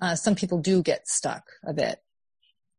Uh, 0.00 0.14
some 0.14 0.34
people 0.34 0.58
do 0.58 0.82
get 0.82 1.08
stuck 1.08 1.44
a 1.64 1.72
bit. 1.72 2.00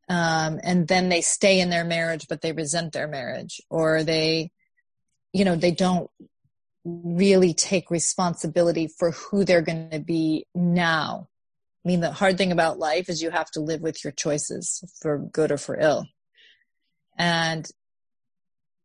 Um, 0.07 0.59
and 0.63 0.87
then 0.87 1.09
they 1.09 1.21
stay 1.21 1.59
in 1.59 1.69
their 1.69 1.85
marriage, 1.85 2.27
but 2.27 2.41
they 2.41 2.51
resent 2.51 2.93
their 2.93 3.07
marriage 3.07 3.61
or 3.69 4.03
they, 4.03 4.51
you 5.33 5.45
know, 5.45 5.55
they 5.55 5.71
don't 5.71 6.11
really 6.83 7.53
take 7.53 7.89
responsibility 7.89 8.87
for 8.87 9.11
who 9.11 9.43
they're 9.43 9.61
going 9.61 9.89
to 9.89 9.99
be 9.99 10.45
now. 10.53 11.27
I 11.85 11.87
mean, 11.87 11.99
the 11.99 12.11
hard 12.11 12.37
thing 12.37 12.51
about 12.51 12.79
life 12.79 13.09
is 13.09 13.21
you 13.21 13.29
have 13.29 13.51
to 13.51 13.59
live 13.59 13.81
with 13.81 14.03
your 14.03 14.11
choices 14.11 14.83
for 15.01 15.19
good 15.19 15.51
or 15.51 15.57
for 15.57 15.79
ill. 15.79 16.07
And 17.15 17.69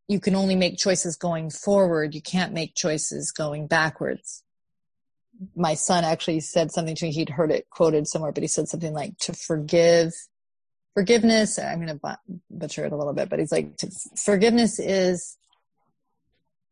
you 0.07 0.21
can 0.21 0.35
only 0.35 0.55
make 0.55 0.77
choices 0.77 1.17
going 1.17 1.51
forward. 1.51 2.15
You 2.15 2.21
can't 2.21 2.53
make 2.53 2.75
choices 2.75 3.33
going 3.33 3.69
backwards. 3.69 4.45
My 5.57 5.75
son 5.75 6.05
actually 6.05 6.41
said 6.41 6.73
something 6.73 6.95
to 6.97 7.07
me. 7.07 7.13
He'd 7.13 7.31
heard 7.31 7.51
it 7.51 7.71
quoted 7.71 8.07
somewhere, 8.07 8.33
but 8.33 8.43
he 8.43 8.49
said 8.49 8.69
something 8.69 8.93
like 8.93 9.17
to 9.21 9.33
forgive 9.33 10.13
forgiveness. 10.93 11.59
I'm 11.59 11.85
going 11.85 11.99
to 11.99 12.19
butcher 12.51 12.85
it 12.85 12.93
a 12.93 12.97
little 12.97 13.15
bit, 13.15 13.31
but 13.31 13.39
he's 13.39 13.53
like, 13.53 13.79
forgiveness 14.17 14.79
is 14.79 15.39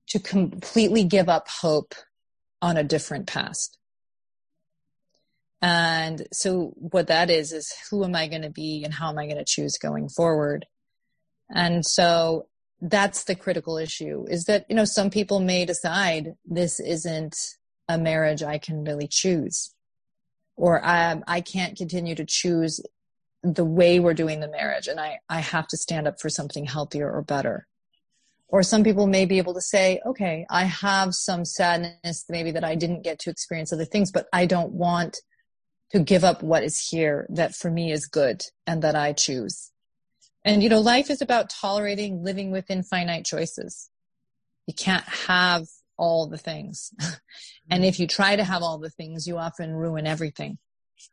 to 0.09 0.19
completely 0.19 1.05
give 1.05 1.31
up 1.31 1.49
hope 1.49 1.95
on 2.61 2.77
a 2.77 2.85
different 2.85 3.27
past. 3.27 3.79
And 5.61 6.27
so 6.33 6.73
what 6.77 7.09
that 7.09 7.31
is, 7.31 7.53
is 7.53 7.73
who 7.91 8.05
am 8.05 8.15
I 8.15 8.29
going 8.29 8.43
to 8.43 8.51
be 8.51 8.85
and 8.85 8.95
how 8.95 9.09
am 9.11 9.19
I 9.19 9.27
going 9.27 9.39
to 9.39 9.45
choose 9.45 9.77
going 9.77 10.09
forward? 10.09 10.67
And 11.51 11.85
so 11.85 12.47
that's 12.81 13.25
the 13.25 13.35
critical 13.35 13.77
issue 13.77 14.25
is 14.29 14.45
that 14.45 14.65
you 14.69 14.77
know 14.77 14.85
some 14.85 15.11
people 15.11 15.41
may 15.41 15.65
decide 15.65 16.35
this 16.45 16.79
isn't 16.79 17.37
a 17.89 17.99
marriage 17.99 18.43
i 18.43 18.59
can 18.59 18.85
really 18.85 19.09
choose 19.09 19.75
or 20.57 20.81
um, 20.87 21.25
i 21.27 21.41
can't 21.41 21.77
continue 21.77 22.15
to 22.15 22.25
choose 22.25 22.81
the 23.43 23.65
way 23.65 23.99
we're 23.99 24.15
doing 24.15 24.41
the 24.41 24.49
marriage 24.49 24.87
and 24.87 25.01
i 25.01 25.19
i 25.29 25.41
have 25.41 25.67
to 25.67 25.77
stand 25.77 26.07
up 26.07 26.21
for 26.21 26.29
something 26.29 26.65
healthier 26.65 27.11
or 27.11 27.23
better 27.23 27.67
or 28.47 28.63
some 28.63 28.85
people 28.85 29.07
may 29.07 29.27
be 29.27 29.39
able 29.39 29.55
to 29.55 29.61
say 29.61 30.01
okay 30.07 30.47
i 30.49 30.65
have 30.65 31.15
some 31.15 31.45
sadness 31.45 32.25
maybe 32.29 32.53
that 32.53 32.65
i 32.65 32.77
didn't 32.77 33.03
get 33.03 33.19
to 33.19 33.31
experience 33.31 33.73
other 33.73 33.85
things 33.85 34.13
but 34.13 34.29
i 34.33 34.47
don't 34.47 34.73
want 34.73 35.19
to 35.91 36.01
give 36.01 36.25
up 36.25 36.43
what 36.43 36.63
is 36.63 36.89
here 36.91 37.27
that 37.31 37.55
for 37.55 37.71
me 37.71 37.93
is 37.93 38.07
good 38.07 38.43
and 38.67 38.83
that 38.83 38.95
i 38.95 39.13
choose 39.13 39.73
and, 40.45 40.63
you 40.63 40.69
know, 40.69 40.81
life 40.81 41.11
is 41.11 41.21
about 41.21 41.51
tolerating 41.51 42.23
living 42.25 42.51
within 42.51 42.83
finite 42.83 43.27
choices. 43.27 43.91
You 44.67 44.75
can't 44.75 45.05
have 45.05 45.67
all 45.99 46.27
the 46.27 46.39
things. 46.39 46.91
and 47.71 47.85
if 47.85 47.99
you 47.99 48.07
try 48.07 48.35
to 48.35 48.45
have 48.45 48.63
all 48.63 48.79
the 48.79 48.89
things, 48.89 49.27
you 49.27 49.37
often 49.37 49.75
ruin 49.75 50.07
everything. 50.07 50.57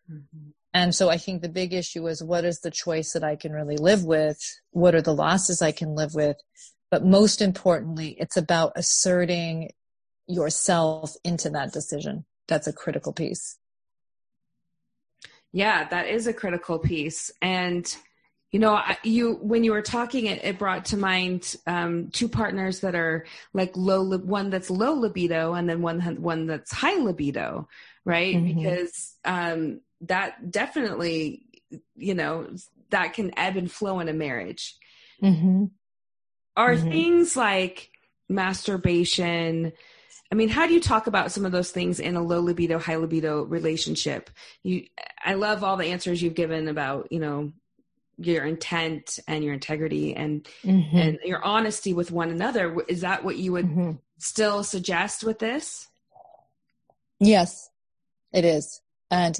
Mm-hmm. 0.09 0.51
And 0.73 0.93
so 0.93 1.09
I 1.09 1.17
think 1.17 1.41
the 1.41 1.49
big 1.49 1.73
issue 1.73 2.07
is 2.07 2.23
what 2.23 2.45
is 2.45 2.61
the 2.61 2.71
choice 2.71 3.13
that 3.13 3.26
I 3.26 3.36
can 3.36 3.51
really 3.51 3.76
live 3.76 4.03
with? 4.03 4.39
What 4.71 4.93
are 4.95 5.01
the 5.01 5.13
losses 5.13 5.61
I 5.61 5.73
can 5.73 5.95
live 5.95 6.13
with? 6.13 6.38
But 6.91 7.05
most 7.05 7.41
importantly, 7.41 8.15
it's 8.19 8.38
about 8.38 8.71
asserting 8.78 9.71
yourself 10.28 11.13
into 11.23 11.49
that 11.49 11.73
decision. 11.73 12.26
That's 12.47 12.67
a 12.67 12.73
critical 12.73 13.11
piece. 13.11 13.57
Yeah, 15.55 15.87
that 15.87 16.09
is 16.09 16.27
a 16.27 16.33
critical 16.33 16.79
piece. 16.79 17.31
And 17.41 17.95
you 18.51 18.59
know 18.59 18.81
you 19.03 19.33
when 19.41 19.63
you 19.63 19.71
were 19.71 19.81
talking 19.81 20.25
it, 20.27 20.43
it 20.43 20.59
brought 20.59 20.85
to 20.85 20.97
mind 20.97 21.55
um, 21.65 22.09
two 22.11 22.29
partners 22.29 22.81
that 22.81 22.93
are 22.93 23.25
like 23.53 23.75
low 23.75 24.17
one 24.17 24.49
that's 24.49 24.69
low 24.69 24.93
libido 24.93 25.53
and 25.53 25.67
then 25.69 25.81
one 25.81 25.99
one 26.21 26.45
that's 26.45 26.71
high 26.71 26.95
libido 26.95 27.67
right 28.05 28.35
mm-hmm. 28.35 28.57
because 28.57 29.15
um, 29.25 29.81
that 30.01 30.51
definitely 30.51 31.43
you 31.95 32.13
know 32.13 32.47
that 32.91 33.13
can 33.13 33.37
ebb 33.37 33.57
and 33.57 33.69
flow 33.69 33.99
in 33.99 34.07
a 34.07 34.13
marriage 34.13 34.77
mm-hmm. 35.21 35.65
are 36.55 36.75
mm-hmm. 36.75 36.89
things 36.89 37.35
like 37.35 37.89
masturbation 38.29 39.73
I 40.32 40.36
mean, 40.36 40.49
how 40.49 40.67
do 40.67 40.73
you 40.73 40.82
talk 40.82 41.07
about 41.07 41.32
some 41.32 41.45
of 41.45 41.51
those 41.51 41.71
things 41.71 41.99
in 41.99 42.15
a 42.15 42.21
low 42.21 42.39
libido, 42.39 42.80
high 42.80 42.95
libido 42.95 43.43
relationship? 43.43 44.30
You, 44.63 44.88
I 45.23 45.36
love 45.36 45.63
all 45.63 45.78
the 45.78 45.86
answers 45.86 46.21
you've 46.21 46.34
given 46.34 46.67
about, 46.67 47.11
you 47.11 47.19
know, 47.19 47.53
your 48.17 48.45
intent 48.45 49.19
and 49.28 49.43
your 49.43 49.53
integrity 49.53 50.15
and 50.15 50.47
mm-hmm. 50.63 50.97
and 50.97 51.19
your 51.23 51.43
honesty 51.43 51.93
with 51.93 52.11
one 52.11 52.30
another 52.30 52.78
is 52.88 53.01
that 53.01 53.23
what 53.23 53.38
you 53.38 53.51
would 53.51 53.65
mm-hmm. 53.65 53.91
still 54.17 54.63
suggest 54.63 55.23
with 55.23 55.39
this 55.39 55.88
yes 57.19 57.69
it 58.32 58.45
is 58.45 58.82
and 59.11 59.39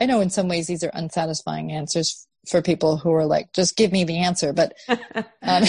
i 0.00 0.06
know 0.06 0.20
in 0.20 0.28
some 0.28 0.48
ways 0.48 0.66
these 0.66 0.84
are 0.84 0.90
unsatisfying 0.92 1.72
answers 1.72 2.26
for 2.48 2.60
people 2.60 2.96
who 2.96 3.12
are 3.12 3.26
like 3.26 3.52
just 3.52 3.76
give 3.76 3.92
me 3.92 4.04
the 4.04 4.18
answer 4.18 4.52
but 4.52 4.74
um, 4.88 5.64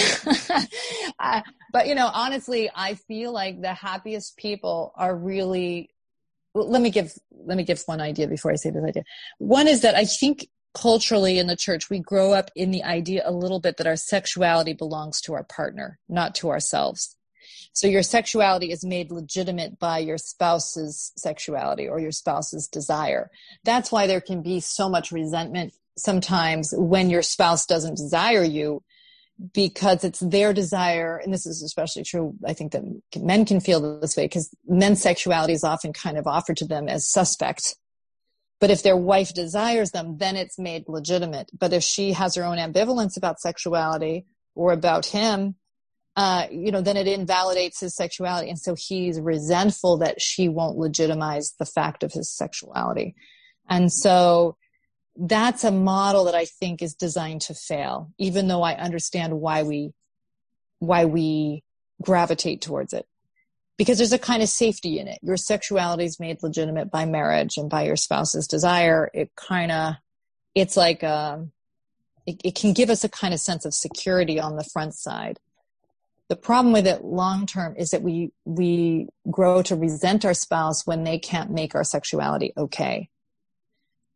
but 1.72 1.86
you 1.86 1.94
know 1.94 2.10
honestly 2.12 2.70
i 2.74 2.94
feel 2.94 3.32
like 3.32 3.60
the 3.60 3.74
happiest 3.74 4.36
people 4.36 4.92
are 4.96 5.14
really 5.14 5.90
well, 6.54 6.68
let 6.68 6.82
me 6.82 6.90
give 6.90 7.12
let 7.44 7.56
me 7.56 7.64
give 7.64 7.82
one 7.86 8.00
idea 8.00 8.26
before 8.26 8.50
i 8.50 8.56
say 8.56 8.70
this 8.70 8.84
idea 8.84 9.04
one 9.38 9.68
is 9.68 9.82
that 9.82 9.94
i 9.94 10.04
think 10.04 10.48
culturally 10.74 11.38
in 11.38 11.46
the 11.46 11.56
church, 11.56 11.88
we 11.88 12.00
grow 12.00 12.32
up 12.32 12.50
in 12.54 12.70
the 12.70 12.82
idea 12.82 13.22
a 13.24 13.32
little 13.32 13.60
bit 13.60 13.76
that 13.76 13.86
our 13.86 13.96
sexuality 13.96 14.74
belongs 14.74 15.20
to 15.22 15.32
our 15.32 15.44
partner, 15.44 15.98
not 16.08 16.34
to 16.34 16.50
ourselves. 16.50 17.16
So 17.72 17.86
your 17.86 18.02
sexuality 18.02 18.70
is 18.70 18.84
made 18.84 19.10
legitimate 19.10 19.78
by 19.78 19.98
your 19.98 20.18
spouse's 20.18 21.12
sexuality 21.16 21.88
or 21.88 21.98
your 21.98 22.12
spouse's 22.12 22.68
desire. 22.68 23.30
That's 23.64 23.90
why 23.90 24.06
there 24.06 24.20
can 24.20 24.42
be 24.42 24.60
so 24.60 24.88
much 24.88 25.12
resentment 25.12 25.72
sometimes 25.96 26.72
when 26.76 27.10
your 27.10 27.22
spouse 27.22 27.66
doesn't 27.66 27.96
desire 27.96 28.44
you 28.44 28.82
because 29.52 30.04
it's 30.04 30.20
their 30.20 30.52
desire 30.52 31.16
and 31.16 31.34
this 31.34 31.44
is 31.44 31.62
especially 31.62 32.04
true 32.04 32.34
i 32.46 32.52
think 32.52 32.72
that 32.72 32.82
men 33.16 33.44
can 33.44 33.60
feel 33.60 34.00
this 34.00 34.16
way 34.16 34.24
because 34.24 34.54
men's 34.66 35.02
sexuality 35.02 35.52
is 35.52 35.64
often 35.64 35.92
kind 35.92 36.16
of 36.16 36.26
offered 36.26 36.56
to 36.56 36.66
them 36.66 36.88
as 36.88 37.10
suspect 37.10 37.74
but 38.64 38.70
if 38.70 38.82
their 38.82 38.96
wife 38.96 39.34
desires 39.34 39.90
them, 39.90 40.16
then 40.16 40.36
it's 40.36 40.58
made 40.58 40.88
legitimate. 40.88 41.50
But 41.52 41.74
if 41.74 41.82
she 41.82 42.12
has 42.12 42.34
her 42.34 42.44
own 42.44 42.56
ambivalence 42.56 43.14
about 43.16 43.38
sexuality 43.38 44.24
or 44.54 44.72
about 44.72 45.04
him, 45.04 45.56
uh, 46.16 46.46
you 46.50 46.70
know, 46.72 46.80
then 46.80 46.96
it 46.96 47.06
invalidates 47.06 47.80
his 47.80 47.94
sexuality. 47.94 48.48
And 48.48 48.58
so 48.58 48.74
he's 48.74 49.20
resentful 49.20 49.98
that 49.98 50.22
she 50.22 50.48
won't 50.48 50.78
legitimize 50.78 51.54
the 51.58 51.66
fact 51.66 52.02
of 52.02 52.12
his 52.12 52.30
sexuality. 52.30 53.14
And 53.68 53.92
so 53.92 54.56
that's 55.16 55.64
a 55.64 55.70
model 55.70 56.24
that 56.24 56.34
I 56.34 56.44
think 56.44 56.82
is 56.82 56.94
designed 56.94 57.42
to 57.42 57.54
fail, 57.54 58.10
even 58.18 58.48
though 58.48 58.62
I 58.62 58.74
understand 58.74 59.40
why 59.40 59.62
we, 59.62 59.92
why 60.78 61.04
we 61.04 61.62
gravitate 62.02 62.60
towards 62.60 62.92
it 62.92 63.06
because 63.76 63.98
there's 63.98 64.12
a 64.12 64.18
kind 64.18 64.42
of 64.42 64.48
safety 64.48 64.98
in 64.98 65.08
it. 65.08 65.18
Your 65.22 65.36
sexuality 65.36 66.04
is 66.04 66.20
made 66.20 66.42
legitimate 66.42 66.90
by 66.90 67.06
marriage 67.06 67.56
and 67.56 67.68
by 67.68 67.82
your 67.84 67.96
spouse's 67.96 68.46
desire. 68.46 69.10
It 69.12 69.30
kind 69.36 69.72
of, 69.72 69.94
it's 70.54 70.76
like, 70.76 71.02
um, 71.02 71.52
it, 72.26 72.40
it 72.44 72.54
can 72.54 72.72
give 72.72 72.88
us 72.88 73.04
a 73.04 73.08
kind 73.08 73.34
of 73.34 73.40
sense 73.40 73.64
of 73.64 73.74
security 73.74 74.38
on 74.38 74.56
the 74.56 74.64
front 74.64 74.94
side. 74.94 75.40
The 76.28 76.36
problem 76.36 76.72
with 76.72 76.86
it 76.86 77.04
long 77.04 77.46
term 77.46 77.74
is 77.76 77.90
that 77.90 78.02
we, 78.02 78.32
we 78.44 79.08
grow 79.30 79.62
to 79.62 79.76
resent 79.76 80.24
our 80.24 80.34
spouse 80.34 80.86
when 80.86 81.04
they 81.04 81.18
can't 81.18 81.50
make 81.50 81.74
our 81.74 81.84
sexuality 81.84 82.52
okay. 82.56 83.08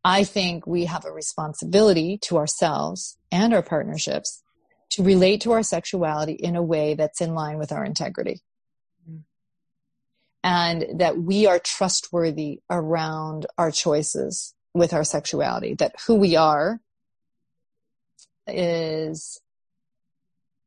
I 0.04 0.24
think 0.24 0.66
we 0.66 0.84
have 0.84 1.04
a 1.04 1.12
responsibility 1.12 2.18
to 2.22 2.38
ourselves 2.38 3.18
and 3.32 3.52
our 3.52 3.62
partnerships 3.62 4.42
to 4.90 5.02
relate 5.02 5.42
to 5.42 5.52
our 5.52 5.62
sexuality 5.62 6.32
in 6.32 6.56
a 6.56 6.62
way 6.62 6.94
that's 6.94 7.20
in 7.20 7.34
line 7.34 7.58
with 7.58 7.72
our 7.72 7.84
integrity 7.84 8.40
mm-hmm. 9.08 9.18
and 10.42 11.00
that 11.00 11.18
we 11.18 11.46
are 11.46 11.58
trustworthy 11.58 12.60
around 12.70 13.46
our 13.58 13.70
choices 13.70 14.54
with 14.72 14.92
our 14.92 15.04
sexuality, 15.04 15.74
that 15.74 15.94
who 16.06 16.14
we 16.14 16.36
are 16.36 16.80
is 18.46 19.40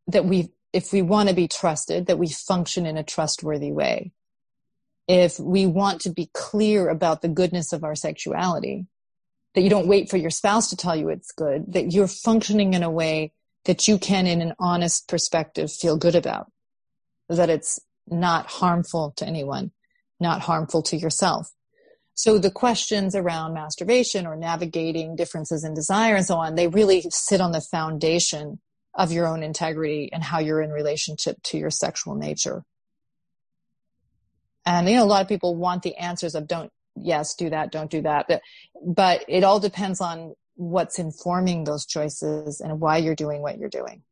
that 0.08 0.26
we, 0.26 0.50
if 0.74 0.92
we 0.94 1.02
want 1.02 1.30
to 1.30 1.36
be 1.36 1.48
trusted, 1.48 2.08
that 2.08 2.20
we 2.20 2.30
function 2.30 2.86
in 2.86 2.98
a 2.98 3.04
trustworthy 3.04 3.72
way. 3.72 4.12
If 5.08 5.40
we 5.40 5.66
want 5.66 6.02
to 6.02 6.10
be 6.10 6.30
clear 6.34 6.90
about 6.90 7.22
the 7.22 7.28
goodness 7.28 7.74
of 7.74 7.84
our 7.84 7.96
sexuality, 7.96 8.86
that 9.54 9.62
you 9.62 9.70
don't 9.70 9.88
wait 9.88 10.10
for 10.10 10.18
your 10.18 10.30
spouse 10.30 10.70
to 10.70 10.78
tell 10.78 10.96
you 10.96 11.10
it's 11.10 11.32
good, 11.32 11.74
that 11.74 11.92
you're 11.92 12.08
functioning 12.08 12.74
in 12.74 12.84
a 12.84 12.92
way 12.92 13.34
that 13.66 13.88
you 13.88 13.98
can, 13.98 14.26
in 14.26 14.42
an 14.42 14.54
honest 14.60 15.08
perspective, 15.08 15.72
feel 15.72 15.98
good 15.98 16.16
about, 16.16 16.52
that 17.30 17.50
it's 17.50 17.80
not 18.08 18.48
harmful 18.48 19.14
to 19.18 19.26
anyone, 19.26 19.72
not 20.20 20.42
harmful 20.42 20.82
to 20.82 20.98
yourself. 20.98 21.52
So 22.14 22.38
the 22.38 22.52
questions 22.52 23.16
around 23.16 23.54
masturbation 23.54 24.26
or 24.26 24.36
navigating 24.36 25.16
differences 25.16 25.64
in 25.64 25.74
desire 25.74 26.16
and 26.16 26.26
so 26.26 26.36
on, 26.36 26.56
they 26.56 26.68
really 26.68 27.04
sit 27.10 27.42
on 27.42 27.52
the 27.52 27.62
foundation 27.62 28.60
of 28.94 29.12
your 29.12 29.28
own 29.28 29.44
integrity 29.44 30.10
and 30.12 30.24
how 30.24 30.40
you're 30.40 30.62
in 30.62 30.72
relationship 30.72 31.42
to 31.44 31.58
your 31.58 31.70
sexual 31.70 32.16
nature. 32.16 32.64
And 34.66 34.88
you 34.88 34.96
know, 34.96 35.04
a 35.04 35.06
lot 35.06 35.22
of 35.22 35.28
people 35.28 35.56
want 35.56 35.84
the 35.84 35.96
answers 35.96 36.36
of 36.36 36.48
don't, 36.48 36.72
yes, 36.96 37.36
do 37.36 37.50
that, 37.50 37.72
don't 37.72 37.90
do 37.90 38.02
that. 38.02 38.26
But, 38.28 38.42
but 38.86 39.26
it 39.28 39.44
all 39.44 39.60
depends 39.60 40.02
on 40.02 40.36
what's 40.56 41.00
informing 41.00 41.64
those 41.64 41.86
choices 41.86 42.62
and 42.62 42.80
why 42.80 42.98
you're 42.98 43.16
doing 43.16 43.42
what 43.42 43.58
you're 43.58 43.70
doing. 43.70 44.04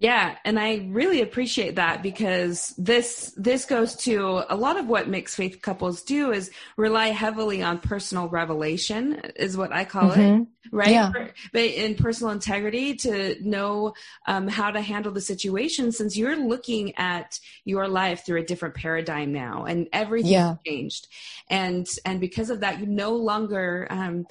Yeah, 0.00 0.36
and 0.44 0.60
I 0.60 0.86
really 0.90 1.22
appreciate 1.22 1.74
that 1.74 2.04
because 2.04 2.72
this 2.78 3.34
this 3.36 3.64
goes 3.64 3.96
to 3.96 4.44
a 4.48 4.54
lot 4.54 4.78
of 4.78 4.86
what 4.86 5.08
mixed 5.08 5.34
faith 5.34 5.60
couples 5.60 6.04
do 6.04 6.30
is 6.30 6.52
rely 6.76 7.08
heavily 7.08 7.64
on 7.64 7.80
personal 7.80 8.28
revelation 8.28 9.14
is 9.34 9.56
what 9.56 9.72
I 9.72 9.84
call 9.84 10.10
mm-hmm. 10.10 10.42
it, 10.42 10.48
right? 10.70 10.90
Yeah. 10.90 11.12
But 11.52 11.64
in 11.64 11.96
personal 11.96 12.32
integrity 12.32 12.94
to 12.96 13.38
know 13.40 13.94
um, 14.28 14.46
how 14.46 14.70
to 14.70 14.80
handle 14.80 15.10
the 15.10 15.20
situation 15.20 15.90
since 15.90 16.16
you're 16.16 16.36
looking 16.36 16.96
at 16.96 17.40
your 17.64 17.88
life 17.88 18.24
through 18.24 18.38
a 18.38 18.44
different 18.44 18.76
paradigm 18.76 19.32
now 19.32 19.64
and 19.64 19.88
everything 19.92 20.30
yeah. 20.30 20.54
changed, 20.64 21.08
and 21.50 21.88
and 22.04 22.20
because 22.20 22.50
of 22.50 22.60
that 22.60 22.78
you 22.78 22.86
no 22.86 23.16
longer 23.16 23.88
um, 23.90 24.28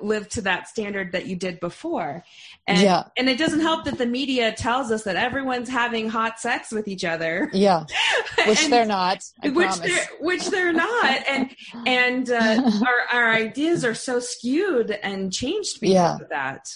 live 0.00 0.28
to 0.30 0.40
that 0.42 0.68
standard 0.68 1.12
that 1.12 1.26
you 1.26 1.36
did 1.36 1.60
before, 1.60 2.24
and 2.66 2.80
yeah. 2.80 3.04
and 3.18 3.28
it 3.28 3.36
doesn't 3.36 3.60
help 3.60 3.84
that 3.84 3.98
the 3.98 4.06
media 4.06 4.52
tells 4.52 4.85
tells 4.86 5.00
us 5.00 5.04
that 5.04 5.16
everyone's 5.16 5.68
having 5.68 6.08
hot 6.08 6.38
sex 6.38 6.70
with 6.70 6.88
each 6.88 7.04
other. 7.04 7.50
Yeah, 7.52 7.84
which 8.46 8.64
and, 8.64 8.72
they're 8.72 8.86
not. 8.86 9.22
I 9.42 9.48
which 9.48 9.68
promise. 9.68 9.78
they're 9.80 10.06
which 10.20 10.46
they're 10.48 10.72
not, 10.72 11.28
and 11.28 11.50
and 11.86 12.30
uh, 12.30 12.70
our 12.86 13.20
our 13.20 13.32
ideas 13.32 13.84
are 13.84 13.94
so 13.94 14.20
skewed 14.20 14.90
and 14.90 15.32
changed 15.32 15.80
because 15.80 15.94
yeah. 15.94 16.16
of 16.16 16.28
that. 16.30 16.68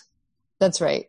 That's 0.58 0.80
right. 0.80 1.06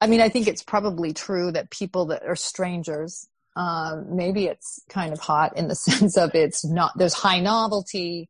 I 0.00 0.06
mean, 0.06 0.20
I 0.20 0.28
think 0.28 0.48
it's 0.48 0.62
probably 0.62 1.12
true 1.12 1.52
that 1.52 1.70
people 1.70 2.06
that 2.06 2.24
are 2.24 2.36
strangers, 2.36 3.28
um, 3.56 4.16
maybe 4.16 4.46
it's 4.46 4.82
kind 4.88 5.12
of 5.12 5.20
hot 5.20 5.56
in 5.56 5.68
the 5.68 5.74
sense 5.88 6.16
of 6.16 6.34
it's 6.34 6.64
not. 6.64 6.92
There's 6.96 7.14
high 7.14 7.40
novelty. 7.40 8.28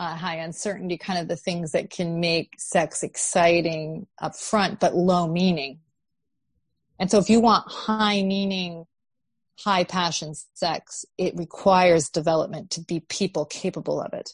Uh, 0.00 0.14
high 0.14 0.36
uncertainty, 0.36 0.96
kind 0.96 1.18
of 1.18 1.26
the 1.26 1.34
things 1.34 1.72
that 1.72 1.90
can 1.90 2.20
make 2.20 2.52
sex 2.56 3.02
exciting 3.02 4.06
up 4.22 4.36
front, 4.36 4.78
but 4.78 4.94
low 4.94 5.26
meaning 5.26 5.80
and 6.98 7.10
so 7.10 7.18
if 7.18 7.30
you 7.30 7.40
want 7.40 7.70
high 7.70 8.22
meaning, 8.22 8.86
high 9.58 9.84
passion 9.84 10.34
sex, 10.54 11.04
it 11.16 11.36
requires 11.36 12.08
development 12.08 12.70
to 12.70 12.80
be 12.80 13.00
people 13.00 13.44
capable 13.44 14.00
of 14.00 14.12
it. 14.12 14.30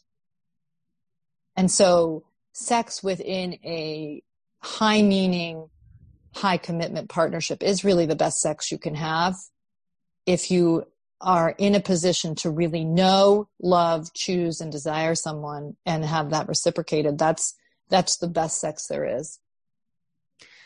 And 1.57 1.71
so 1.71 2.25
sex 2.53 3.03
within 3.03 3.55
a 3.65 4.23
high 4.61 5.03
meaning, 5.03 5.69
high 6.35 6.57
commitment 6.57 7.09
partnership 7.09 7.63
is 7.63 7.85
really 7.85 8.07
the 8.07 8.17
best 8.17 8.41
sex 8.41 8.73
you 8.73 8.79
can 8.79 8.95
have 8.95 9.35
if 10.27 10.51
you 10.51 10.85
are 11.21 11.55
in 11.59 11.75
a 11.75 11.81
position 11.81 12.35
to 12.35 12.51
really 12.51 12.85
know, 12.85 13.49
love, 13.61 14.13
choose, 14.15 14.61
and 14.61 14.73
desire 14.73 15.15
someone 15.15 15.77
and 15.87 16.05
have 16.05 16.31
that 16.31 16.49
reciprocated. 16.49 17.19
That's, 17.19 17.55
that's 17.89 18.17
the 18.17 18.29
best 18.29 18.61
sex 18.61 18.87
there 18.89 19.19
is. 19.19 19.39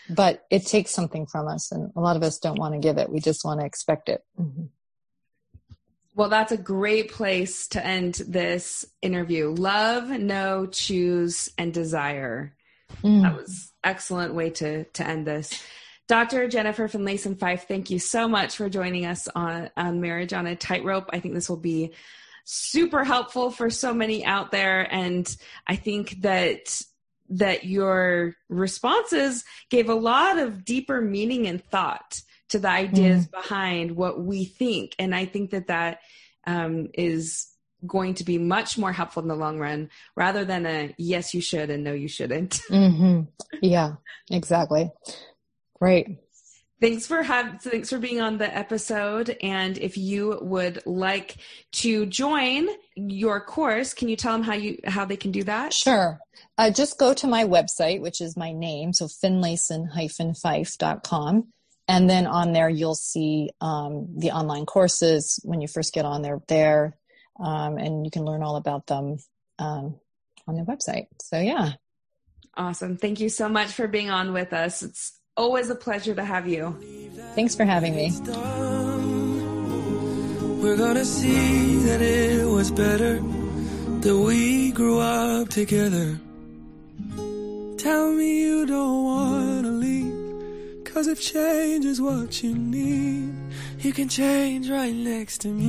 But 0.09 0.45
it 0.51 0.67
takes 0.67 0.91
something 0.91 1.27
from 1.27 1.49
us 1.49 1.73
and 1.73 1.93
a 1.97 2.01
lot 2.01 2.17
of 2.17 2.23
us 2.23 2.39
don't 2.39 2.59
want 2.59 2.75
to 2.75 2.81
give 2.81 2.99
it 2.99 3.11
we 3.11 3.21
just 3.21 3.45
want 3.45 3.61
to 3.61 3.67
expect 3.67 4.09
it 4.09 4.23
mm-hmm. 4.41 4.65
well 6.15 6.29
that's 6.29 6.53
a 6.53 6.59
great 6.59 7.11
place 7.11 7.69
to 7.69 7.85
end 7.85 8.15
this 8.27 8.85
interview 9.03 9.55
love 9.57 10.09
know 10.09 10.67
choose 10.67 11.49
and 11.59 11.73
desire 11.73 12.55
mm. 13.03 13.23
that 13.23 13.37
was 13.37 13.73
excellent 13.85 14.35
way 14.35 14.51
to 14.51 14.85
to 14.85 15.07
end 15.07 15.27
this 15.27 15.63
Dr. 16.09 16.49
Jennifer 16.49 16.89
Finlayson 16.89 17.39
Fife, 17.39 17.69
thank 17.69 17.91
you 17.91 17.99
so 17.99 18.27
much 18.27 18.57
for 18.57 18.71
joining 18.71 19.05
us 19.05 19.29
on, 19.29 19.69
on 19.77 20.01
Marriage 20.01 20.33
on 20.33 20.47
a 20.47 20.57
Tightrope. 20.57 21.11
I 21.13 21.21
think 21.21 21.35
this 21.35 21.51
will 21.51 21.59
be 21.59 21.93
super 22.45 23.05
helpful 23.05 23.51
for 23.51 23.69
so 23.69 23.93
many 23.93 24.25
out 24.25 24.51
there. 24.51 24.91
And 24.91 25.29
I 25.67 25.77
think 25.77 26.23
that 26.23 26.81
that 27.31 27.65
your 27.65 28.35
responses 28.49 29.45
gave 29.71 29.89
a 29.89 29.95
lot 29.95 30.39
of 30.39 30.65
deeper 30.65 31.01
meaning 31.01 31.47
and 31.47 31.65
thought 31.65 32.21
to 32.49 32.59
the 32.59 32.69
ideas 32.69 33.27
mm. 33.27 33.31
behind 33.31 33.97
what 33.97 34.21
we 34.21 34.45
think. 34.45 34.95
And 34.99 35.15
I 35.15 35.27
think 35.27 35.51
that 35.51 35.67
that 35.67 36.01
um, 36.47 36.89
is 36.95 37.47
going 37.87 38.15
to 38.15 38.25
be 38.25 38.39
much 38.39 38.77
more 38.77 38.93
helpful 38.93 39.23
in 39.23 39.29
the 39.29 39.37
long 39.37 39.59
run 39.59 39.91
rather 40.17 40.45
than 40.45 40.67
a 40.67 40.95
yes, 40.99 41.35
you 41.35 41.41
should 41.41 41.71
and 41.71 41.85
no, 41.85 41.93
you 41.93 42.09
shouldn't. 42.09 42.61
Mm-hmm. 42.71 43.23
Yeah, 43.63 43.95
exactly. 44.31 44.91
Great. 45.79 46.19
Thanks 46.81 47.09
for 47.09 47.25
have 47.25 47.61
thanks 47.61 47.91
for 47.91 47.99
being 47.99 48.21
on 48.21 48.39
the 48.39 48.57
episode. 48.57 49.37
And 49.43 49.77
if 49.79 49.99
you 49.99 50.39
would 50.41 50.81
like 50.87 51.39
to 51.73 52.07
join 52.07 52.69
your 52.95 53.41
course, 53.41 53.95
can 53.95 54.09
you 54.09 54.15
tell 54.15 54.33
them 54.33 54.45
how 54.45 54.55
you 54.55 54.79
how 54.85 55.05
they 55.05 55.17
can 55.17 55.33
do 55.33 55.43
that? 55.45 55.73
Sure. 55.73 56.21
Uh, 56.57 56.71
just 56.71 56.97
go 56.97 57.13
to 57.15 57.27
my 57.27 57.43
website, 57.45 58.01
which 58.01 58.21
is 58.21 58.37
my 58.37 58.53
name, 58.53 58.93
so 58.93 59.07
finlayson-fife.com. 59.07 61.49
And 61.91 62.11
then 62.11 62.27
on 62.29 62.53
there, 62.53 62.69
you'll 62.69 62.95
see 62.95 63.51
um, 63.61 64.07
the 64.17 64.31
online 64.31 64.67
courses 64.67 65.41
when 65.43 65.61
you 65.61 65.67
first 65.67 65.93
get 65.93 66.05
on 66.05 66.23
there. 66.23 66.41
There, 66.47 66.97
um, 67.41 67.77
and 67.79 68.05
you 68.05 68.13
can 68.13 68.25
learn 68.25 68.45
all 68.45 68.55
about 68.55 68.87
them 68.87 69.17
um, 69.59 69.97
on 70.47 70.55
the 70.55 70.63
website. 70.63 71.09
So 71.21 71.41
yeah. 71.41 71.73
Awesome. 72.57 72.97
Thank 72.97 73.19
you 73.21 73.29
so 73.29 73.49
much 73.49 73.73
for 73.73 73.89
being 73.89 74.11
on 74.11 74.33
with 74.33 74.53
us. 74.53 74.83
It's 74.83 75.18
Always 75.39 75.71
a 75.71 75.77
pleasure 75.77 76.17
to 76.17 76.25
have 76.25 76.49
you. 76.49 76.77
Thanks 77.37 77.55
for 77.55 77.65
having 77.65 77.95
me. 77.95 78.11
We're 80.61 80.77
gonna 80.77 81.05
see 81.05 81.77
that 81.87 82.03
it 82.03 82.45
was 82.45 82.73
better 82.73 83.21
that 84.01 84.17
we 84.17 84.73
grew 84.73 84.99
up 84.99 85.49
together. 85.49 86.19
Tell 87.79 88.11
me 88.11 88.41
you 88.43 88.67
don't 88.67 89.05
wanna 89.05 89.71
leave. 89.71 90.85
Cause 90.85 91.07
if 91.07 91.21
change 91.21 91.85
is 91.85 92.01
what 92.01 92.43
you 92.43 92.57
need, 92.57 93.33
you 93.79 93.93
can 93.93 94.09
change 94.09 94.69
right 94.69 94.93
next 94.93 95.39
to 95.43 95.49
me. 95.49 95.69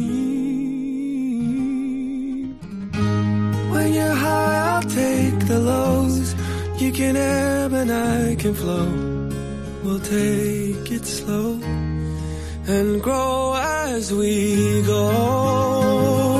When 3.69 3.93
you're 3.93 4.15
high, 4.15 4.55
I'll 4.71 4.81
take 4.81 5.47
the 5.47 5.59
lows. 5.59 6.33
You 6.81 6.91
can 6.91 7.15
ebb 7.15 7.73
and 7.73 7.91
I 7.91 8.35
can 8.35 8.55
flow. 8.55 9.08
We'll 9.89 9.99
take 10.01 10.91
it 10.91 11.03
slow 11.03 11.59
and 12.67 13.01
grow 13.01 13.55
as 13.55 14.13
we 14.13 14.83
go. 14.83 16.38